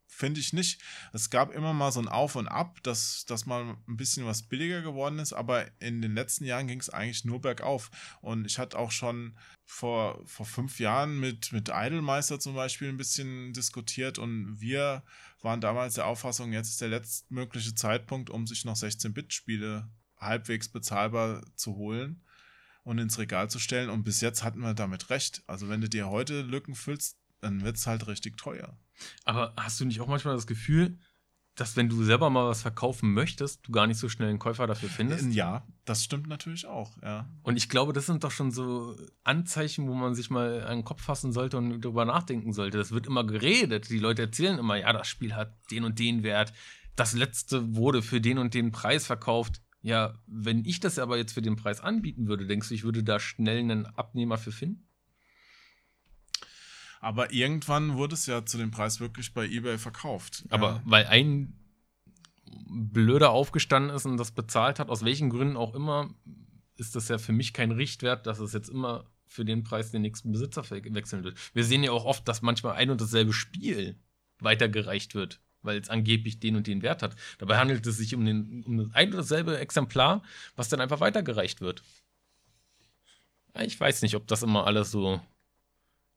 [0.06, 0.80] Finde ich nicht.
[1.12, 4.42] Es gab immer mal so ein Auf und Ab, dass, dass mal ein bisschen was
[4.42, 7.90] billiger geworden ist, aber in den letzten Jahren ging es eigentlich nur bergauf.
[8.20, 12.96] Und ich hatte auch schon vor, vor fünf Jahren mit, mit Idolmeister zum Beispiel ein
[12.96, 15.02] bisschen diskutiert und wir
[15.40, 21.44] waren damals der Auffassung, jetzt ist der letztmögliche Zeitpunkt, um sich noch 16-Bit-Spiele halbwegs bezahlbar
[21.56, 22.22] zu holen
[22.82, 23.90] und ins Regal zu stellen.
[23.90, 25.42] Und bis jetzt hatten wir damit recht.
[25.46, 28.76] Also wenn du dir heute Lücken füllst, dann wird es halt richtig teuer.
[29.24, 30.98] Aber hast du nicht auch manchmal das Gefühl,
[31.54, 34.66] dass wenn du selber mal was verkaufen möchtest, du gar nicht so schnell einen Käufer
[34.66, 35.32] dafür findest?
[35.32, 37.30] Ja, das stimmt natürlich auch, ja.
[37.42, 40.84] Und ich glaube, das sind doch schon so Anzeichen, wo man sich mal an den
[40.84, 42.78] Kopf fassen sollte und darüber nachdenken sollte.
[42.78, 43.88] Das wird immer geredet.
[43.88, 46.52] Die Leute erzählen immer, ja, das Spiel hat den und den Wert.
[46.96, 49.60] Das letzte wurde für den und den Preis verkauft.
[49.80, 53.04] Ja, wenn ich das aber jetzt für den Preis anbieten würde, denkst du, ich würde
[53.04, 54.88] da schnell einen Abnehmer für finden?
[57.04, 60.44] Aber irgendwann wurde es ja zu dem Preis wirklich bei eBay verkauft.
[60.48, 60.82] Aber ja.
[60.86, 61.52] weil ein
[62.66, 66.14] Blöder aufgestanden ist und das bezahlt hat, aus welchen Gründen auch immer,
[66.76, 70.00] ist das ja für mich kein Richtwert, dass es jetzt immer für den Preis den
[70.00, 71.36] nächsten Besitzer we- wechseln wird.
[71.52, 73.96] Wir sehen ja auch oft, dass manchmal ein und dasselbe Spiel
[74.38, 77.16] weitergereicht wird, weil es angeblich den und den Wert hat.
[77.36, 80.22] Dabei handelt es sich um, den, um das ein und dasselbe Exemplar,
[80.56, 81.82] was dann einfach weitergereicht wird.
[83.60, 85.20] Ich weiß nicht, ob das immer alles so.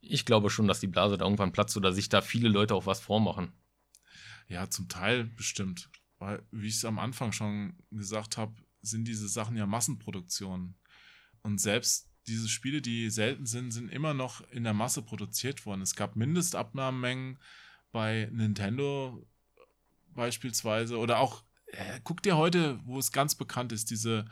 [0.09, 2.85] Ich glaube schon, dass die Blase da irgendwann platzt oder sich da viele Leute auch
[2.85, 3.51] was vormachen.
[4.47, 5.89] Ja, zum Teil bestimmt.
[6.19, 10.75] Weil, wie ich es am Anfang schon gesagt habe, sind diese Sachen ja Massenproduktionen.
[11.41, 15.81] Und selbst diese Spiele, die selten sind, sind immer noch in der Masse produziert worden.
[15.81, 17.39] Es gab Mindestabnahmemengen
[17.91, 19.25] bei Nintendo
[20.13, 20.97] beispielsweise.
[20.97, 24.25] Oder auch, äh, guck dir heute, wo es ganz bekannt ist, diese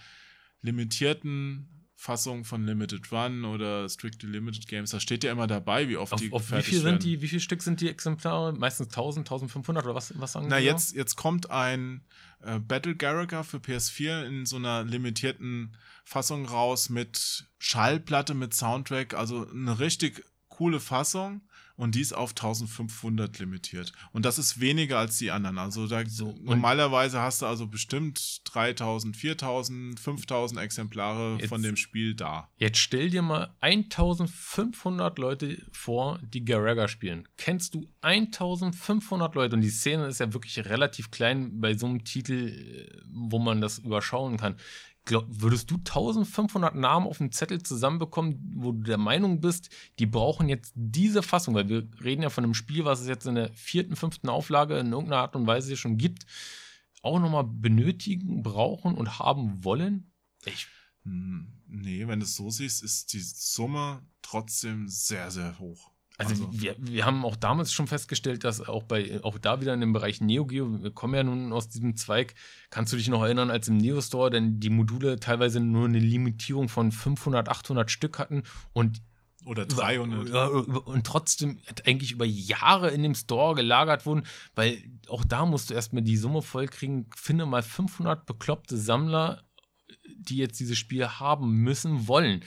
[0.62, 4.92] limitierten Fassungen von Limited Run oder Strictly Limited Games.
[4.92, 7.00] Da steht ja immer dabei, wie oft Auf, die auf wie fertig viel werden.
[7.00, 8.54] sind die, wie viel Stück sind die Exemplare?
[8.54, 10.66] Meistens 1000, 1500 oder was, was sagen Na, die?
[10.66, 12.04] jetzt, jetzt kommt ein
[12.42, 19.14] äh, Battle Garaga für PS4 in so einer limitierten Fassung raus mit Schallplatte, mit Soundtrack,
[19.14, 21.42] also eine richtig coole Fassung
[21.76, 23.92] und die ist auf 1500 limitiert.
[24.12, 25.58] Und das ist weniger als die anderen.
[25.58, 31.76] Also da, So, normalerweise hast du also bestimmt 3000, 4000, 5000 Exemplare Jetzt- von dem
[31.76, 32.50] Spiel da.
[32.58, 37.28] Jetzt stell dir mal 1500 Leute vor, die Garaga spielen.
[37.38, 39.56] Kennst du 1500 Leute?
[39.56, 43.62] Und die Szene ist ja wirklich relativ klein bei so einem Titel, äh, wo man
[43.62, 44.56] das überschauen kann.
[45.06, 49.69] Glaub, würdest du 1500 Namen auf dem Zettel zusammenbekommen, wo du der Meinung bist,
[49.99, 53.27] die brauchen jetzt diese Fassung, weil wir reden ja von einem Spiel, was es jetzt
[53.27, 56.26] in der vierten, fünften Auflage in irgendeiner Art und Weise schon gibt,
[57.03, 60.11] auch nochmal benötigen, brauchen und haben wollen?
[60.45, 60.68] Ich
[61.03, 65.91] Hm, Nee, wenn du es so siehst, ist die Summe trotzdem sehr, sehr hoch.
[66.18, 69.82] Also, wir, wir haben auch damals schon festgestellt, dass auch bei, auch da wieder in
[69.82, 72.36] dem Bereich Neo Geo, wir kommen ja nun aus diesem Zweig,
[72.70, 76.00] kannst du dich noch erinnern, als im Neo Store denn die Module teilweise nur eine
[76.00, 79.02] Limitierung von 500, 800 Stück hatten und
[79.46, 80.30] Oder 300.
[80.30, 84.26] Ja, über- und trotzdem eigentlich über Jahre in dem Store gelagert wurden,
[84.56, 87.08] weil auch da musst du erstmal die Summe vollkriegen.
[87.16, 89.44] Finde mal 500 bekloppte Sammler,
[90.18, 92.42] die jetzt dieses Spiel haben müssen, wollen.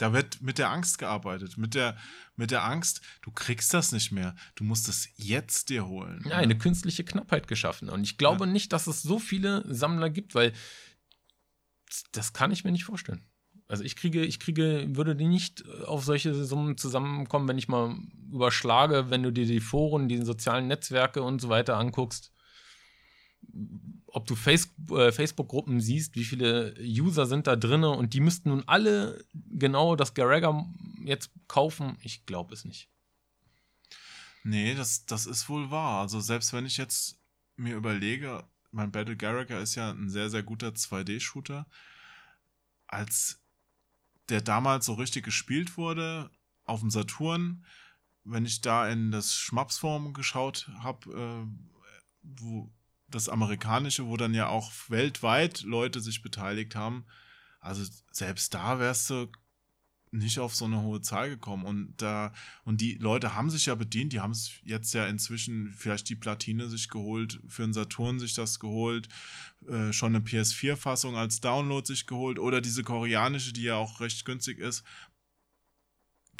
[0.00, 1.58] Da wird mit der Angst gearbeitet.
[1.58, 1.94] Mit der,
[2.34, 4.34] mit der Angst, du kriegst das nicht mehr.
[4.54, 6.24] Du musst es jetzt dir holen.
[6.26, 7.90] Ja, eine künstliche Knappheit geschaffen.
[7.90, 10.54] Und ich glaube nicht, dass es so viele Sammler gibt, weil
[12.12, 13.26] das kann ich mir nicht vorstellen.
[13.68, 17.94] Also ich kriege, ich kriege, würde die nicht auf solche Summen zusammenkommen, wenn ich mal
[18.32, 22.32] überschlage, wenn du dir die Foren, die sozialen Netzwerke und so weiter anguckst.
[24.12, 28.50] Ob du Face, äh, Facebook-Gruppen siehst, wie viele User sind da drin und die müssten
[28.50, 30.66] nun alle genau das Garaga
[31.04, 31.96] jetzt kaufen.
[32.02, 32.88] Ich glaube es nicht.
[34.42, 36.00] Nee, das, das ist wohl wahr.
[36.00, 37.18] Also selbst wenn ich jetzt
[37.56, 41.66] mir überlege, mein Battle Garaga ist ja ein sehr, sehr guter 2D-Shooter.
[42.86, 43.40] Als
[44.28, 46.30] der damals so richtig gespielt wurde,
[46.64, 47.64] auf dem Saturn,
[48.24, 51.90] wenn ich da in das Schmapsform geschaut habe, äh,
[52.22, 52.70] wo
[53.10, 57.04] das amerikanische, wo dann ja auch weltweit Leute sich beteiligt haben,
[57.60, 59.28] also selbst da wärst du
[60.12, 61.64] nicht auf so eine hohe Zahl gekommen.
[61.64, 62.32] Und da,
[62.64, 66.16] und die Leute haben sich ja bedient, die haben es jetzt ja inzwischen vielleicht die
[66.16, 69.08] Platine sich geholt, für einen Saturn sich das geholt,
[69.68, 74.24] äh, schon eine PS4-Fassung als Download sich geholt oder diese koreanische, die ja auch recht
[74.24, 74.82] günstig ist.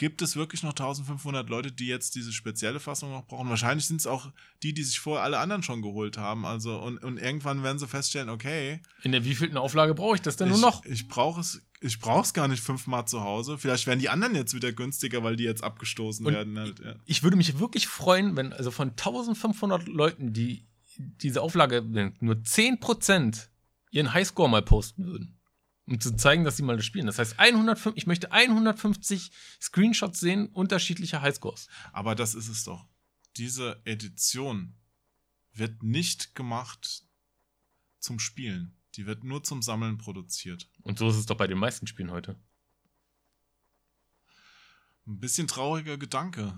[0.00, 3.50] Gibt es wirklich noch 1500 Leute, die jetzt diese spezielle Fassung noch brauchen?
[3.50, 4.32] Wahrscheinlich sind es auch
[4.62, 6.46] die, die sich vorher alle anderen schon geholt haben.
[6.46, 10.38] Also, und, und irgendwann werden sie feststellen, okay, In der wievielten Auflage brauche ich das
[10.38, 10.86] denn ich, nur noch?
[10.86, 13.58] Ich brauche es, ich brauche es gar nicht fünfmal zu Hause.
[13.58, 16.58] Vielleicht werden die anderen jetzt wieder günstiger, weil die jetzt abgestoßen Und werden.
[16.58, 16.94] Halt, ja.
[17.04, 20.64] ich würde mich wirklich freuen, wenn also von 1500 Leuten, die
[20.96, 21.82] diese Auflage
[22.20, 23.48] nur 10%
[23.90, 25.39] ihren Highscore mal posten würden.
[25.90, 27.06] Um zu zeigen, dass sie mal das spielen.
[27.06, 31.66] Das heißt, 105, ich möchte 150 Screenshots sehen, unterschiedlicher Highscores.
[31.92, 32.86] Aber das ist es doch.
[33.36, 34.76] Diese Edition
[35.52, 37.04] wird nicht gemacht
[37.98, 38.76] zum Spielen.
[38.94, 40.70] Die wird nur zum Sammeln produziert.
[40.82, 42.38] Und so ist es doch bei den meisten Spielen heute.
[45.08, 46.56] Ein bisschen trauriger Gedanke.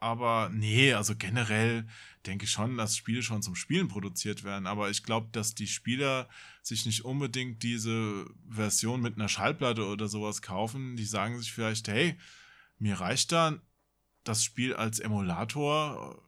[0.00, 1.86] Aber nee, also generell
[2.26, 4.66] denke ich schon, dass Spiele schon zum Spielen produziert werden.
[4.66, 6.28] Aber ich glaube, dass die Spieler
[6.62, 10.96] sich nicht unbedingt diese Version mit einer Schallplatte oder sowas kaufen.
[10.96, 12.18] Die sagen sich vielleicht, hey,
[12.78, 13.60] mir reicht da
[14.24, 16.22] das Spiel als Emulator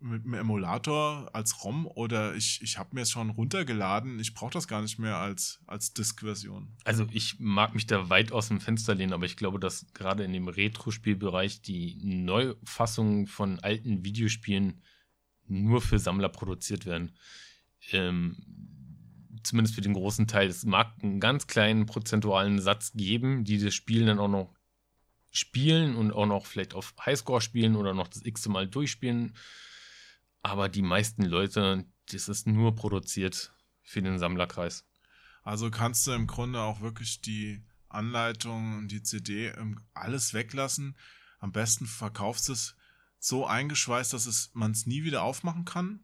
[0.00, 4.18] mit dem Emulator als ROM oder ich, ich habe mir es schon runtergeladen.
[4.20, 6.76] Ich brauche das gar nicht mehr als, als Disk-Version.
[6.84, 10.24] Also ich mag mich da weit aus dem Fenster lehnen, aber ich glaube, dass gerade
[10.24, 14.82] in dem Retro-Spielbereich die Neufassungen von alten Videospielen
[15.46, 17.12] nur für Sammler produziert werden.
[17.92, 18.36] Ähm,
[19.42, 20.48] zumindest für den großen Teil.
[20.48, 24.54] Es mag einen ganz kleinen prozentualen Satz geben, die das Spiel dann auch noch
[25.30, 29.34] spielen und auch noch vielleicht auf Highscore spielen oder noch das x Mal durchspielen.
[30.42, 33.52] Aber die meisten Leute, das ist nur produziert
[33.82, 34.84] für den Sammlerkreis.
[35.42, 39.52] Also kannst du im Grunde auch wirklich die Anleitung und die CD
[39.94, 40.96] alles weglassen.
[41.38, 42.76] Am besten verkaufst du es
[43.18, 46.00] so eingeschweißt, dass man es nie wieder aufmachen kann.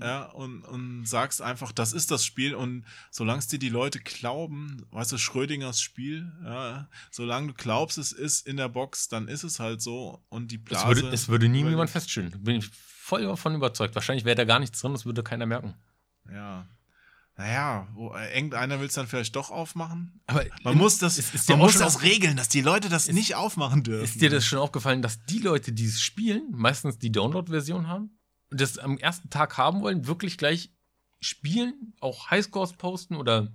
[0.00, 4.00] Ja, und, und sagst einfach, das ist das Spiel und solange es dir die Leute
[4.00, 9.28] glauben, weißt du, Schrödingers Spiel, ja, solange du glaubst, es ist in der Box, dann
[9.28, 10.90] ist es halt so und die Blase.
[10.90, 12.32] Es würde, es würde nie jemand feststellen.
[12.42, 12.70] Bin ich
[13.10, 13.94] voll davon überzeugt.
[13.94, 15.74] Wahrscheinlich wäre da gar nichts drin, das würde keiner merken.
[16.32, 16.66] Ja.
[17.36, 20.20] Naja, wo, äh, irgendeiner will es dann vielleicht doch aufmachen.
[20.26, 23.14] Aber man muss das, ist, ist man muss das regeln, dass die Leute das ist,
[23.14, 24.04] nicht aufmachen dürfen.
[24.04, 28.10] Ist dir das schon aufgefallen, dass die Leute, die es spielen, meistens die Download-Version haben?
[28.50, 30.70] und das am ersten Tag haben wollen, wirklich gleich
[31.20, 33.52] spielen, auch Highscores posten oder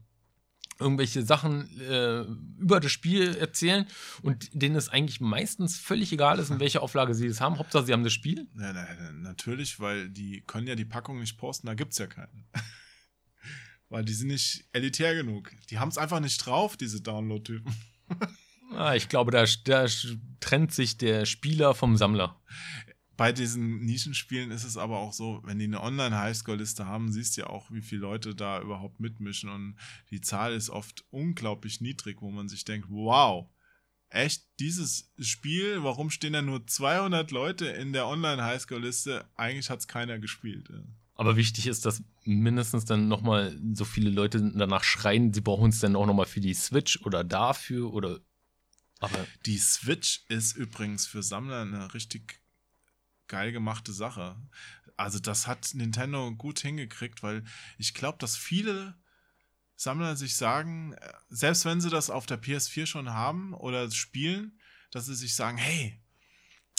[0.80, 2.22] irgendwelche Sachen äh,
[2.60, 3.88] über das Spiel erzählen
[4.22, 7.57] und denen es eigentlich meistens völlig egal ist, in welcher Auflage sie es haben.
[7.57, 8.47] Hauptsache, sie haben das Spiel.
[8.53, 12.07] Na, na, natürlich, weil die können ja die Packung nicht posten, da gibt es ja
[12.07, 12.45] keine.
[13.89, 15.52] weil die sind nicht elitär genug.
[15.69, 17.73] Die haben es einfach nicht drauf, diese Download-Typen.
[18.73, 19.85] ah, ich glaube, da, da
[20.39, 22.39] trennt sich der Spieler vom Sammler
[23.18, 27.42] bei diesen Nischenspielen ist es aber auch so, wenn die eine Online-Highscore-Liste haben, siehst du
[27.42, 29.76] ja auch, wie viele Leute da überhaupt mitmischen und
[30.12, 33.50] die Zahl ist oft unglaublich niedrig, wo man sich denkt, wow,
[34.10, 39.26] echt, dieses Spiel, warum stehen da nur 200 Leute in der Online-Highscore-Liste?
[39.36, 40.70] Eigentlich hat es keiner gespielt.
[40.70, 40.82] Ja.
[41.16, 45.80] Aber wichtig ist, dass mindestens dann nochmal so viele Leute danach schreien, sie brauchen es
[45.80, 48.20] dann auch nochmal für die Switch oder dafür oder.
[49.00, 52.40] Aber die Switch ist übrigens für Sammler eine richtig
[53.27, 54.35] geil gemachte Sache.
[54.97, 57.43] Also das hat Nintendo gut hingekriegt, weil
[57.77, 58.95] ich glaube, dass viele
[59.76, 64.60] Sammler sich sagen, äh, selbst wenn sie das auf der PS4 schon haben oder spielen,
[64.91, 66.02] dass sie sich sagen, hey,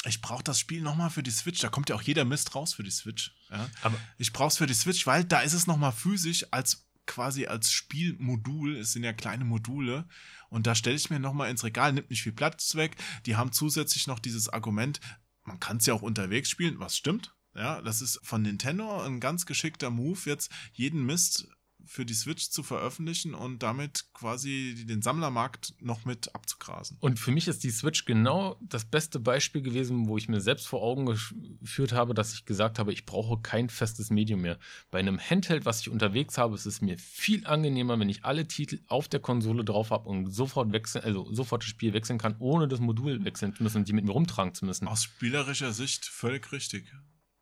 [0.07, 1.61] ich brauche das Spiel nochmal für die Switch.
[1.61, 3.35] Da kommt ja auch jeder Mist raus für die Switch.
[3.51, 3.69] Ja?
[3.83, 7.47] Aber ich brauche es für die Switch, weil da ist es nochmal physisch als quasi
[7.47, 8.77] als Spielmodul.
[8.77, 10.07] Es sind ja kleine Module.
[10.49, 12.97] Und da stelle ich mir nochmal ins Regal, nimmt nicht viel Platz weg.
[13.27, 15.01] Die haben zusätzlich noch dieses Argument,
[15.47, 17.35] man kann es ja auch unterwegs spielen, was stimmt.
[17.55, 21.49] Ja, das ist von Nintendo ein ganz geschickter Move, jetzt jeden Mist
[21.87, 26.97] für die Switch zu veröffentlichen und damit quasi den Sammlermarkt noch mit abzugrasen.
[27.01, 30.67] Und für mich ist die Switch genau das beste Beispiel gewesen, wo ich mir selbst
[30.67, 34.59] vor Augen geführt habe, dass ich gesagt habe, ich brauche kein festes Medium mehr.
[34.91, 38.47] Bei einem Handheld, was ich unterwegs habe, ist es mir viel angenehmer, wenn ich alle
[38.47, 42.37] Titel auf der Konsole drauf habe und sofort wechseln, also sofort das Spiel wechseln kann,
[42.39, 44.89] ohne das Modul wechseln zu müssen und die mit mir rumtragen zu müssen.
[44.89, 46.93] Aus spielerischer Sicht völlig richtig.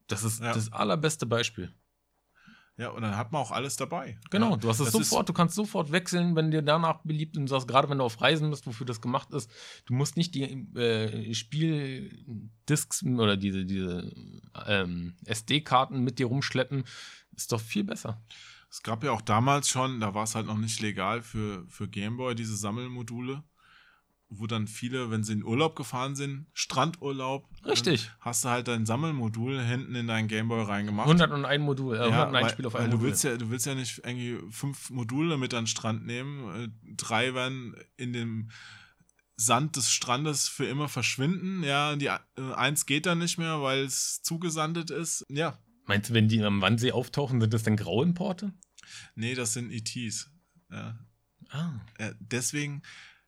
[0.07, 0.53] Das ist ja.
[0.53, 1.73] das allerbeste Beispiel.
[2.77, 4.19] Ja, und dann hat man auch alles dabei.
[4.31, 7.47] Genau, ja, du hast es sofort, du kannst sofort wechseln, wenn dir danach beliebt und
[7.47, 9.49] sagst, gerade wenn du auf Reisen bist, wofür das gemacht ist,
[9.87, 10.43] du musst nicht die
[10.77, 14.13] äh, Spieldisks oder diese, diese
[14.67, 16.85] ähm, SD-Karten mit dir rumschleppen.
[17.37, 18.21] Ist doch viel besser.
[18.69, 21.89] Es gab ja auch damals schon, da war es halt noch nicht legal für, für
[21.89, 23.45] Gameboy, diese Sammelmodule
[24.39, 27.49] wo dann viele, wenn sie in Urlaub gefahren sind, Strandurlaub.
[27.65, 28.11] Richtig.
[28.21, 31.09] Hast du halt dein Sammelmodul hinten in dein Gameboy reingemacht.
[31.09, 33.01] 101 Modul, äh, 101 weil, Spiel auf einem Modul.
[33.01, 36.65] Du willst, ja, du willst ja nicht irgendwie fünf Module mit an den Strand nehmen.
[36.65, 38.51] Äh, drei werden in dem
[39.37, 41.65] Sand des Strandes für immer verschwinden.
[41.65, 42.21] Ja, die äh,
[42.55, 45.27] eins geht dann nicht mehr, weil es zugesandet ist.
[45.29, 45.59] Ja.
[45.87, 48.53] Meinst du, wenn die am Wannsee auftauchen, sind das dann Grauimporte?
[49.15, 50.31] Nee, das sind ETs.
[50.71, 50.99] Ja.
[51.51, 51.81] Ah.
[51.99, 52.83] Äh, deswegen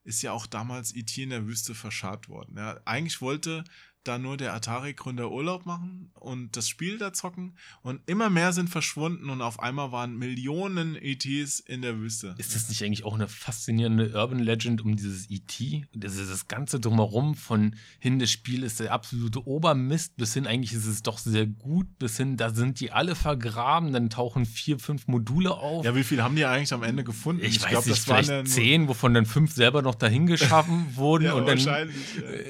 [0.07, 1.23] ist ja auch damals E.T.
[1.23, 2.57] in der Wüste verscharrt worden.
[2.57, 3.65] Ja, eigentlich wollte
[4.07, 8.69] da nur der Atari-Gründer Urlaub machen und das Spiel da zocken und immer mehr sind
[8.69, 12.35] verschwunden und auf einmal waren Millionen ETs in der Wüste.
[12.39, 15.87] Ist das nicht eigentlich auch eine faszinierende Urban Legend um dieses ET?
[15.95, 20.47] Das ist das Ganze drumherum von hin das Spiel ist der absolute Obermist bis hin
[20.47, 24.47] eigentlich ist es doch sehr gut bis hin da sind die alle vergraben, dann tauchen
[24.47, 25.85] vier, fünf Module auf.
[25.85, 27.43] Ja, wie viel haben die eigentlich am Ende gefunden?
[27.45, 31.25] Ich, ich weiß glaub, nicht, vielleicht zehn, wovon dann fünf selber noch dahin geschaffen wurden
[31.25, 31.79] ja, und dann ja.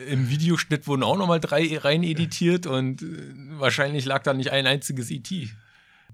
[0.09, 5.11] im Videoschnitt wurden auch nochmal rein editiert und äh, wahrscheinlich lag da nicht ein einziges
[5.11, 5.31] ET.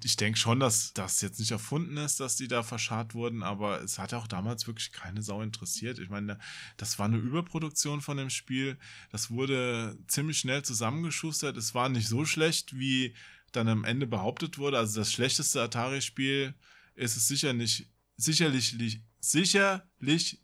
[0.04, 3.82] Ich denke schon, dass das jetzt nicht erfunden ist, dass die da verscharrt wurden, aber
[3.82, 6.00] es hat auch damals wirklich keine Sau interessiert.
[6.00, 6.40] Ich meine,
[6.76, 8.78] das war eine Überproduktion von dem Spiel.
[9.12, 11.56] Das wurde ziemlich schnell zusammengeschustert.
[11.56, 13.14] Es war nicht so schlecht wie
[13.52, 14.78] dann am Ende behauptet wurde.
[14.78, 16.54] Also das schlechteste Atari-Spiel
[16.96, 17.86] ist es sicher nicht,
[18.16, 20.40] sicherlich, li- sicherlich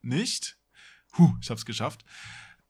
[0.00, 0.56] nicht.
[1.18, 2.04] Huh, ich hab's geschafft.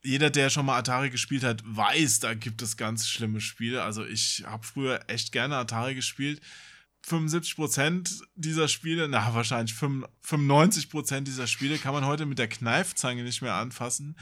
[0.05, 3.82] Jeder, der schon mal Atari gespielt hat, weiß, da gibt es ganz schlimme Spiele.
[3.82, 6.40] Also ich habe früher echt gerne Atari gespielt.
[7.06, 13.43] 75% dieser Spiele, na wahrscheinlich 95% dieser Spiele kann man heute mit der Kneifzange nicht
[13.43, 14.16] mehr anfassen.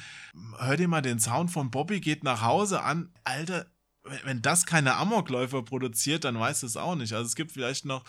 [0.59, 3.13] Hör dir mal den Sound von Bobby geht nach Hause an.
[3.25, 3.67] Alter,
[4.25, 7.13] wenn, das keine Amokläufer produziert, dann weiß es auch nicht.
[7.13, 8.05] Also es gibt vielleicht noch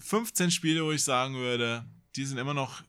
[0.00, 1.84] 15 Spiele, wo ich sagen würde,
[2.16, 2.82] die sind immer noch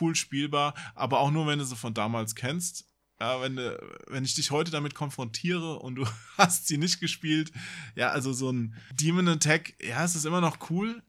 [0.00, 2.86] cool spielbar, aber auch nur, wenn du sie von damals kennst.
[3.20, 3.78] Ja, wenn, du,
[4.08, 6.06] wenn ich dich heute damit konfrontiere und du
[6.38, 7.52] hast sie nicht gespielt,
[7.94, 11.02] ja, also so ein Demon Attack, ja, es ist immer noch cool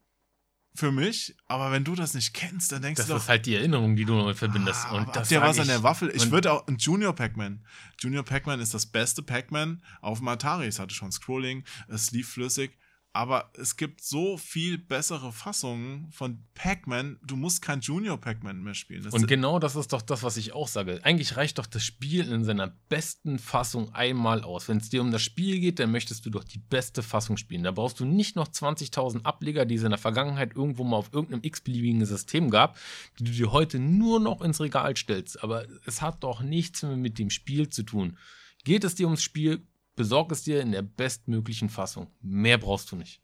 [0.74, 3.46] für mich, aber wenn du das nicht kennst, dann denkst Das du doch, ist halt
[3.46, 4.86] die Erinnerung, die du damit verbindest.
[4.86, 6.10] Ah, und das sag was an der Waffel?
[6.14, 7.66] Ich würde auch ein Junior Pac-Man.
[7.98, 10.66] Junior Pac-Man ist das beste Pac-Man auf dem Atari.
[10.66, 12.78] Es hatte schon Scrolling, es lief flüssig.
[13.14, 17.18] Aber es gibt so viel bessere Fassungen von Pac-Man.
[17.22, 19.02] Du musst kein Junior Pac-Man mehr spielen.
[19.02, 20.98] Das Und genau das ist doch das, was ich auch sage.
[21.02, 24.66] Eigentlich reicht doch das Spiel in seiner besten Fassung einmal aus.
[24.66, 27.64] Wenn es dir um das Spiel geht, dann möchtest du doch die beste Fassung spielen.
[27.64, 31.12] Da brauchst du nicht noch 20.000 Ableger, die es in der Vergangenheit irgendwo mal auf
[31.12, 32.78] irgendeinem x-beliebigen System gab,
[33.18, 35.42] die du dir heute nur noch ins Regal stellst.
[35.42, 38.16] Aber es hat doch nichts mehr mit dem Spiel zu tun.
[38.64, 42.10] Geht es dir ums Spiel, besorg es dir in der bestmöglichen Fassung.
[42.20, 43.22] Mehr brauchst du nicht.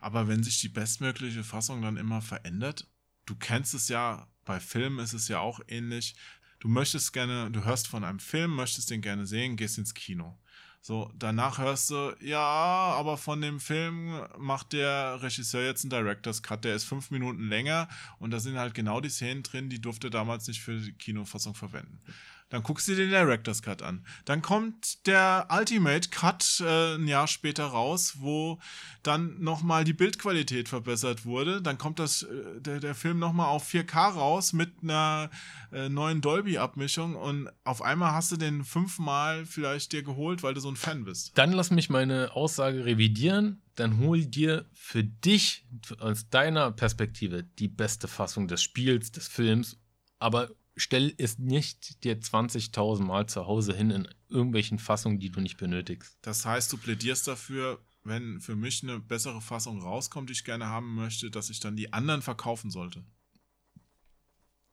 [0.00, 2.88] Aber wenn sich die bestmögliche Fassung dann immer verändert,
[3.24, 6.14] du kennst es ja, bei Filmen ist es ja auch ähnlich.
[6.60, 10.38] Du möchtest gerne, du hörst von einem Film, möchtest den gerne sehen, gehst ins Kino.
[10.80, 16.44] So, danach hörst du, ja, aber von dem Film macht der Regisseur jetzt einen Director's
[16.44, 17.88] Cut, der ist fünf Minuten länger
[18.20, 21.56] und da sind halt genau die Szenen drin, die durfte damals nicht für die Kinofassung
[21.56, 22.00] verwenden.
[22.48, 24.06] Dann guckst du dir den Director's Cut an.
[24.24, 28.60] Dann kommt der Ultimate Cut äh, ein Jahr später raus, wo
[29.02, 31.60] dann nochmal die Bildqualität verbessert wurde.
[31.60, 35.28] Dann kommt das, äh, der, der Film nochmal auf 4K raus mit einer
[35.72, 40.60] äh, neuen Dolby-Abmischung und auf einmal hast du den fünfmal vielleicht dir geholt, weil du
[40.60, 41.36] so ein Fan bist.
[41.36, 43.62] Dann lass mich meine Aussage revidieren.
[43.74, 45.66] Dann hol dir für dich
[45.98, 49.78] aus deiner Perspektive die beste Fassung des Spiels, des Films,
[50.18, 55.40] aber stell es nicht dir 20.000 Mal zu Hause hin in irgendwelchen Fassungen, die du
[55.40, 56.18] nicht benötigst.
[56.22, 60.66] Das heißt, du plädierst dafür, wenn für mich eine bessere Fassung rauskommt, die ich gerne
[60.66, 63.04] haben möchte, dass ich dann die anderen verkaufen sollte.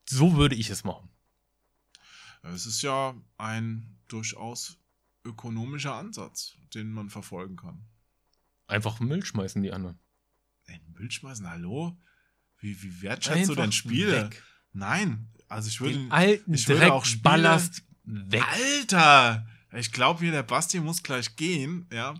[0.08, 1.08] So würde ich es machen.
[2.42, 4.78] Es ist ja ein durchaus
[5.24, 7.86] ökonomischer Ansatz, den man verfolgen kann.
[8.66, 9.98] Einfach Müll schmeißen die anderen.
[10.68, 11.98] Den Müll schmeißen, hallo?
[12.58, 14.24] Wie, wie wertschätzt du denn Spiele?
[14.24, 14.42] weg.
[14.72, 15.94] Nein, also ich würde.
[15.94, 18.42] Den alten ich würde Dreck, auch Spiele- Ballast weg.
[18.52, 19.46] Alter!
[19.76, 22.14] Ich glaube hier, der Basti muss gleich gehen, ja.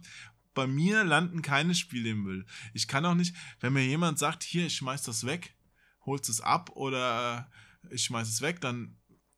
[0.55, 2.47] Bei mir landen keine Spiele im Müll.
[2.75, 5.55] Ich kann auch nicht, wenn mir jemand sagt, hier, ich schmeiß das weg,
[6.07, 7.51] holst es ab oder
[7.91, 8.97] ich schmeiß es weg, dann,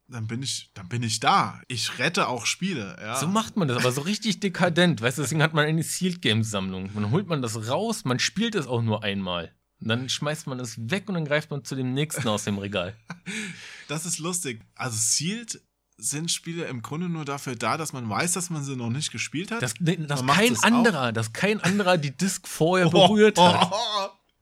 [0.08, 1.60] dann bin ich, dann bin ich da.
[1.68, 3.16] Ich rette auch Spiele, ja.
[3.16, 5.00] So macht man das, aber so richtig dekadent.
[5.00, 6.90] Weißt du, deswegen hat man eine Sealed Games Sammlung.
[6.94, 9.54] Dann holt man das raus, man spielt es auch nur einmal.
[9.80, 12.58] Und dann schmeißt man es weg und dann greift man zu dem nächsten aus dem
[12.58, 12.94] Regal.
[13.88, 14.60] Das ist lustig.
[14.74, 15.60] Also Sealed
[15.98, 19.12] sind Spiele im Grunde nur dafür da, dass man weiß, dass man sie noch nicht
[19.12, 19.62] gespielt hat.
[19.62, 20.62] Dass, dass kein auch.
[20.62, 23.72] anderer, dass kein anderer die Disc vorher berührt hat.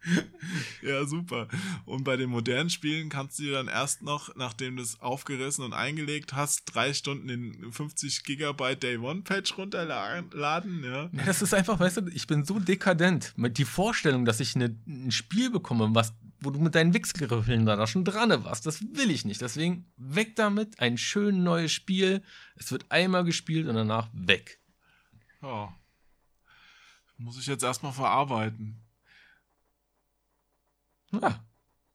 [0.83, 1.49] Ja, super.
[1.87, 5.65] Und bei den modernen Spielen kannst du dir dann erst noch, nachdem du es aufgerissen
[5.65, 11.09] und eingelegt hast, drei Stunden den 50 Gigabyte Day One Patch runterladen, ja.
[11.25, 13.33] Das ist einfach, weißt du, ich bin so dekadent.
[13.37, 16.13] Mit die Vorstellung, dass ich eine, ein Spiel bekomme, was,
[16.45, 19.41] wo du mit deinen Wichsgriffeln da schon dran warst, das will ich nicht.
[19.41, 22.23] Deswegen weg damit, ein schön neues Spiel.
[22.57, 24.61] Es wird einmal gespielt und danach weg.
[25.43, 25.75] ja.
[27.17, 28.83] Muss ich jetzt erstmal verarbeiten.
[31.13, 31.45] Ja,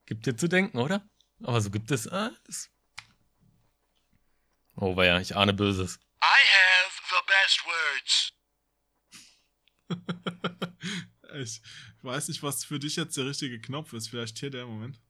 [0.06, 1.06] gibt dir zu denken, oder?
[1.42, 2.70] Aber so gibt es alles.
[4.76, 6.00] Oh, weia, ich ahne Böses.
[6.22, 8.32] I have the best words.
[11.34, 11.62] Ich
[12.02, 14.08] weiß nicht, was für dich jetzt der richtige Knopf ist.
[14.08, 15.00] Vielleicht hier der Moment.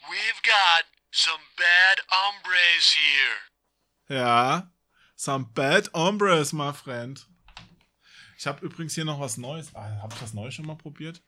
[0.00, 4.20] We've got some bad hombres here.
[4.20, 4.72] Ja.
[5.16, 7.26] Some bad hombres, my friend.
[8.38, 9.74] Ich habe übrigens hier noch was Neues.
[9.74, 11.22] Ah, habe ich das Neues schon mal probiert?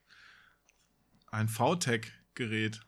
[1.30, 2.80] Ein VTech-Gerät.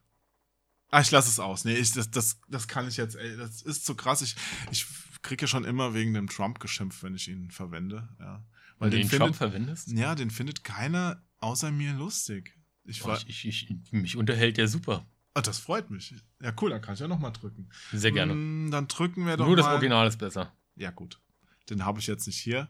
[0.91, 1.65] Ah, ich lasse es aus.
[1.65, 4.23] Nee, ich, das, das, das kann ich jetzt, ey, das ist zu krass.
[4.23, 4.37] Ich,
[4.71, 4.87] ich
[5.23, 8.09] kriege ja schon immer wegen dem Trump geschimpft, wenn ich ihn verwende.
[8.19, 8.45] Ja.
[8.79, 9.89] Weil den den Trump findet, verwendest?
[9.89, 12.57] ja, den findet keiner außer mir lustig.
[12.85, 15.07] Ich Oh, war, ich, ich, ich, mich unterhält der super.
[15.35, 16.15] ah, das freut mich.
[16.43, 17.69] Ja, cool, dann kann ich ja nochmal drücken.
[17.93, 18.35] Sehr gerne.
[18.35, 19.75] Mm, dann drücken wir doch Nur das mal.
[19.75, 20.55] Original ist besser.
[20.77, 21.21] Ja, gut.
[21.69, 22.69] Den habe ich jetzt nicht hier.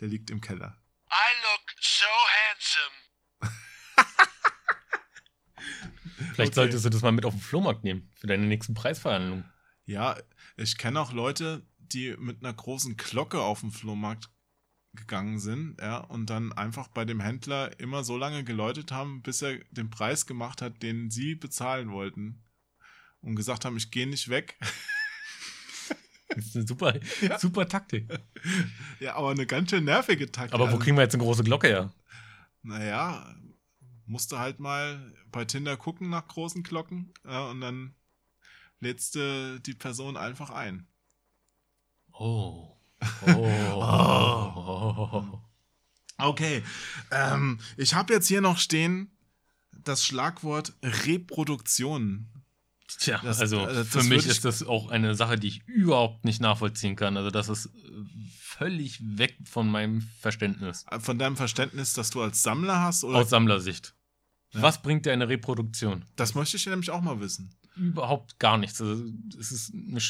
[0.00, 0.76] Der liegt im Keller.
[1.10, 2.06] I look so so
[2.48, 2.96] handsome.
[6.34, 6.54] Vielleicht Okay.
[6.54, 9.44] solltest du das mal mit auf den Flohmarkt nehmen für deine nächsten Preisverhandlungen.
[9.84, 10.16] Ja,
[10.56, 14.30] ich kenne auch Leute, die mit einer großen Glocke auf den Flohmarkt
[14.92, 19.42] gegangen sind, ja, und dann einfach bei dem Händler immer so lange geläutet haben, bis
[19.42, 22.42] er den Preis gemacht hat, den sie bezahlen wollten.
[23.22, 24.58] Und gesagt haben, ich gehe nicht weg.
[26.32, 26.94] Das ist eine super,
[27.40, 28.06] super Taktik.
[29.00, 30.54] ja, aber eine ganz schön nervige Taktik.
[30.54, 31.92] Aber wo Also, kriegen wir jetzt eine große Glocke her?
[32.62, 33.34] Naja,
[34.06, 37.96] musste halt mal bei Tinder gucken nach großen Glocken, ja, und dann
[38.78, 40.86] lädst du die Person einfach ein.
[42.12, 42.76] Oh.
[43.26, 45.22] Oh.
[46.18, 46.62] Okay,
[47.10, 49.10] ähm, ich habe jetzt hier noch stehen
[49.84, 52.26] das Schlagwort Reproduktion.
[52.98, 55.66] Tja, Das- also äh, das für mich ich- ist das auch eine Sache, die ich
[55.66, 57.16] überhaupt nicht nachvollziehen kann.
[57.16, 57.70] Also das ist äh,
[58.38, 60.84] völlig weg von meinem Verständnis.
[60.98, 63.04] Von deinem Verständnis, dass du als Sammler hast?
[63.04, 63.16] Oder?
[63.18, 63.94] Aus Sammlersicht.
[64.52, 64.60] Ja.
[64.62, 66.04] Was bringt dir eine Reproduktion?
[66.16, 67.54] Das möchte ich nämlich auch mal wissen.
[67.76, 68.80] Überhaupt gar nichts.
[68.82, 69.04] Also
[69.38, 70.00] es ist eine,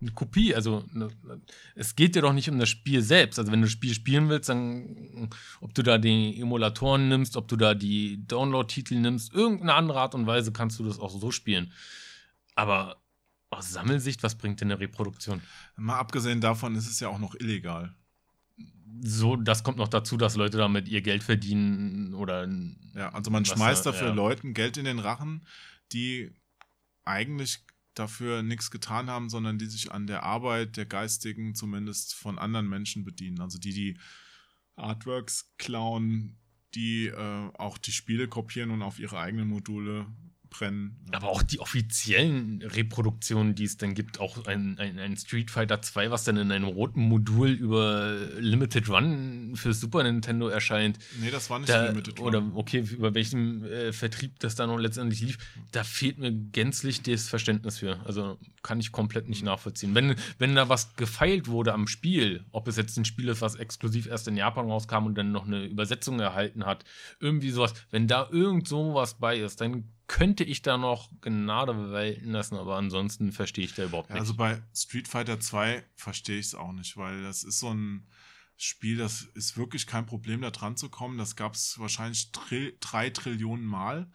[0.00, 0.54] eine Kopie.
[0.54, 1.08] Also eine,
[1.74, 3.38] es geht dir doch nicht um das Spiel selbst.
[3.38, 7.48] Also wenn du das Spiel spielen willst, dann ob du da die Emulatoren nimmst, ob
[7.48, 11.30] du da die Download-Titel nimmst, irgendeine andere Art und Weise kannst du das auch so
[11.30, 11.72] spielen.
[12.54, 12.96] Aber
[13.50, 15.40] aus Sammelsicht, was bringt dir eine Reproduktion?
[15.76, 17.94] Mal abgesehen davon ist es ja auch noch illegal.
[19.02, 22.48] So, das kommt noch dazu, dass Leute damit ihr Geld verdienen oder
[22.94, 24.14] Ja, also man schmeißt dafür ja.
[24.14, 25.46] Leuten Geld in den Rachen,
[25.92, 26.32] die
[27.04, 27.65] eigentlich
[27.98, 32.68] dafür nichts getan haben, sondern die sich an der Arbeit der Geistigen zumindest von anderen
[32.68, 33.40] Menschen bedienen.
[33.40, 33.98] Also die, die
[34.76, 36.38] Artworks klauen,
[36.74, 40.06] die äh, auch die Spiele kopieren und auf ihre eigenen Module
[40.50, 40.96] brennen.
[41.12, 45.82] Aber auch die offiziellen Reproduktionen, die es dann gibt, auch ein, ein, ein Street Fighter
[45.82, 50.98] 2, was dann in einem roten Modul über Limited Run für Super Nintendo erscheint.
[51.20, 52.26] Nee, das war nicht Da, Limited Run.
[52.26, 55.38] oder okay, über welchen äh, Vertrieb das dann noch letztendlich lief,
[55.72, 58.00] da fehlt mir gänzlich das Verständnis für.
[58.04, 59.94] Also kann ich komplett nicht nachvollziehen.
[59.94, 63.54] Wenn, wenn da was gefeilt wurde am Spiel, ob es jetzt ein Spiel ist, was
[63.54, 66.84] exklusiv erst in Japan rauskam und dann noch eine Übersetzung erhalten hat,
[67.20, 72.30] irgendwie sowas, wenn da irgend sowas bei ist, dann könnte ich da noch Gnade walten
[72.30, 74.20] lassen, aber ansonsten verstehe ich da überhaupt Ja, nicht.
[74.20, 78.06] also bei Street Fighter 2 verstehe ich es auch nicht, weil das ist so ein
[78.56, 81.18] Spiel, das ist wirklich kein Problem, da dran zu kommen.
[81.18, 84.10] Das gab es wahrscheinlich Trill drei Trillionen Mal.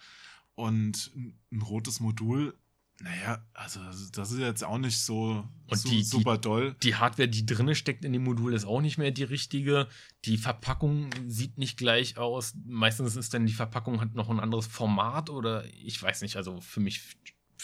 [0.55, 1.11] Und
[1.51, 2.57] ein rotes Modul,
[3.01, 3.79] naja, also
[4.11, 6.75] das ist jetzt auch nicht so, Und so die- die- super doll.
[6.83, 9.87] Die Hardware, die drinne steckt in dem Modul, ist auch nicht mehr die richtige.
[10.25, 12.53] Die Verpackung sieht nicht gleich aus.
[12.65, 16.35] Meistens ist dann die Verpackung hat noch ein anderes Format oder ich weiß nicht.
[16.35, 17.01] Also für mich,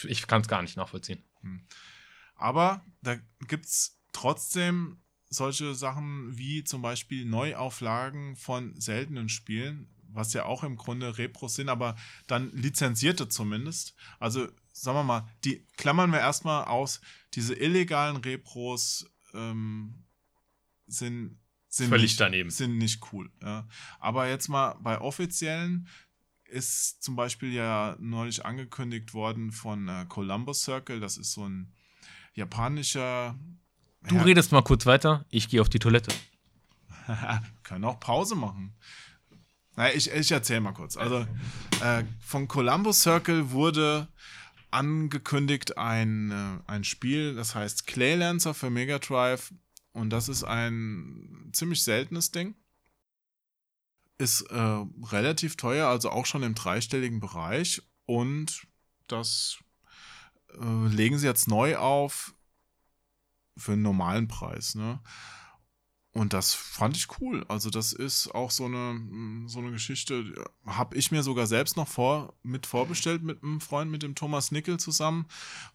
[0.04, 1.22] ich kann es gar nicht nachvollziehen.
[2.34, 3.16] Aber da
[3.46, 5.00] gibt es trotzdem
[5.30, 11.54] solche Sachen wie zum Beispiel Neuauflagen von seltenen Spielen, was ja auch im Grunde Repros
[11.56, 11.96] sind, aber
[12.26, 13.94] dann lizenzierte zumindest.
[14.18, 14.48] Also
[14.82, 17.00] sagen wir mal, die klammern wir erstmal aus,
[17.34, 20.04] diese illegalen Repros ähm,
[20.86, 21.38] sind,
[21.68, 22.50] sind, Völlig nicht, daneben.
[22.50, 23.30] sind nicht cool.
[23.42, 23.66] Ja.
[23.98, 25.88] Aber jetzt mal bei offiziellen
[26.44, 31.72] ist zum Beispiel ja neulich angekündigt worden von äh, Columbus Circle, das ist so ein
[32.34, 33.38] japanischer.
[34.08, 35.26] Du Ja, redest mal kurz weiter.
[35.28, 36.14] Ich gehe auf die Toilette.
[37.62, 38.74] können auch Pause machen.
[39.76, 40.96] Naja, ich, ich erzähle mal kurz.
[40.96, 41.26] Also,
[41.82, 44.08] äh, von Columbus Circle wurde
[44.70, 49.52] angekündigt ein, äh, ein Spiel, das heißt Claylancer für Mega Drive.
[49.92, 52.54] Und das ist ein ziemlich seltenes Ding.
[54.18, 57.82] Ist äh, relativ teuer, also auch schon im dreistelligen Bereich.
[58.04, 58.66] Und
[59.06, 59.58] das
[60.54, 62.34] äh, legen sie jetzt neu auf
[63.56, 64.74] für einen normalen Preis.
[64.74, 65.00] Ne?
[66.18, 67.44] Und das fand ich cool.
[67.46, 70.34] Also das ist auch so eine, mm, so eine Geschichte,
[70.66, 74.50] habe ich mir sogar selbst noch vor, mit vorbestellt mit einem Freund, mit dem Thomas
[74.50, 75.26] Nickel zusammen,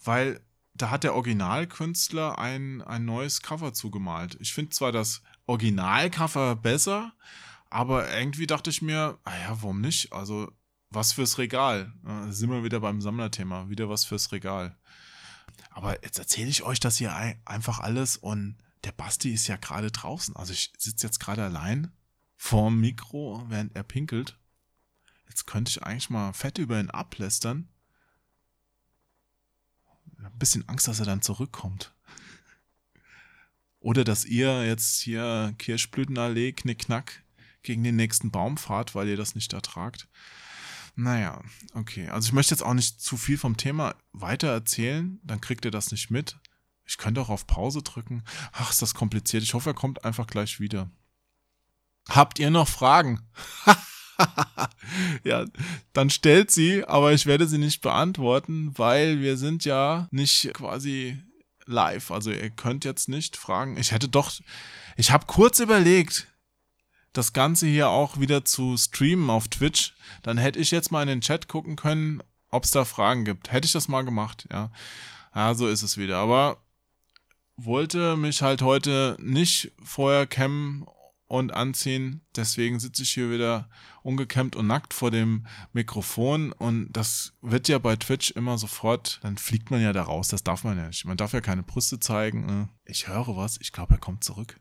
[0.04, 0.42] weil
[0.74, 4.36] da hat der Originalkünstler ein, ein neues Cover zugemalt.
[4.42, 7.14] Ich finde zwar das Originalcover besser,
[7.70, 10.12] aber irgendwie dachte ich mir, ah ja, warum nicht?
[10.12, 10.52] Also
[10.90, 11.94] was fürs Regal.
[12.04, 14.76] Da sind wir wieder beim Sammlerthema, wieder was fürs Regal.
[15.70, 19.56] Aber jetzt erzähle ich euch das hier ein, einfach alles und der Basti ist ja
[19.58, 20.36] gerade draußen.
[20.36, 21.92] Also ich sitze jetzt gerade allein
[22.36, 24.38] vorm Mikro, während er pinkelt.
[25.28, 27.70] Jetzt könnte ich eigentlich mal fett über ihn ablästern.
[30.18, 31.94] Ein bisschen Angst, dass er dann zurückkommt.
[33.80, 37.24] Oder dass ihr jetzt hier Kirschblütenallee, Knickknack
[37.64, 40.08] gegen den nächsten Baum fahrt, weil ihr das nicht ertragt.
[40.96, 41.42] Naja,
[41.74, 42.10] okay.
[42.10, 45.72] Also ich möchte jetzt auch nicht zu viel vom Thema weiter erzählen, dann kriegt ihr
[45.72, 46.38] das nicht mit.
[46.86, 48.24] Ich könnte auch auf Pause drücken.
[48.52, 49.44] Ach, ist das kompliziert.
[49.44, 50.90] Ich hoffe, er kommt einfach gleich wieder.
[52.10, 53.22] Habt ihr noch Fragen?
[55.24, 55.46] ja,
[55.94, 61.18] dann stellt sie, aber ich werde sie nicht beantworten, weil wir sind ja nicht quasi
[61.66, 62.12] live.
[62.12, 63.78] Also ihr könnt jetzt nicht fragen.
[63.78, 64.32] Ich hätte doch,
[64.98, 66.28] ich habe kurz überlegt,
[67.14, 69.94] das Ganze hier auch wieder zu streamen auf Twitch.
[70.24, 73.52] Dann hätte ich jetzt mal in den Chat gucken können, ob es da Fragen gibt.
[73.52, 74.72] Hätte ich das mal gemacht, ja.
[75.36, 76.18] Ja, so ist es wieder.
[76.18, 76.63] Aber
[77.58, 80.86] wollte mich halt heute nicht vorher kämmen
[81.28, 82.22] und anziehen.
[82.36, 83.68] Deswegen sitze ich hier wieder
[84.04, 86.52] ungekämmt und nackt vor dem Mikrofon.
[86.52, 90.28] Und das wird ja bei Twitch immer sofort, dann fliegt man ja da raus.
[90.28, 91.06] Das darf man ja nicht.
[91.06, 92.46] Man darf ja keine Brüste zeigen.
[92.46, 92.70] Ne?
[92.86, 93.58] Ich höre was.
[93.62, 94.60] Ich glaube, er kommt zurück.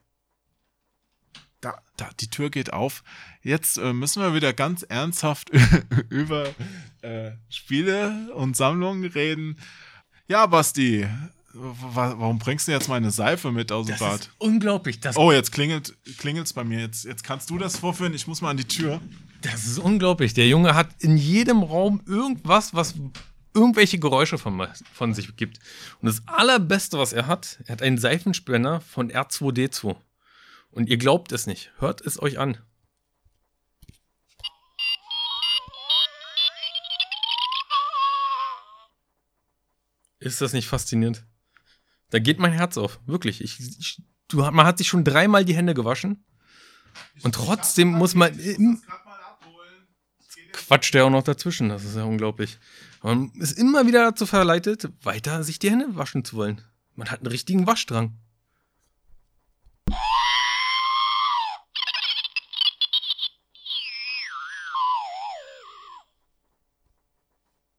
[1.61, 3.05] Da, da, die Tür geht auf.
[3.43, 5.51] Jetzt äh, müssen wir wieder ganz ernsthaft
[6.09, 6.49] über
[7.03, 9.59] äh, Spiele und Sammlungen reden.
[10.27, 11.07] Ja, Basti,
[11.55, 14.21] warum bringst du jetzt meine Seife mit aus dem Das Bad?
[14.21, 15.01] ist unglaublich.
[15.01, 16.81] Das, Oh, jetzt klingelt es bei mir.
[16.81, 18.15] Jetzt, jetzt kannst du das vorführen.
[18.15, 19.01] Ich muss mal an die Tür.
[19.43, 20.35] das ist unglaublich.
[20.35, 22.95] Der Junge hat in jedem Raum irgendwas, was
[23.55, 25.59] irgendwelche Geräusche von, von sich gibt.
[26.01, 29.97] Und das allerbeste, was er hat, er hat einen Seifenspender von R2D2.
[30.71, 31.71] Und ihr glaubt es nicht.
[31.79, 32.57] Hört es euch an.
[40.19, 41.25] Ist das nicht faszinierend?
[42.13, 43.01] Da geht mein Herz auf.
[43.07, 43.41] Wirklich.
[43.41, 46.27] Ich, ich, du, man hat sich schon dreimal die Hände gewaschen.
[47.23, 48.39] Und trotzdem muss man.
[48.39, 48.83] Im,
[50.53, 51.71] quatscht der auch noch dazwischen.
[51.71, 52.59] Das ist ja unglaublich.
[53.03, 56.61] Man ist immer wieder dazu verleitet, weiter sich die Hände waschen zu wollen.
[56.97, 58.15] Man hat einen richtigen Waschdrang.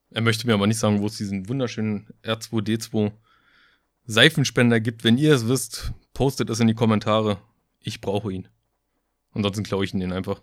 [0.10, 3.12] Er möchte mir aber nicht sagen, wo es diesen wunderschönen R2D2
[4.06, 5.04] Seifenspender gibt.
[5.04, 7.40] Wenn ihr es wisst, postet es in die Kommentare.
[7.80, 8.48] Ich brauche ihn.
[9.32, 10.42] Ansonsten klaue ich ihn den einfach.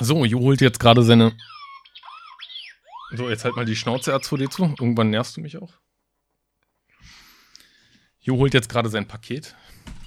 [0.00, 1.36] So, Jo holt jetzt gerade seine.
[3.12, 4.64] So, jetzt halt mal die Schnauze R2D zu.
[4.64, 5.74] Irgendwann nervst du mich auch.
[8.20, 9.54] Jo holt jetzt gerade sein Paket.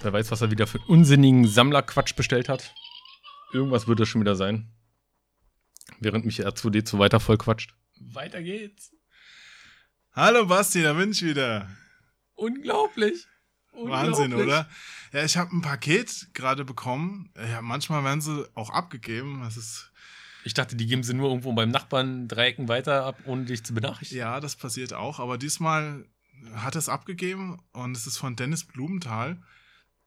[0.02, 2.74] Wer weiß, was er wieder für unsinnigen Sammlerquatsch bestellt hat.
[3.52, 4.70] Irgendwas wird das schon wieder sein.
[6.00, 7.74] Während mich R2D2 weiter voll quatscht.
[8.00, 8.92] Weiter geht's.
[10.12, 11.68] Hallo Basti, da bin ich wieder.
[12.34, 13.26] Unglaublich.
[13.72, 14.46] Wahnsinn, Unglaublich.
[14.48, 14.68] oder?
[15.12, 17.32] Ja, ich habe ein Paket gerade bekommen.
[17.36, 19.40] Ja, manchmal werden sie auch abgegeben.
[19.42, 19.92] Das ist,
[20.44, 23.64] Ich dachte, die geben sie nur irgendwo beim Nachbarn drei Ecken weiter ab, ohne dich
[23.64, 24.20] zu benachrichtigen.
[24.20, 25.18] ja, das passiert auch.
[25.20, 26.04] Aber diesmal
[26.54, 29.42] hat es abgegeben und es ist von Dennis Blumenthal.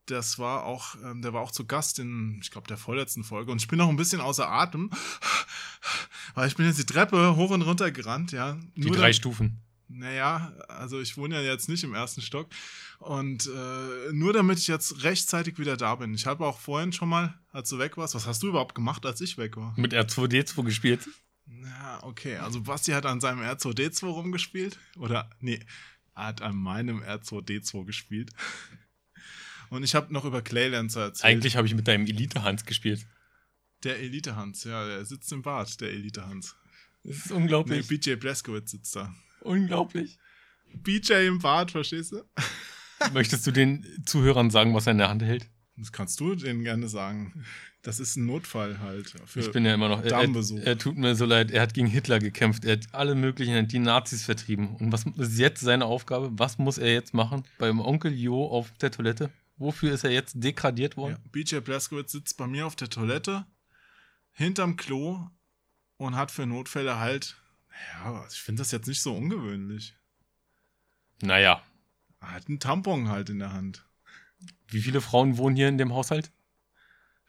[0.07, 3.51] Das war auch, ähm, der war auch zu Gast in, ich glaube, der vorletzten Folge.
[3.51, 4.89] Und ich bin noch ein bisschen außer Atem,
[6.35, 8.57] weil ich bin jetzt die Treppe hoch und runter gerannt, ja.
[8.75, 9.59] Die Nur drei da- Stufen.
[9.93, 12.47] Naja, also ich wohne ja jetzt nicht im ersten Stock.
[12.99, 16.13] Und äh, nur damit ich jetzt rechtzeitig wieder da bin.
[16.13, 19.05] Ich habe auch vorhin schon mal, als du weg warst, was hast du überhaupt gemacht,
[19.05, 19.73] als ich weg war?
[19.77, 21.09] Mit R2D2 gespielt.
[21.45, 22.37] Ja, okay.
[22.37, 24.79] Also Basti hat an seinem R2D2 rumgespielt.
[24.97, 25.59] Oder, nee,
[26.15, 28.31] er hat an meinem R2D2 gespielt.
[29.71, 31.23] Und ich habe noch über Claylancer erzählt.
[31.31, 33.07] Eigentlich habe ich mit deinem Elite-Hans gespielt.
[33.83, 36.57] Der Elite-Hans, ja, der sitzt im Bad, der Elite-Hans.
[37.03, 37.87] Das ist Nee, unglaublich.
[37.87, 39.15] BJ Blazkowicz sitzt da.
[39.39, 40.19] unglaublich.
[40.73, 42.21] BJ im Bad, verstehst du?
[43.13, 45.49] Möchtest du den Zuhörern sagen, was er in der Hand hält?
[45.77, 47.45] Das kannst du denen gerne sagen.
[47.81, 49.15] Das ist ein Notfall halt.
[49.25, 50.03] Für, Ich bin ja immer noch.
[50.03, 51.49] Er, er, er tut mir so leid.
[51.49, 52.65] Er hat gegen Hitler gekämpft.
[52.65, 54.75] Er hat alle möglichen, die Nazis vertrieben.
[54.75, 56.29] Und was ist jetzt seine Aufgabe?
[56.33, 57.43] Was muss er jetzt machen?
[57.57, 59.31] Beim Onkel Jo auf der Toilette?
[59.61, 61.17] Wofür ist er jetzt degradiert worden?
[61.23, 63.45] ja, BJ Blazkowicz sitzt bei mir auf der Toilette,
[64.31, 65.27] hinterm Klo
[65.97, 67.39] und hat für Notfälle halt.
[67.93, 69.95] Ja, ich finde das jetzt nicht so ungewöhnlich.
[71.21, 71.61] Naja.
[72.21, 73.85] Er hat einen Tampon halt in der Hand.
[74.67, 76.31] Wie viele Frauen wohnen hier in dem Haushalt?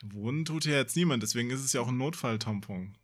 [0.03, 2.97] Wohnen tut hier jetzt niemand, deswegen ist es ja auch ein Notfalltampon.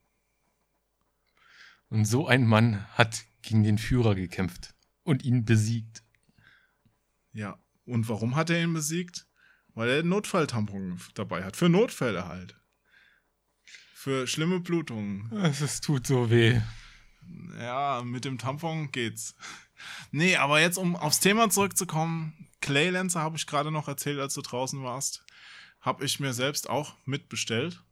[1.90, 6.02] Und so ein Mann hat gegen den Führer gekämpft und ihn besiegt.
[7.34, 7.58] Ja.
[7.88, 9.26] Und warum hat er ihn besiegt?
[9.74, 11.56] Weil er einen Notfalltampon dabei hat.
[11.56, 12.54] Für Notfälle halt.
[13.94, 15.32] Für schlimme Blutungen.
[15.32, 16.60] Es tut so weh.
[17.58, 19.34] Ja, mit dem Tampon geht's.
[20.10, 24.42] Nee, aber jetzt, um aufs Thema zurückzukommen, Claylancer habe ich gerade noch erzählt, als du
[24.42, 25.24] draußen warst.
[25.80, 27.82] Habe ich mir selbst auch mitbestellt.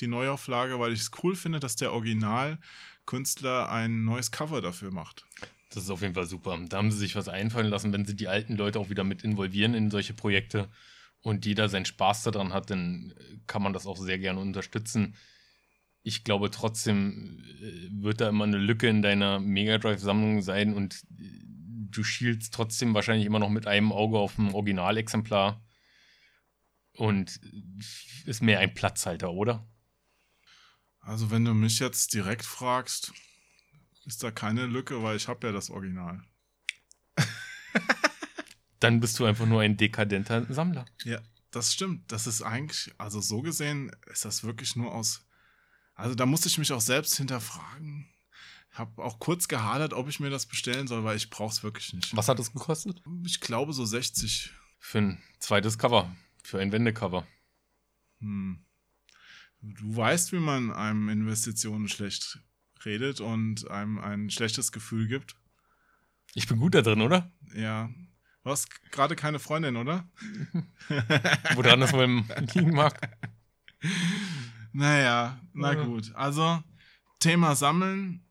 [0.00, 5.24] Die Neuauflage, weil ich es cool finde, dass der Originalkünstler ein neues Cover dafür macht.
[5.74, 6.56] Das ist auf jeden Fall super.
[6.68, 9.24] Da haben sie sich was einfallen lassen, wenn sie die alten Leute auch wieder mit
[9.24, 10.68] involvieren in solche Projekte
[11.20, 13.12] und jeder seinen Spaß daran hat, dann
[13.48, 15.16] kann man das auch sehr gerne unterstützen.
[16.02, 21.02] Ich glaube trotzdem äh, wird da immer eine Lücke in deiner Mega Drive-Sammlung sein und
[21.18, 21.40] äh,
[21.90, 25.60] du schielst trotzdem wahrscheinlich immer noch mit einem Auge auf dem Originalexemplar
[26.92, 27.40] und
[28.26, 29.66] ist mehr ein Platzhalter, oder?
[31.00, 33.12] Also wenn du mich jetzt direkt fragst,
[34.06, 36.22] ist da keine Lücke, weil ich habe ja das Original.
[38.80, 40.84] Dann bist du einfach nur ein dekadenter Sammler.
[41.04, 41.20] Ja,
[41.50, 42.10] das stimmt.
[42.12, 45.26] Das ist eigentlich, also so gesehen, ist das wirklich nur aus.
[45.94, 48.10] Also da musste ich mich auch selbst hinterfragen.
[48.72, 52.16] Hab auch kurz gehadert, ob ich mir das bestellen soll, weil ich brauch's wirklich nicht.
[52.16, 53.00] Was hat das gekostet?
[53.24, 54.50] Ich glaube so 60.
[54.80, 56.14] Für ein zweites Cover.
[56.42, 57.26] Für ein Wendecover.
[58.18, 58.64] Hm.
[59.60, 62.40] Du weißt, wie man einem Investitionen schlecht
[62.86, 65.36] redet und einem ein schlechtes Gefühl gibt.
[66.34, 67.30] Ich bin gut da drin, oder?
[67.54, 67.90] Ja.
[68.42, 70.08] Du hast gerade keine Freundin, oder?
[71.54, 72.24] Woran das wohl
[72.54, 73.16] liegen mag.
[74.72, 75.84] Naja, na Ja.
[75.84, 76.14] gut.
[76.14, 76.62] Also,
[77.20, 78.24] Thema Sammeln.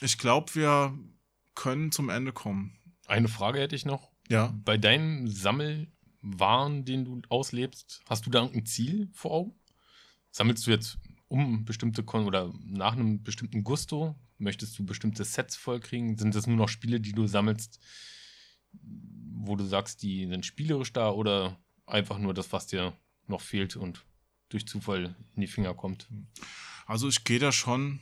[0.00, 0.96] Ich glaube, wir
[1.54, 2.78] können zum Ende kommen.
[3.06, 4.10] Eine Frage hätte ich noch.
[4.28, 4.54] Ja.
[4.64, 9.60] Bei deinem Sammelwahn, den du auslebst, hast du da irgendein Ziel vor Augen?
[10.30, 10.98] Sammelst du jetzt
[11.32, 14.14] um bestimmte Kon oder nach einem bestimmten Gusto?
[14.36, 16.18] Möchtest du bestimmte Sets vollkriegen?
[16.18, 17.80] Sind das nur noch Spiele, die du sammelst,
[18.72, 22.92] wo du sagst, die sind spielerisch da oder einfach nur das, was dir
[23.28, 24.04] noch fehlt und
[24.50, 26.06] durch Zufall in die Finger kommt?
[26.84, 28.00] Also, ich gehe da schon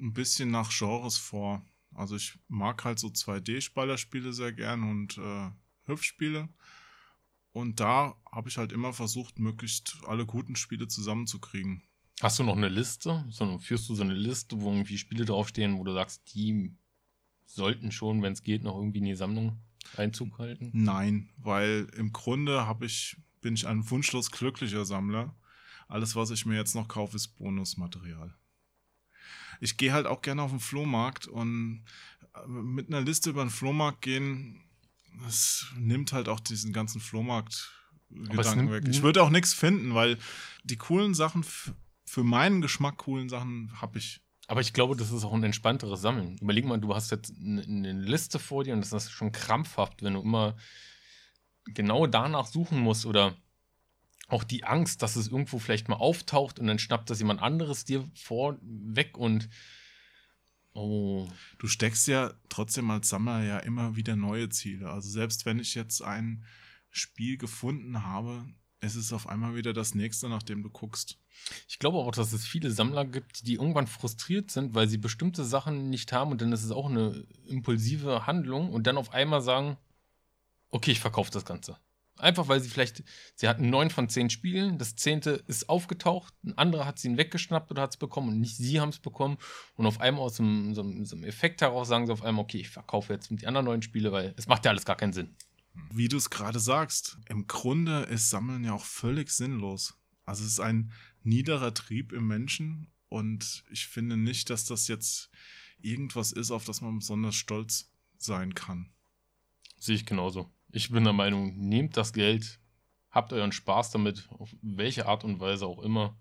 [0.00, 1.62] ein bisschen nach Genres vor.
[1.94, 5.50] Also, ich mag halt so 2D-Spallerspiele sehr gern und äh,
[5.86, 6.48] Hüpfspiele.
[7.50, 11.82] Und da habe ich halt immer versucht, möglichst alle guten Spiele zusammenzukriegen.
[12.20, 13.24] Hast du noch eine Liste?
[13.30, 16.74] So, führst du so eine Liste, wo irgendwie Spiele draufstehen, wo du sagst, die
[17.46, 19.58] sollten schon, wenn es geht, noch irgendwie in die Sammlung
[19.96, 20.70] Einzug halten?
[20.72, 25.34] Nein, weil im Grunde habe ich, bin ich ein wunschlos glücklicher Sammler.
[25.86, 28.34] Alles, was ich mir jetzt noch kaufe, ist Bonusmaterial.
[29.60, 31.84] Ich gehe halt auch gerne auf den Flohmarkt und
[32.34, 34.60] äh, mit einer Liste über den Flohmarkt gehen,
[35.24, 38.84] das nimmt halt auch diesen ganzen Flohmarkt-Gedanken nimmt- weg.
[38.88, 40.18] Ich würde auch nichts finden, weil
[40.64, 41.44] die coolen Sachen,
[42.08, 44.20] für meinen Geschmack coolen Sachen, habe ich.
[44.46, 46.38] Aber ich glaube, das ist auch ein entspannteres Sammeln.
[46.38, 50.14] Überleg mal, du hast jetzt eine, Liste vor dir und das ist schon krampfhaft, wenn
[50.14, 50.56] du immer
[51.66, 53.36] genau danach suchen musst oder
[54.26, 57.84] auch die Angst, dass es irgendwo vielleicht mal auftaucht und dann schnappt das jemand anderes
[57.84, 59.50] dir vorweg und
[60.72, 61.28] oh,
[61.58, 64.90] Du steckst ja trotzdem als Sammler ja immer wieder neue Ziele.
[64.90, 66.44] Also selbst wenn ich jetzt ein
[66.90, 68.46] Spiel gefunden habe,
[68.80, 71.18] ist es auf einmal wieder das nächste, nach dem du guckst.
[71.68, 75.44] Ich glaube auch, dass es viele Sammler gibt, die irgendwann frustriert sind, weil sie bestimmte
[75.44, 79.40] Sachen nicht haben und dann ist es auch eine impulsive Handlung und dann auf einmal
[79.40, 79.76] sagen,
[80.70, 81.78] okay, ich verkaufe das Ganze.
[82.18, 83.04] Einfach weil sie vielleicht,
[83.36, 87.16] sie hatten neun von zehn Spielen, das zehnte ist aufgetaucht, ein anderer hat sie ihn
[87.16, 89.38] weggeschnappt oder hat es bekommen und nicht sie haben es bekommen
[89.76, 92.24] und auf einmal aus so einem, so, einem, so einem Effekt heraus sagen sie auf
[92.24, 94.96] einmal, okay, ich verkaufe jetzt die anderen neun Spiele, weil es macht ja alles gar
[94.96, 95.36] keinen Sinn.
[95.92, 99.94] Wie du es gerade sagst, im Grunde ist Sammeln ja auch völlig sinnlos.
[100.26, 100.92] Also es ist ein
[101.22, 105.30] niederer Trieb im Menschen und ich finde nicht, dass das jetzt
[105.80, 108.90] irgendwas ist, auf das man besonders stolz sein kann.
[109.78, 110.50] Sehe ich genauso.
[110.70, 112.58] Ich bin der Meinung, nehmt das Geld,
[113.10, 116.18] habt euren Spaß damit, auf welche Art und Weise auch immer.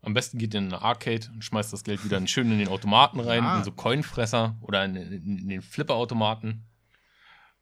[0.00, 2.68] Am besten geht ihr in eine Arcade und schmeißt das Geld wieder schön in den
[2.68, 3.58] Automaten rein, Ja.
[3.58, 6.64] in so Coinfresser oder in, in, in den Flipperautomaten.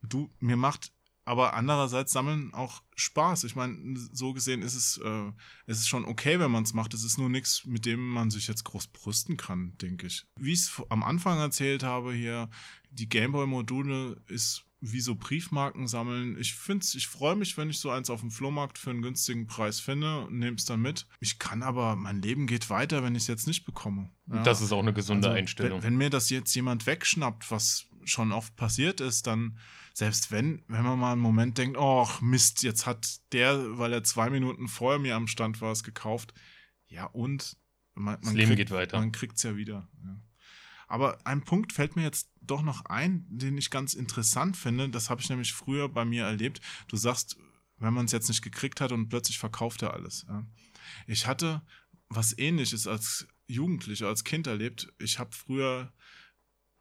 [0.03, 0.93] Du, mir macht
[1.27, 3.45] aber andererseits Sammeln auch Spaß.
[3.45, 5.33] Ich meine, so gesehen ist es, äh,
[5.67, 6.95] es ist schon okay, wenn man es macht.
[6.95, 10.25] Es ist nur nichts, mit dem man sich jetzt groß brüsten kann, denke ich.
[10.39, 12.49] Wie ich es am Anfang erzählt habe hier,
[12.91, 16.39] die Gameboy-Module ist wie so Briefmarken sammeln.
[16.39, 19.49] Ich find's, ich freue mich, wenn ich so eins auf dem Flohmarkt für einen günstigen
[19.49, 21.07] Preis finde und nehme es dann mit.
[21.19, 24.11] Ich kann aber, mein Leben geht weiter, wenn ich es jetzt nicht bekomme.
[24.33, 24.45] Ja.
[24.45, 25.83] Das ist auch eine gesunde Also, Einstellung.
[25.83, 29.59] Wenn, wenn mir das jetzt jemand wegschnappt, was schon oft passiert ist, dann,
[29.97, 34.05] selbst wenn, wenn man mal einen Moment denkt, oh Mist, jetzt hat der, weil er
[34.05, 36.35] zwei Minuten vorher mir am Stand war, es gekauft.
[36.87, 37.57] Ja, und
[37.95, 38.99] man, das man Leben kriegt, geht weiter.
[38.99, 39.89] man kriegt es ja wieder.
[40.05, 40.21] Ja.
[40.87, 44.91] Aber ein Punkt fällt mir jetzt doch noch ein, den ich ganz interessant finde.
[44.91, 46.61] Das habe ich nämlich früher bei mir erlebt.
[46.89, 47.39] Du sagst,
[47.79, 50.27] wenn man es jetzt nicht gekriegt hat und plötzlich verkauft er alles.
[50.29, 50.45] Ja.
[51.07, 51.63] Ich hatte
[52.11, 54.93] was ähnliches als Jugendlicher, als Kind erlebt.
[54.99, 55.91] Ich habe früher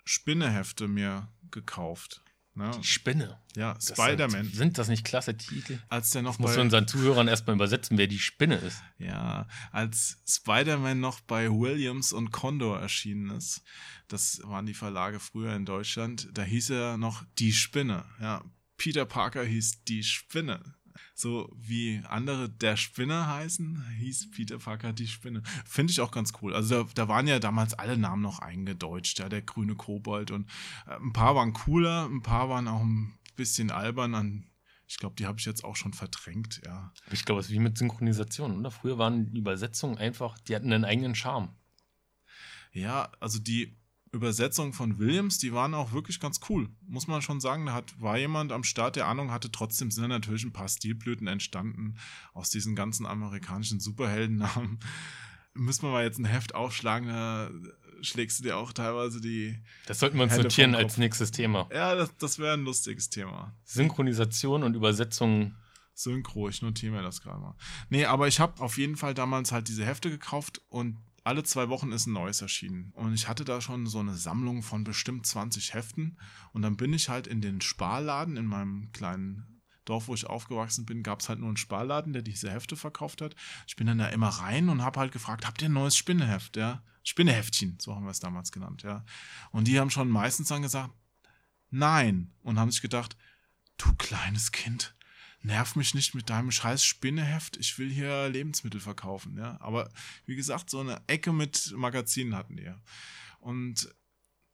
[0.03, 2.24] Spinnehefte mir gekauft.
[2.55, 2.71] Ne?
[2.79, 3.37] Die Spinne.
[3.57, 4.45] Ja, Spider-Man.
[4.45, 5.77] Sind, sind das nicht klasse Titel?
[5.89, 8.81] Als der noch muss bei, unseren Zuhörern erstmal übersetzen, wer die Spinne ist.
[8.97, 13.61] Ja, als Spider-Man noch bei Williams und Condor erschienen ist,
[14.07, 18.05] das waren die Verlage früher in Deutschland, da hieß er noch Die Spinne.
[18.21, 18.41] Ja,
[18.77, 20.75] Peter Parker hieß Die Spinne.
[21.13, 25.43] So wie andere der Spinner heißen, hieß Peter Parker die Spinne.
[25.65, 26.53] Finde ich auch ganz cool.
[26.53, 30.49] Also da, da, waren ja damals alle Namen noch eingedeutscht, ja, der grüne Kobold und
[30.87, 34.45] äh, ein paar waren cooler, ein paar waren auch ein bisschen albern an
[34.87, 36.93] ich glaube, die habe ich jetzt auch schon verdrängt, ja.
[37.11, 38.69] Ich glaube, es ist wie mit Synchronisation, oder?
[38.69, 41.49] Früher waren die Übersetzungen einfach, die hatten einen eigenen Charme.
[42.71, 43.75] Ja, also die
[44.15, 46.69] Übersetzungen von Williams, die waren auch wirklich ganz cool.
[46.87, 49.51] Muss man schon sagen, da hat, war jemand am Start, der Ahnung hatte.
[49.51, 51.97] Trotzdem sind natürlich ein paar Stilblüten entstanden
[52.33, 54.79] aus diesen ganzen amerikanischen Superheldennamen.
[55.53, 57.49] Müssen wir mal jetzt ein Heft aufschlagen, da
[58.01, 59.57] schlägst du dir auch teilweise die.
[59.85, 61.69] Das sollten wir uns Hände notieren als nächstes Thema.
[61.73, 63.53] Ja, das, das wäre ein lustiges Thema.
[63.63, 65.55] Synchronisation und Übersetzung.
[65.93, 67.55] Synchro, ich notiere mir das gerade mal.
[67.89, 71.69] Nee, aber ich habe auf jeden Fall damals halt diese Hefte gekauft und alle zwei
[71.69, 72.91] Wochen ist ein neues erschienen.
[72.93, 76.19] Und ich hatte da schon so eine Sammlung von bestimmt 20 Heften.
[76.53, 80.85] Und dann bin ich halt in den Sparladen in meinem kleinen Dorf, wo ich aufgewachsen
[80.85, 83.35] bin, gab es halt nur einen Sparladen, der diese Hefte verkauft hat.
[83.67, 86.57] Ich bin dann da immer rein und habe halt gefragt, habt ihr ein neues Spinneheft,
[86.57, 86.83] ja?
[87.03, 89.03] Spinneheftchen, so haben wir es damals genannt, ja.
[89.51, 90.91] Und die haben schon meistens dann gesagt,
[91.69, 92.33] nein.
[92.41, 93.15] Und haben sich gedacht,
[93.77, 94.94] du kleines Kind,
[95.45, 99.57] nerv mich nicht mit deinem scheiß Spinneheft, ich will hier Lebensmittel verkaufen, ja.
[99.61, 99.89] Aber
[100.25, 102.81] wie gesagt, so eine Ecke mit Magazinen hatten die ja.
[103.39, 103.89] Und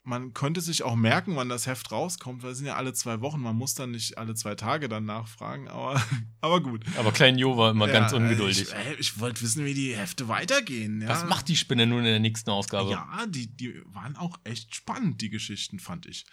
[0.03, 3.21] man könnte sich auch merken, wann das Heft rauskommt, weil es sind ja alle zwei
[3.21, 3.39] Wochen.
[3.39, 6.01] Man muss dann nicht alle zwei Tage dann nachfragen, aber,
[6.41, 6.83] aber gut.
[6.97, 8.67] Aber Klein Jo war immer ja, ganz ungeduldig.
[8.93, 11.01] Ich, ich wollte wissen, wie die Hefte weitergehen.
[11.01, 11.09] Ja.
[11.09, 12.89] Was macht die Spinne nun in der nächsten Ausgabe?
[12.89, 16.25] Ja, die, die waren auch echt spannend, die Geschichten, fand ich.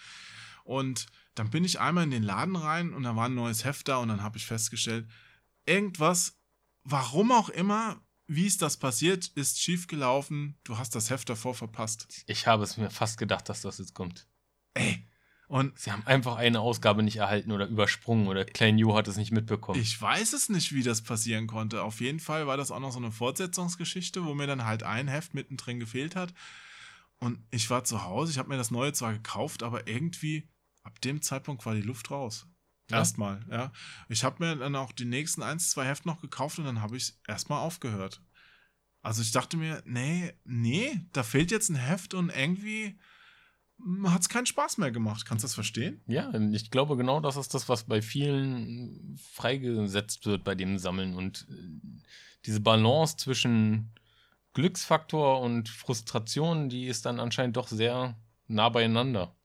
[0.64, 3.88] Und dann bin ich einmal in den Laden rein und da war ein neues Heft
[3.88, 5.08] da und dann habe ich festgestellt,
[5.66, 6.38] irgendwas,
[6.84, 12.06] warum auch immer, wie ist das passiert, ist schiefgelaufen, du hast das Heft davor verpasst.
[12.26, 14.26] Ich habe es mir fast gedacht, dass das jetzt kommt.
[14.74, 15.04] Ey.
[15.48, 19.16] Und sie haben einfach eine Ausgabe nicht erhalten oder übersprungen oder Klein Ju hat es
[19.16, 19.80] nicht mitbekommen.
[19.80, 21.82] Ich weiß es nicht, wie das passieren konnte.
[21.82, 25.08] Auf jeden Fall war das auch noch so eine Fortsetzungsgeschichte, wo mir dann halt ein
[25.08, 26.34] Heft mittendrin gefehlt hat.
[27.18, 30.46] Und ich war zu Hause, ich habe mir das neue zwar gekauft, aber irgendwie
[30.88, 32.46] ab dem Zeitpunkt war die Luft raus.
[32.90, 32.98] Ja.
[32.98, 33.70] Erstmal, ja.
[34.08, 36.96] Ich habe mir dann auch die nächsten ein, zwei Hefte noch gekauft und dann habe
[36.96, 38.22] ich erstmal aufgehört.
[39.02, 42.98] Also ich dachte mir, nee, nee, da fehlt jetzt ein Heft und irgendwie
[44.06, 45.26] hat es keinen Spaß mehr gemacht.
[45.26, 46.02] Kannst du das verstehen?
[46.06, 51.14] Ja, ich glaube genau das ist das, was bei vielen freigesetzt wird bei dem Sammeln
[51.14, 52.00] und äh,
[52.46, 53.92] diese Balance zwischen
[54.54, 59.37] Glücksfaktor und Frustration, die ist dann anscheinend doch sehr nah beieinander.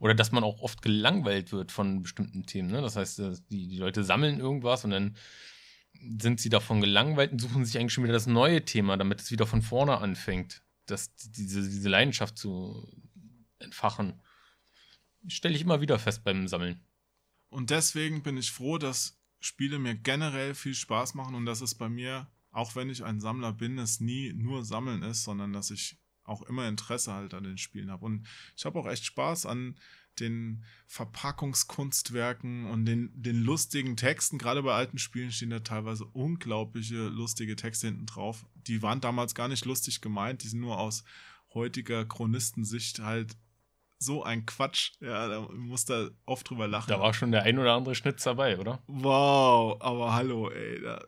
[0.00, 2.70] Oder dass man auch oft gelangweilt wird von bestimmten Themen.
[2.70, 2.80] Ne?
[2.80, 3.18] Das heißt,
[3.50, 5.16] die, die Leute sammeln irgendwas und dann
[6.16, 9.30] sind sie davon gelangweilt und suchen sich eigentlich schon wieder das neue Thema, damit es
[9.30, 10.62] wieder von vorne anfängt.
[10.86, 12.88] Das, diese, diese Leidenschaft zu
[13.58, 14.20] entfachen.
[15.28, 16.80] Stelle ich immer wieder fest beim Sammeln.
[17.50, 21.74] Und deswegen bin ich froh, dass Spiele mir generell viel Spaß machen und dass es
[21.74, 25.70] bei mir, auch wenn ich ein Sammler bin, es nie nur Sammeln ist, sondern dass
[25.70, 25.98] ich
[26.30, 28.04] auch immer Interesse halt an den Spielen habe.
[28.04, 28.26] Und
[28.56, 29.76] ich habe auch echt Spaß an
[30.18, 34.38] den Verpackungskunstwerken und den, den lustigen Texten.
[34.38, 38.46] Gerade bei alten Spielen stehen da teilweise unglaubliche lustige Texte hinten drauf.
[38.54, 41.04] Die waren damals gar nicht lustig gemeint, die sind nur aus
[41.54, 43.36] heutiger Chronistensicht halt
[43.98, 44.92] so ein Quatsch.
[45.00, 46.88] Ja, da muss da oft drüber lachen.
[46.88, 48.82] Da war schon der ein oder andere Schnitz dabei, oder?
[48.86, 50.80] Wow, aber hallo, ey.
[50.80, 51.04] Da,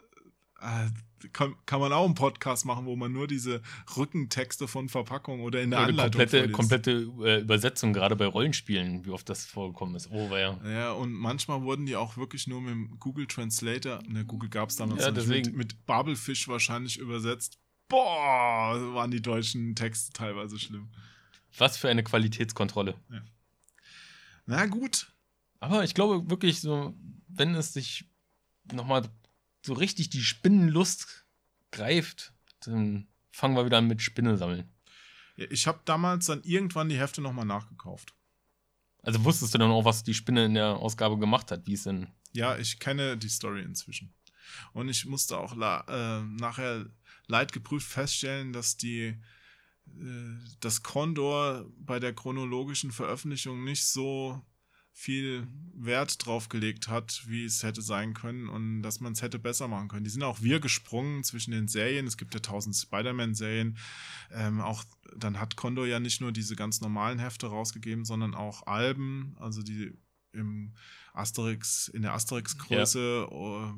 [0.60, 0.90] äh,
[1.32, 3.62] kann, kann man auch einen Podcast machen, wo man nur diese
[3.96, 6.90] Rückentexte von Verpackungen oder in der ja, Anleitung komplette, komplette
[7.24, 10.10] äh, Übersetzung, gerade bei Rollenspielen, wie oft das vorgekommen ist.
[10.10, 10.58] Oh, ja.
[10.64, 14.70] Ja, und manchmal wurden die auch wirklich nur mit dem Google Translator, ne, Google gab
[14.70, 17.58] es damals ja, nicht, mit, mit Babelfisch wahrscheinlich übersetzt.
[17.88, 20.90] Boah, waren die deutschen Texte teilweise schlimm.
[21.58, 22.94] Was für eine Qualitätskontrolle.
[23.10, 23.22] Ja.
[24.46, 25.12] Na gut.
[25.60, 26.94] Aber ich glaube wirklich so,
[27.28, 28.06] wenn es sich
[28.72, 29.08] nochmal
[29.64, 31.24] so richtig die Spinnenlust
[31.70, 34.70] greift, dann fangen wir wieder an mit Spinne sammeln.
[35.36, 38.14] Ja, ich habe damals dann irgendwann die Hefte nochmal nachgekauft.
[39.02, 41.84] Also wusstest du dann auch, was die Spinne in der Ausgabe gemacht hat, wie es
[41.84, 42.08] denn?
[42.32, 44.14] Ja, ich kenne die Story inzwischen.
[44.72, 46.86] Und ich musste auch äh, nachher
[47.26, 49.16] leidgeprüft feststellen, dass die
[49.86, 54.40] äh, das Condor bei der chronologischen Veröffentlichung nicht so
[54.92, 59.38] viel Wert drauf gelegt hat, wie es hätte sein können und dass man es hätte
[59.38, 60.04] besser machen können.
[60.04, 62.06] Die sind auch wir gesprungen zwischen den Serien.
[62.06, 63.78] Es gibt ja tausend Spider-Man-Serien.
[64.30, 64.84] Ähm, auch
[65.16, 69.62] dann hat Condor ja nicht nur diese ganz normalen Hefte rausgegeben, sondern auch Alben, also
[69.62, 69.92] die
[70.32, 70.72] im
[71.14, 73.36] Asterix, in der Asterix-Größe ja.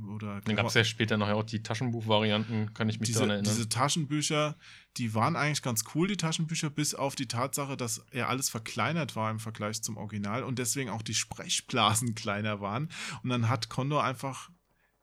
[0.08, 0.40] oder.
[0.42, 3.52] Dann gab es ja später noch auch die Taschenbuchvarianten, kann ich mich diese, daran erinnern.
[3.52, 4.56] Diese Taschenbücher,
[4.96, 9.16] die waren eigentlich ganz cool, die Taschenbücher, bis auf die Tatsache, dass ja alles verkleinert
[9.16, 12.88] war im Vergleich zum Original und deswegen auch die Sprechblasen kleiner waren.
[13.22, 14.50] Und dann hat Condor einfach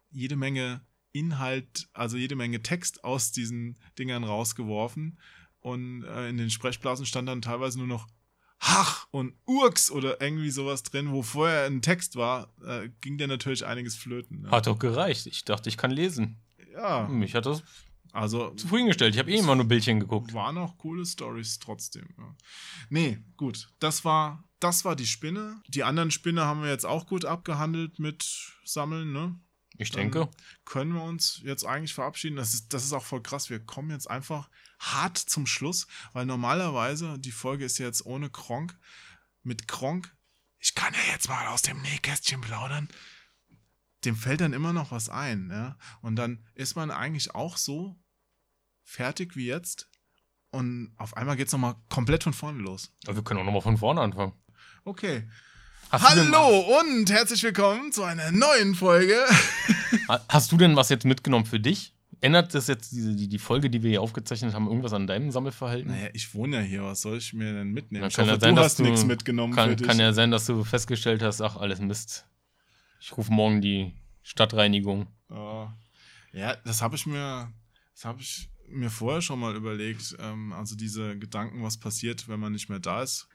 [0.10, 0.82] jede Menge
[1.14, 5.20] Inhalt, also jede Menge Text aus diesen Dingern rausgeworfen.
[5.60, 8.08] Und äh, in den Sprechblasen stand dann teilweise nur noch
[8.64, 13.28] Hach und Urks oder irgendwie sowas drin, wo vorher ein Text war, äh, ging der
[13.28, 14.44] natürlich einiges flöten.
[14.44, 14.52] Ne?
[14.52, 15.26] Hat doch gereicht.
[15.26, 16.38] Ich dachte, ich kann lesen.
[16.74, 17.64] Ja, Mich hat das
[18.14, 19.16] also zufriedengestellt.
[19.16, 20.34] Ich habe eh immer nur Bildchen geguckt.
[20.34, 22.08] waren auch coole Stories trotzdem.
[22.18, 22.36] Ja.
[22.90, 23.70] Nee, gut.
[23.80, 25.62] Das war, das war die Spinne.
[25.68, 29.40] Die anderen Spinne haben wir jetzt auch gut abgehandelt mit Sammeln, ne?
[29.78, 30.30] Ich Dann denke.
[30.66, 32.36] können wir uns jetzt eigentlich verabschieden.
[32.36, 33.50] Das ist, das ist auch voll krass.
[33.50, 34.50] Wir kommen jetzt einfach
[34.82, 38.78] hart zum Schluss, weil normalerweise, die Folge ist jetzt ohne Kronk.
[39.44, 40.14] Mit Kronk,
[40.60, 42.90] ich kann ja jetzt mal aus dem Nähkästchen plaudern.
[44.06, 45.50] Dem fällt dann immer noch was ein.
[45.52, 45.78] Ja?
[46.02, 47.96] Und dann ist man eigentlich auch so
[48.84, 49.88] fertig wie jetzt.
[50.50, 52.92] Und auf einmal geht es nochmal komplett von vorne los.
[53.06, 54.34] Aber wir können auch nochmal von vorne anfangen.
[54.84, 55.30] Okay.
[55.92, 59.18] Hast Hallo und herzlich willkommen zu einer neuen Folge.
[60.08, 61.96] Ha- Hast du denn was jetzt mitgenommen für dich?
[62.24, 65.32] Ändert das jetzt diese, die, die Folge, die wir hier aufgezeichnet haben, irgendwas an deinem
[65.32, 65.90] Sammelverhalten?
[65.92, 66.84] Naja, ich wohne ja hier.
[66.84, 68.06] Was soll ich mir denn mitnehmen?
[68.08, 70.30] Ich kann hoffe, ja sein, du dass hast du- nichts mitgenommen Kann, kann ja sein,
[70.30, 72.28] dass du festgestellt hast, ach, alles Mist.
[73.00, 75.08] Ich rufe morgen die Stadtreinigung.
[75.32, 75.76] Ja,
[76.32, 77.52] ja das habe ich mir,
[77.96, 80.16] das habe ich mir vorher schon mal überlegt.
[80.20, 83.28] Ähm, also diese Gedanken, was passiert, wenn man nicht mehr da ist,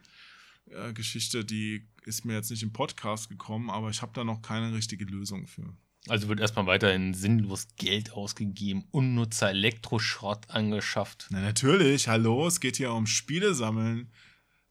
[0.70, 4.42] äh, Geschichte, die ist mir jetzt nicht im Podcast gekommen, aber ich habe da noch
[4.42, 5.74] keine richtige Lösung für.
[6.08, 11.26] Also wird erstmal weiterhin sinnlos Geld ausgegeben, unnutzer Elektroschrott angeschafft.
[11.30, 14.12] Na natürlich, hallo, es geht hier um Spiele sammeln,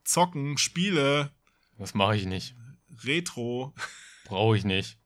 [0.04, 1.32] zocken, Spiele,
[1.78, 2.56] Das mache ich nicht.
[3.04, 3.74] Retro.
[4.26, 4.98] Brauche ich nicht.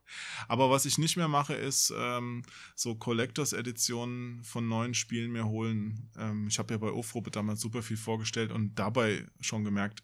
[0.48, 2.44] Aber was ich nicht mehr mache, ist ähm,
[2.76, 6.12] so Collectors-Editionen von neuen Spielen mir holen.
[6.18, 10.04] Ähm, ich habe ja bei Ofrobe damals super viel vorgestellt und dabei schon gemerkt,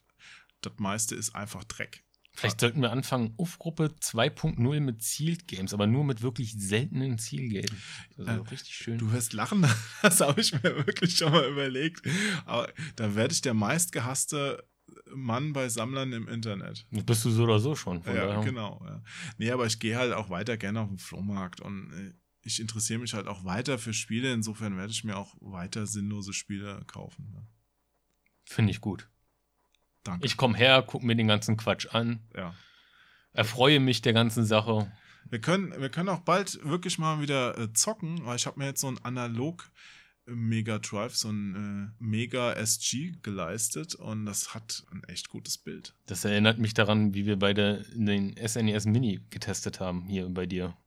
[0.62, 2.05] das meiste ist einfach Dreck.
[2.36, 7.72] Vielleicht sollten wir anfangen, Ufgruppe 2.0 mit Sealed Games, aber nur mit wirklich seltenen Zielgames.
[8.18, 8.98] Ist Äh, richtig schön.
[8.98, 9.66] Du wirst lachen,
[10.02, 12.02] das habe ich mir wirklich schon mal überlegt.
[12.46, 14.68] Aber da werde ich der meistgehasste
[15.14, 16.86] Mann bei Sammlern im Internet.
[16.92, 18.02] Bist du so oder so schon.
[18.04, 18.44] Von Ja, daher.
[18.44, 18.84] genau.
[18.86, 19.02] Ja.
[19.38, 23.00] Nee, aber ich gehe halt auch weiter gerne auf den Flohmarkt und äh, ich interessiere
[23.00, 24.32] mich halt auch weiter für Spiele.
[24.34, 27.32] Insofern werde ich mir auch weiter sinnlose Spiele kaufen.
[27.32, 27.48] Ne?
[28.44, 29.10] Finde ich gut.
[30.06, 30.26] Danke.
[30.26, 32.54] Ich komme her, gucke mir den ganzen Quatsch an, ja.
[33.34, 34.90] erfreue mich der ganzen Sache.
[35.30, 38.68] Wir können, wir können auch bald wirklich mal wieder äh, zocken, weil ich habe mir
[38.68, 39.70] jetzt so ein analog
[40.28, 45.96] Mega Drive, so ein äh, Mega SG geleistet und das hat ein echt gutes Bild.
[46.06, 50.78] Das erinnert mich daran, wie wir beide den SNES Mini getestet haben, hier bei dir.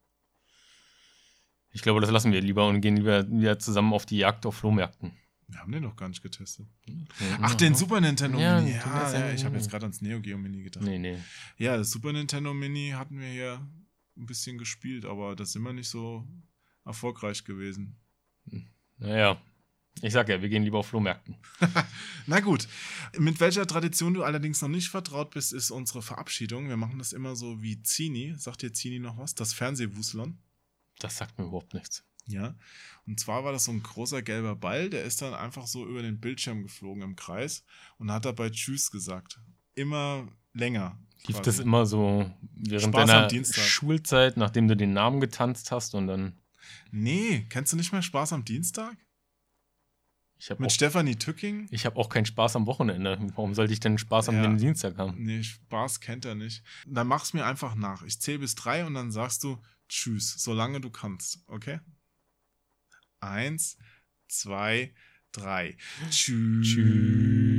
[1.70, 4.56] Ich glaube, das lassen wir lieber und gehen lieber wieder zusammen auf die Jagd auf
[4.56, 5.12] Flohmärkten.
[5.48, 6.66] Wir haben den noch gar nicht getestet.
[7.40, 8.72] Ach, den Super Nintendo Ja, Mini.
[8.72, 10.84] Ja, ja, ich habe jetzt gerade ans Neo Geo Mini gedacht.
[10.84, 11.18] Nee, nee.
[11.56, 13.66] Ja, das Super Nintendo Mini hatten wir hier
[14.16, 16.26] ein bisschen gespielt, aber das sind wir nicht so
[16.84, 17.96] erfolgreich gewesen.
[18.98, 19.40] Naja,
[20.02, 21.36] ich sag ja, wir gehen lieber auf Flohmärkten.
[22.26, 22.68] Na gut,
[23.18, 26.68] mit welcher Tradition du allerdings noch nicht vertraut bist, ist unsere Verabschiedung.
[26.68, 28.34] Wir machen das immer so wie Zini.
[28.36, 29.34] Sagt dir Zini noch was?
[29.34, 30.38] Das Fernsehwuslon.
[30.98, 32.04] Das sagt mir überhaupt nichts.
[32.28, 32.54] Ja.
[33.06, 36.02] Und zwar war das so ein großer gelber Ball, der ist dann einfach so über
[36.02, 37.64] den Bildschirm geflogen im Kreis
[37.98, 39.40] und hat dabei Tschüss gesagt.
[39.74, 40.98] Immer länger.
[41.26, 41.42] Lief quasi.
[41.42, 43.44] das immer so während Spaß deiner.
[43.44, 46.38] Schulzeit, nachdem du den Namen getanzt hast und dann.
[46.90, 48.96] Nee, kennst du nicht mehr Spaß am Dienstag?
[50.40, 51.66] Ich habe Mit auch, Stefanie Tücking?
[51.70, 53.18] ich hab auch keinen Spaß am Wochenende.
[53.34, 54.52] Warum sollte ich denn Spaß am Ja.
[54.54, 55.16] Dienstag haben?
[55.18, 56.62] Nee, Spaß kennt er nicht.
[56.86, 58.02] Dann mach's mir einfach nach.
[58.04, 61.80] Ich zähle bis drei und dann sagst du Tschüss, solange du kannst, okay?
[63.20, 63.76] Eins,
[64.28, 64.94] zwei,
[65.32, 65.76] drei.
[66.10, 66.66] Tschüss.
[66.66, 67.58] Tschüss.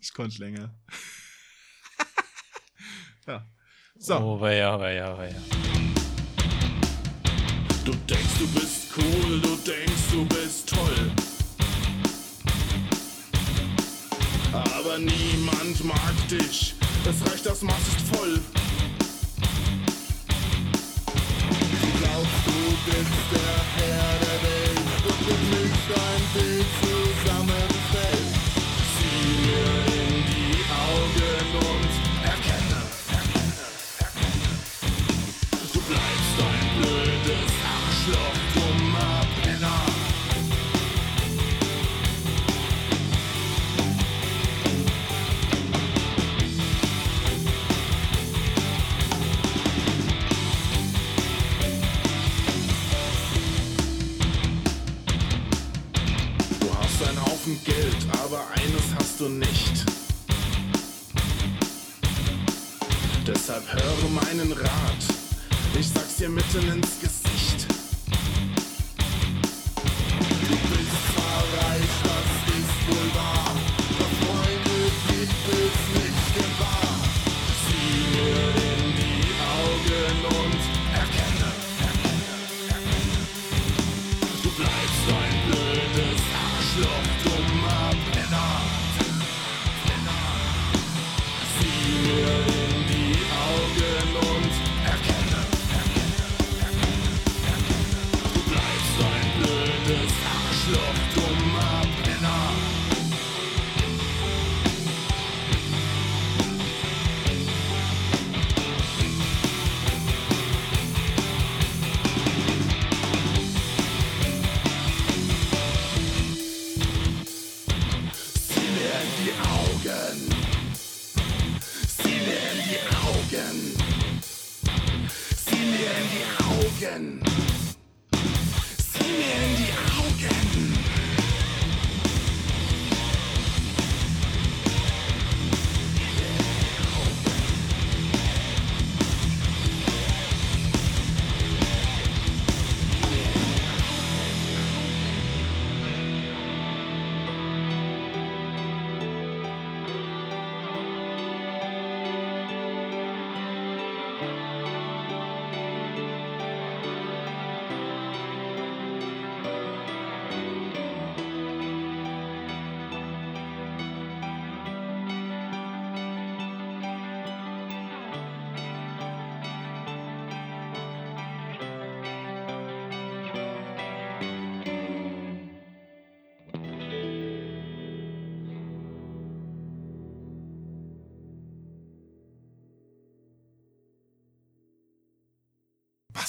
[0.00, 0.74] Ich konnte länger.
[3.26, 3.44] ja.
[3.98, 4.16] So.
[4.16, 5.42] Oh, weia, weia, weia.
[7.84, 11.17] Du denkst, du bist cool, du denkst, du bist toll.
[14.98, 18.40] Niemand mag dich, es reicht, das Maß ist voll.
[21.70, 26.66] Du glaubst, du bist der Herr der Welt und du nicht ein Bild
[66.50, 67.17] sag's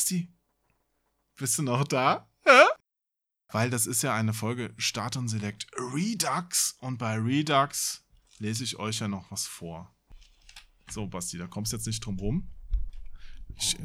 [0.10, 0.28] Basti,
[1.38, 2.28] bist du noch da?
[2.44, 2.64] Hä?
[3.50, 8.04] Weil das ist ja eine Folge Start und Select Redux und bei Redux
[8.40, 9.94] lese ich euch ja noch was vor.
[10.90, 12.50] So, Basti, da kommst du jetzt nicht drum rum.
[13.56, 13.78] Ich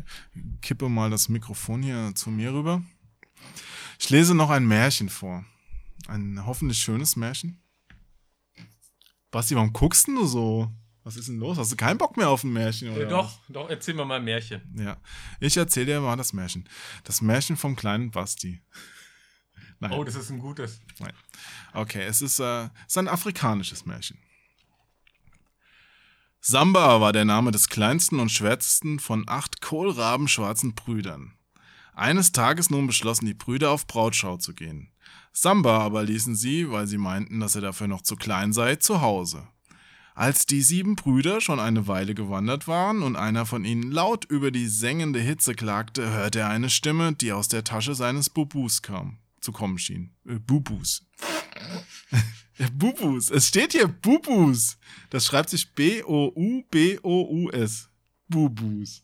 [0.63, 2.83] kippe mal das Mikrofon hier zu mir rüber.
[3.99, 5.45] Ich lese noch ein Märchen vor.
[6.07, 7.63] Ein hoffentlich schönes Märchen.
[9.31, 10.73] Basti, warum guckst denn du so?
[11.05, 11.59] Was ist denn los?
[11.59, 12.89] Hast du keinen Bock mehr auf ein Märchen?
[12.91, 14.63] Oder Äh, doch, doch, erzähl mir mal ein Märchen.
[14.79, 14.97] ja,
[15.39, 16.67] ich erzähle dir mal das Märchen.
[17.05, 18.61] Das Märchen vom kleinen Basti.
[19.81, 20.81] Nein, Oh, das ist ein gutes.
[20.99, 21.13] nein.
[21.75, 24.19] Okay, es ist, äh, es ist ein afrikanisches Märchen.
[26.41, 31.35] Samba war der Name des kleinsten und schwärzesten von acht kohlrabenschwarzen Brüdern.
[31.95, 34.91] Eines Tages nun beschlossen die Brüder auf Brautschau zu gehen.
[35.33, 39.01] Samba aber ließen sie, weil sie meinten, dass er dafür noch zu klein sei, zu
[39.01, 39.47] Hause.
[40.17, 44.53] Als die sieben Brüder schon eine Weile gewandert waren und einer von ihnen laut über
[44.53, 49.19] die sengende Hitze klagte, hörte er eine Stimme, die aus der Tasche seines Bubus kam,
[49.41, 50.15] zu kommen schien.
[50.25, 51.05] Äh, Bubus.
[52.59, 53.31] ja, Bubus.
[53.31, 54.79] Es steht hier Bubus.
[55.11, 56.31] Das schreibt sich B-O-U-B-O-U-S.
[58.29, 59.03] Bubus.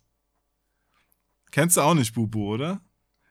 [1.51, 2.81] Kennst du auch nicht Bubu, oder?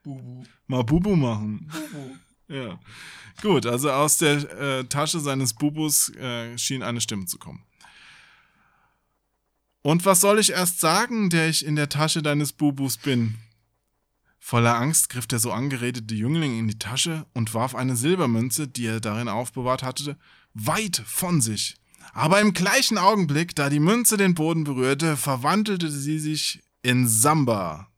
[0.03, 0.43] Bubu.
[0.67, 1.71] Mal Bubu machen.
[1.71, 2.15] Bubu.
[2.51, 2.79] Ja.
[3.43, 7.63] Gut, also aus der äh, Tasche seines Bubus äh, schien eine Stimme zu kommen.
[9.81, 13.35] Und was soll ich erst sagen, der ich in der Tasche deines Bubus bin?
[14.39, 18.85] Voller Angst griff der so angeredete Jüngling in die Tasche und warf eine Silbermünze, die
[18.87, 20.17] er darin aufbewahrt hatte,
[20.53, 21.75] weit von sich.
[22.13, 27.89] Aber im gleichen Augenblick, da die Münze den Boden berührte, verwandelte sie sich in Samba.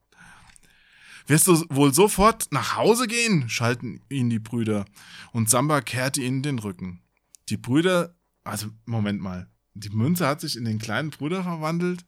[1.28, 3.50] Wirst du wohl sofort nach Hause gehen?
[3.50, 4.86] schalten ihn die Brüder.
[5.32, 7.02] Und Samba kehrte ihnen den Rücken.
[7.50, 12.06] Die Brüder, also Moment mal, die Münze hat sich in den kleinen Bruder verwandelt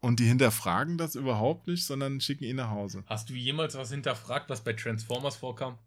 [0.00, 3.04] und die hinterfragen das überhaupt nicht, sondern schicken ihn nach Hause.
[3.06, 5.78] Hast du jemals was hinterfragt, was bei Transformers vorkam?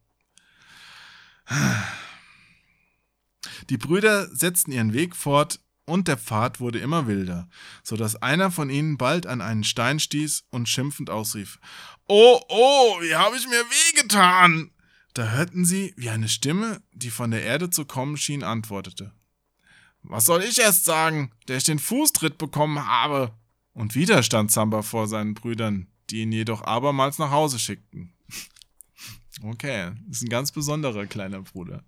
[3.69, 7.47] Die Brüder setzten ihren Weg fort und der Pfad wurde immer wilder,
[7.83, 11.59] so dass einer von ihnen bald an einen Stein stieß und schimpfend ausrief:
[12.07, 14.71] Oh, oh, wie habe ich mir wehgetan!
[15.13, 19.13] Da hörten sie, wie eine Stimme, die von der Erde zu kommen schien, antwortete:
[20.09, 23.33] Was soll ich erst sagen, der ich den Fußtritt bekommen habe?
[23.73, 28.13] Und wieder stand Samba vor seinen Brüdern, die ihn jedoch abermals nach Hause schickten.
[29.43, 31.83] Okay, ist ein ganz besonderer kleiner Bruder.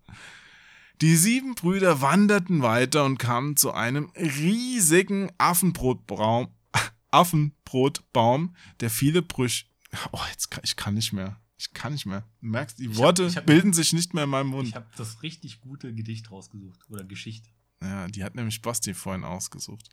[1.00, 6.50] Die sieben Brüder wanderten weiter und kamen zu einem riesigen Affenbrotbaum,
[7.12, 9.66] Affenbrotbaum, der viele Brüche.
[10.12, 11.40] Oh, jetzt kann, ich kann nicht mehr.
[11.58, 12.28] Ich kann nicht mehr.
[12.42, 14.68] Du merkst, die Ich hab- Worte ich hab- bilden sich nicht mehr in meinem Mund.
[14.68, 16.82] Ich habe das richtig gute Gedicht rausgesucht.
[16.90, 17.50] Oder Geschichte.
[17.82, 19.90] Ja, die hat nämlich Basti vorhin ausgesucht.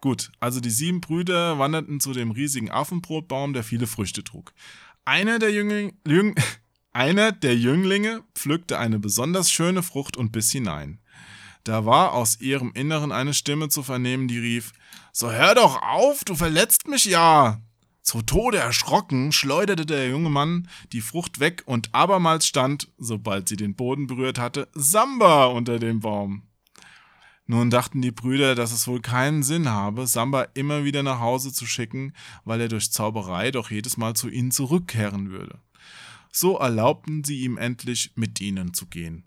[0.00, 4.52] Gut, also die sieben Brüder wanderten zu dem riesigen Affenbrotbaum, der viele Früchte trug.
[5.04, 6.34] Einer der, Jüngling, Jüng,
[6.92, 11.00] einer der Jünglinge pflückte eine besonders schöne Frucht und biss hinein.
[11.64, 14.72] Da war aus ihrem Inneren eine Stimme zu vernehmen, die rief:
[15.12, 17.62] So hör doch auf, du verletzt mich ja!
[18.02, 23.56] Zu Tode erschrocken schleuderte der junge Mann die Frucht weg und abermals stand, sobald sie
[23.56, 26.42] den Boden berührt hatte, Samba unter dem Baum.
[27.46, 31.52] Nun dachten die Brüder, dass es wohl keinen Sinn habe, Samba immer wieder nach Hause
[31.52, 32.14] zu schicken,
[32.44, 35.58] weil er durch Zauberei doch jedes Mal zu ihnen zurückkehren würde.
[36.32, 39.24] So erlaubten sie ihm endlich, mit ihnen zu gehen.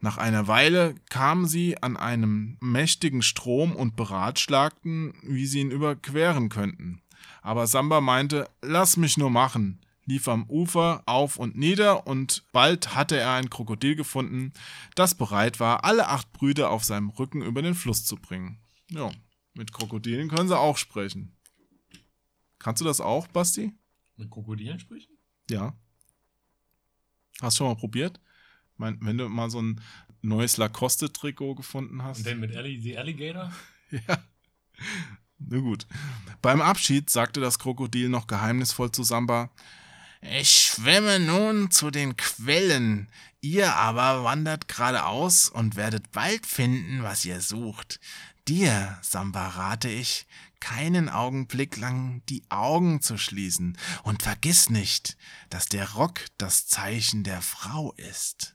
[0.00, 6.48] Nach einer Weile kamen sie an einem mächtigen Strom und beratschlagten, wie sie ihn überqueren
[6.48, 7.00] könnten.
[7.40, 12.94] Aber Samba meinte, lass mich nur machen, lief am Ufer auf und nieder und bald
[12.94, 14.52] hatte er ein Krokodil gefunden,
[14.94, 18.58] das bereit war, alle acht Brüder auf seinem Rücken über den Fluss zu bringen.
[18.90, 19.10] Ja,
[19.54, 21.36] mit Krokodilen können sie auch sprechen.
[22.58, 23.72] Kannst du das auch, Basti?
[24.16, 25.12] Mit Krokodilen sprechen?
[25.50, 25.74] Ja.
[27.40, 28.20] Hast du schon mal probiert?
[28.76, 29.80] Mein, wenn du mal so ein
[30.22, 32.18] neues Lacoste-Trikot gefunden hast.
[32.18, 33.52] Und dann mit Ellie, the Alligator?
[34.08, 34.24] Ja.
[35.38, 35.86] Na gut.
[36.40, 39.50] Beim Abschied sagte das Krokodil noch geheimnisvoll zu Samba:
[40.24, 43.08] Ich schwimme nun zu den Quellen.
[43.40, 47.98] Ihr aber wandert geradeaus und werdet bald finden, was ihr sucht.
[48.46, 50.28] Dir, Samba, rate ich,
[50.60, 53.76] keinen Augenblick lang die Augen zu schließen.
[54.04, 55.16] Und vergiss nicht,
[55.50, 58.54] dass der Rock das Zeichen der Frau ist.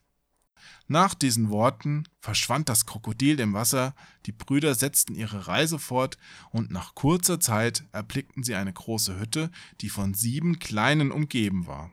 [0.87, 3.93] Nach diesen Worten verschwand das Krokodil im Wasser,
[4.25, 6.17] die Brüder setzten ihre Reise fort,
[6.49, 9.51] und nach kurzer Zeit erblickten sie eine große Hütte,
[9.81, 11.91] die von sieben kleinen umgeben war.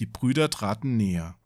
[0.00, 1.38] Die Brüder traten näher.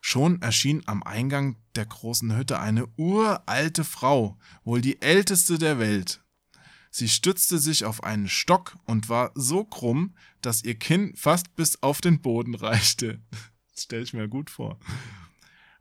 [0.00, 6.22] Schon erschien am Eingang der großen Hütte eine uralte Frau, wohl die älteste der Welt.
[6.90, 11.82] Sie stützte sich auf einen Stock und war so krumm, dass ihr Kinn fast bis
[11.82, 13.20] auf den Boden reichte.
[13.72, 14.78] Das stell ich mir gut vor.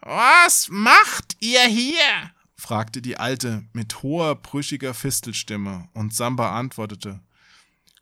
[0.05, 2.31] Was macht ihr hier?
[2.57, 7.21] fragte die Alte mit hoher, brüchiger Fistelstimme, und Samba antwortete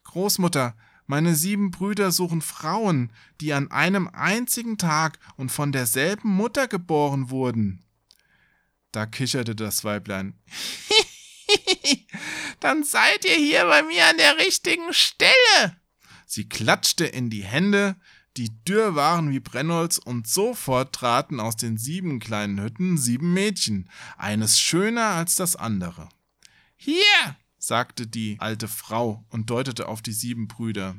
[0.05, 0.75] Großmutter,
[1.05, 7.29] meine sieben Brüder suchen Frauen, die an einem einzigen Tag und von derselben Mutter geboren
[7.29, 7.83] wurden.
[8.91, 10.33] Da kicherte das Weiblein.
[12.59, 15.77] Dann seid ihr hier bei mir an der richtigen Stelle.
[16.25, 17.95] Sie klatschte in die Hände,
[18.37, 23.89] die dürr waren wie Brennholz, und sofort traten aus den sieben kleinen Hütten sieben Mädchen,
[24.17, 26.09] eines schöner als das andere.
[26.75, 30.95] Hier, sagte die alte Frau und deutete auf die sieben Brüder.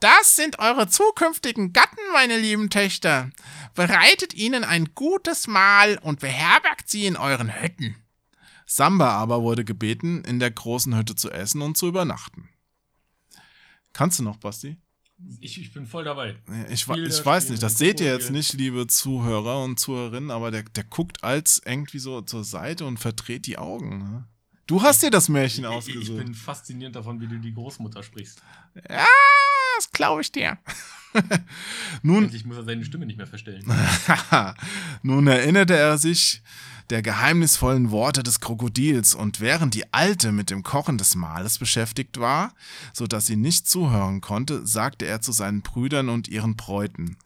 [0.00, 3.30] Das sind eure zukünftigen Gatten, meine lieben Töchter.
[3.74, 7.96] Bereitet ihnen ein gutes Mahl und beherbergt sie in euren Hütten.
[8.66, 12.48] Samba aber wurde gebeten, in der großen Hütte zu essen und zu übernachten.
[13.92, 14.76] Kannst du noch, Basti?
[15.40, 16.36] Ich, ich bin voll dabei.
[16.70, 20.50] Ich, Spiel ich weiß nicht, das seht ihr jetzt nicht, liebe Zuhörer und Zuhörerinnen, aber
[20.50, 23.98] der, der guckt als irgendwie so zur Seite und verdreht die Augen.
[23.98, 24.24] Ne?
[24.66, 26.18] Du hast dir das Märchen Ich, ich ausgesucht.
[26.18, 28.42] bin fasziniert davon, wie du die Großmutter sprichst.
[28.88, 29.06] ja,
[29.76, 30.58] das glaube ich dir.
[32.02, 33.64] Nun, Endlich muss er seine Stimme nicht mehr verstellen.
[35.02, 36.42] Nun erinnerte er sich
[36.90, 42.18] der geheimnisvollen Worte des Krokodils, und während die Alte mit dem Kochen des Mahles beschäftigt
[42.18, 42.52] war,
[42.92, 47.16] so dass sie nicht zuhören konnte, sagte er zu seinen Brüdern und ihren Bräuten.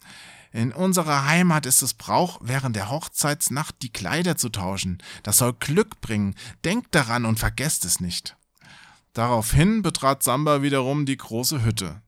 [0.53, 4.99] In unserer Heimat ist es Brauch, während der Hochzeitsnacht die Kleider zu tauschen.
[5.23, 6.35] Das soll Glück bringen.
[6.65, 8.37] Denkt daran und vergesst es nicht.
[9.13, 12.01] Daraufhin betrat Samba wiederum die große Hütte.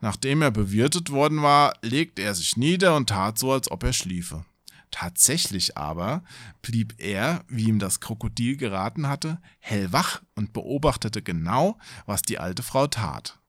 [0.00, 3.92] Nachdem er bewirtet worden war, legte er sich nieder und tat so, als ob er
[3.92, 4.44] schliefe.
[4.92, 6.22] Tatsächlich aber
[6.60, 12.62] blieb er, wie ihm das Krokodil geraten hatte, hellwach und beobachtete genau, was die alte
[12.62, 13.40] Frau tat.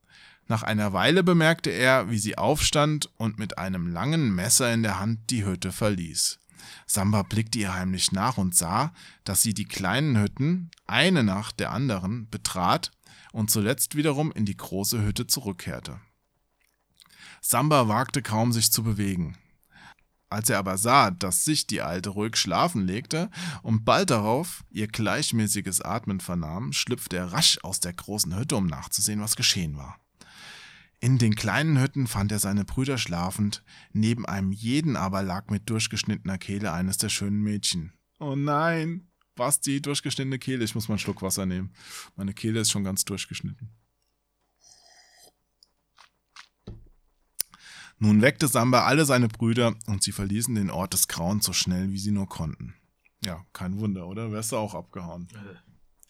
[0.48, 5.00] Nach einer Weile bemerkte er, wie sie aufstand und mit einem langen Messer in der
[5.00, 6.40] Hand die Hütte verließ.
[6.88, 8.94] Samba blickte ihr heimlich nach und sah,
[9.26, 12.92] dass sie die kleinen Hütten, eine nach der anderen, betrat
[13.34, 16.00] und zuletzt wiederum in die große Hütte zurückkehrte.
[17.42, 19.38] Samba wagte kaum, sich zu bewegen.
[20.34, 23.30] Als er aber sah, dass sich die Alte ruhig schlafen legte
[23.62, 28.66] und bald darauf ihr gleichmäßiges Atmen vernahm, schlüpfte er rasch aus der großen Hütte, um
[28.66, 30.00] nachzusehen, was geschehen war.
[31.00, 35.70] In den kleinen Hütten fand er seine Brüder schlafend, neben einem jeden aber lag mit
[35.70, 37.94] durchgeschnittener Kehle eines der schönen Mädchen.
[38.20, 39.06] Oh nein,
[39.36, 40.64] was die durchgeschnittene Kehle?
[40.64, 41.74] Ich muss mal einen Schluck Wasser nehmen.
[42.16, 43.70] Meine Kehle ist schon ganz durchgeschnitten.
[48.04, 51.90] Nun weckte Samba alle seine Brüder und sie verließen den Ort des Grauens so schnell,
[51.92, 52.74] wie sie nur konnten.
[53.24, 54.30] Ja, kein Wunder, oder?
[54.34, 55.30] Wärst du auch abgehauen.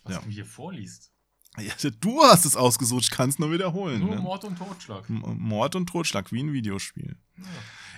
[0.03, 0.21] Was Ja.
[0.21, 1.11] du hier vorliest.
[1.59, 1.71] Ja,
[2.01, 3.99] du hast es ausgesucht, ich kann es nur wiederholen.
[3.99, 4.21] Nur ne?
[4.21, 5.07] Mord und Totschlag.
[5.07, 7.15] M- Mord und Totschlag, wie ein Videospiel.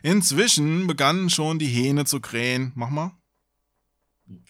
[0.04, 2.74] Inzwischen begannen schon die Hähne zu krähen.
[2.76, 3.12] Mach mal.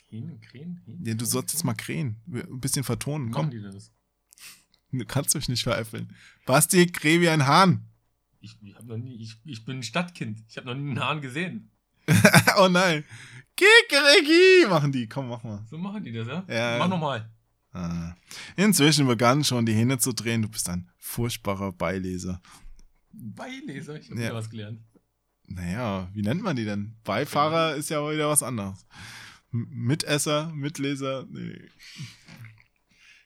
[0.09, 1.07] Hähne, Krähen, Hähne?
[1.07, 2.19] Ja, du sollst jetzt mal krähen.
[2.33, 3.25] Ein bisschen vertonen.
[3.29, 3.91] Machen Komm, die das?
[4.91, 6.15] du kannst dich nicht veräpfeln.
[6.47, 7.85] Basti, kräh wie ein Hahn.
[8.45, 10.43] Ich, ich, hab noch nie, ich, ich bin ein Stadtkind.
[10.47, 11.71] Ich habe noch nie einen Hahn gesehen.
[12.59, 13.03] oh nein.
[13.55, 15.07] Kikeriki, machen die.
[15.09, 15.65] Komm, mach mal.
[15.67, 16.45] So machen die das, ja?
[16.47, 16.77] Ja.
[16.77, 17.27] Mach nochmal.
[17.71, 18.15] Ah.
[18.55, 20.43] Inzwischen begannen schon die Hähne zu drehen.
[20.43, 22.39] Du bist ein furchtbarer Beileser.
[23.11, 24.27] Beileser, ich habe Ja.
[24.27, 24.81] wieder was gelernt.
[25.47, 26.95] Naja, wie nennt man die denn?
[27.03, 28.85] Beifahrer ist ja wieder was anderes.
[29.51, 31.69] M Mitesser, Mitleser, nee.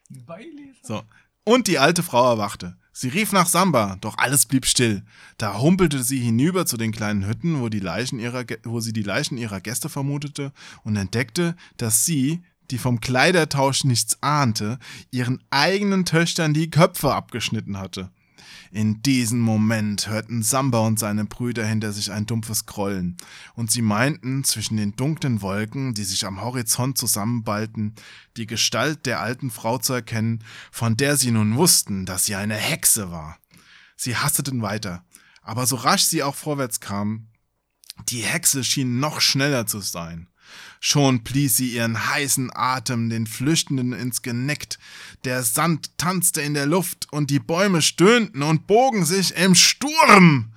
[0.08, 0.78] Beileser?
[0.82, 1.02] So.
[1.44, 2.78] Und die alte Frau erwachte.
[3.00, 5.02] Sie rief nach Samba, doch alles blieb still.
[5.38, 9.02] Da humpelte sie hinüber zu den kleinen Hütten, wo, die Leichen ihrer, wo sie die
[9.02, 10.52] Leichen ihrer Gäste vermutete
[10.84, 14.78] und entdeckte, dass sie, die vom Kleidertausch nichts ahnte,
[15.10, 18.10] ihren eigenen Töchtern die Köpfe abgeschnitten hatte.
[18.72, 23.16] In diesem Moment hörten Samba und seine Brüder hinter sich ein dumpfes Grollen,
[23.56, 27.96] und sie meinten, zwischen den dunklen Wolken, die sich am Horizont zusammenballten,
[28.36, 32.54] die Gestalt der alten Frau zu erkennen, von der sie nun wussten, dass sie eine
[32.54, 33.38] Hexe war.
[33.96, 35.04] Sie hasteten weiter,
[35.42, 37.28] aber so rasch sie auch vorwärts kamen,
[38.08, 40.29] die Hexe schien noch schneller zu sein.
[40.82, 44.78] Schon blies sie ihren heißen Atem den Flüchtenden ins Genick,
[45.24, 50.52] der Sand tanzte in der Luft und die Bäume stöhnten und bogen sich im Sturm.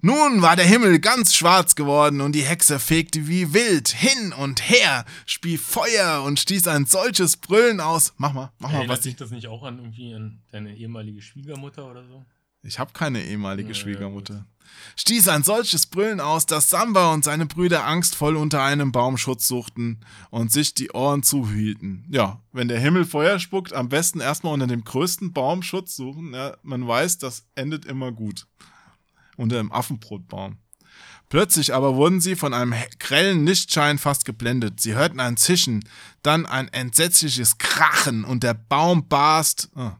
[0.00, 4.70] Nun war der Himmel ganz schwarz geworden und die Hexe fegte wie wild hin und
[4.70, 8.14] her, spie Feuer und stieß ein solches Brüllen aus.
[8.16, 11.20] Mach mal, mach mal, Erinnert was sich das nicht auch an irgendwie an deine ehemalige
[11.20, 12.24] Schwiegermutter oder so?
[12.62, 14.46] Ich habe keine ehemalige Ja, ja, Schwiegermutter.
[14.96, 19.46] Stieß ein solches Brüllen aus, dass Samba und seine Brüder angstvoll unter einem Baum Schutz
[19.46, 20.00] suchten
[20.30, 22.04] und sich die Ohren zuhielten.
[22.10, 26.34] Ja, wenn der Himmel Feuer spuckt, am besten erstmal unter dem größten Baum Schutz suchen.
[26.34, 28.46] Ja, man weiß, das endet immer gut.
[29.36, 30.58] Unter dem Affenbrotbaum.
[31.28, 34.80] Plötzlich aber wurden sie von einem grellen Lichtschein fast geblendet.
[34.80, 35.84] Sie hörten ein Zischen,
[36.22, 39.68] dann ein entsetzliches Krachen und der Baum barst.
[39.74, 39.98] Ah,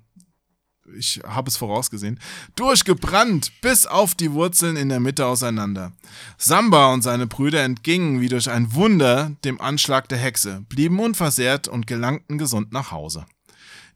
[0.97, 2.21] ich habe es vorausgesehen,
[2.57, 5.93] durchgebrannt bis auf die Wurzeln in der Mitte auseinander.
[6.37, 11.69] Samba und seine Brüder entgingen wie durch ein Wunder dem Anschlag der Hexe, blieben unversehrt
[11.69, 13.27] und gelangten gesund nach Hause.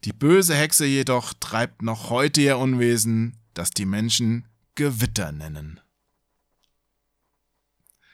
[0.05, 4.45] Die böse Hexe jedoch treibt noch heute ihr Unwesen, das die Menschen
[4.75, 5.79] Gewitter nennen.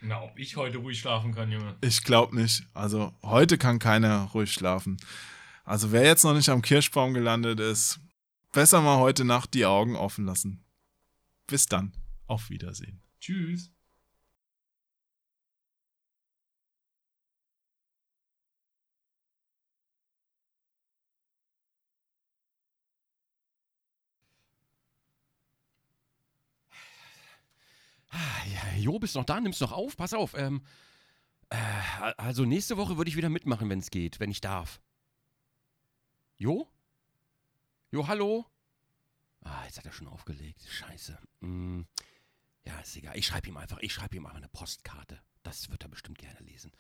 [0.02, 1.76] Na, ob ich heute ruhig schlafen kann, Junge.
[1.82, 2.64] Ich glaube nicht.
[2.74, 4.98] Also heute kann keiner ruhig schlafen.
[5.66, 8.00] Also wer jetzt noch nicht am Kirschbaum gelandet ist,
[8.52, 10.64] besser mal heute Nacht die Augen offen lassen.
[11.48, 11.94] Bis dann.
[12.28, 13.02] Auf Wiedersehen.
[13.20, 13.72] Tschüss.
[28.80, 29.40] Jo, bist noch da?
[29.40, 29.98] Nimmst noch auf?
[29.98, 30.34] Pass auf.
[30.36, 30.62] Ähm,
[31.50, 31.56] äh,
[32.18, 34.82] also nächste Woche würde ich wieder mitmachen, wenn es geht, wenn ich darf.
[36.38, 36.68] Jo?
[37.92, 38.46] Jo, hallo?
[39.42, 40.62] Ah, jetzt hat er schon aufgelegt.
[40.70, 41.18] Scheiße.
[41.42, 41.88] Hm,
[42.64, 43.18] ja, ist egal.
[43.18, 43.80] Ich schreibe ihm einfach.
[43.80, 45.20] Ich schreibe ihm einfach eine Postkarte.
[45.42, 46.72] Das wird er bestimmt gerne lesen.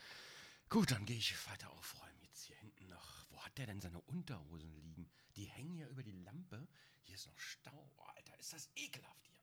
[0.69, 2.22] Gut, dann gehe ich weiter aufräumen.
[2.22, 3.26] Jetzt hier hinten noch.
[3.31, 5.10] Wo hat der denn seine Unterhosen liegen?
[5.36, 6.68] Die hängen ja über die Lampe.
[7.02, 7.91] Hier ist noch Stau.
[7.98, 9.39] Oh, Alter, ist das ekelhaft hier.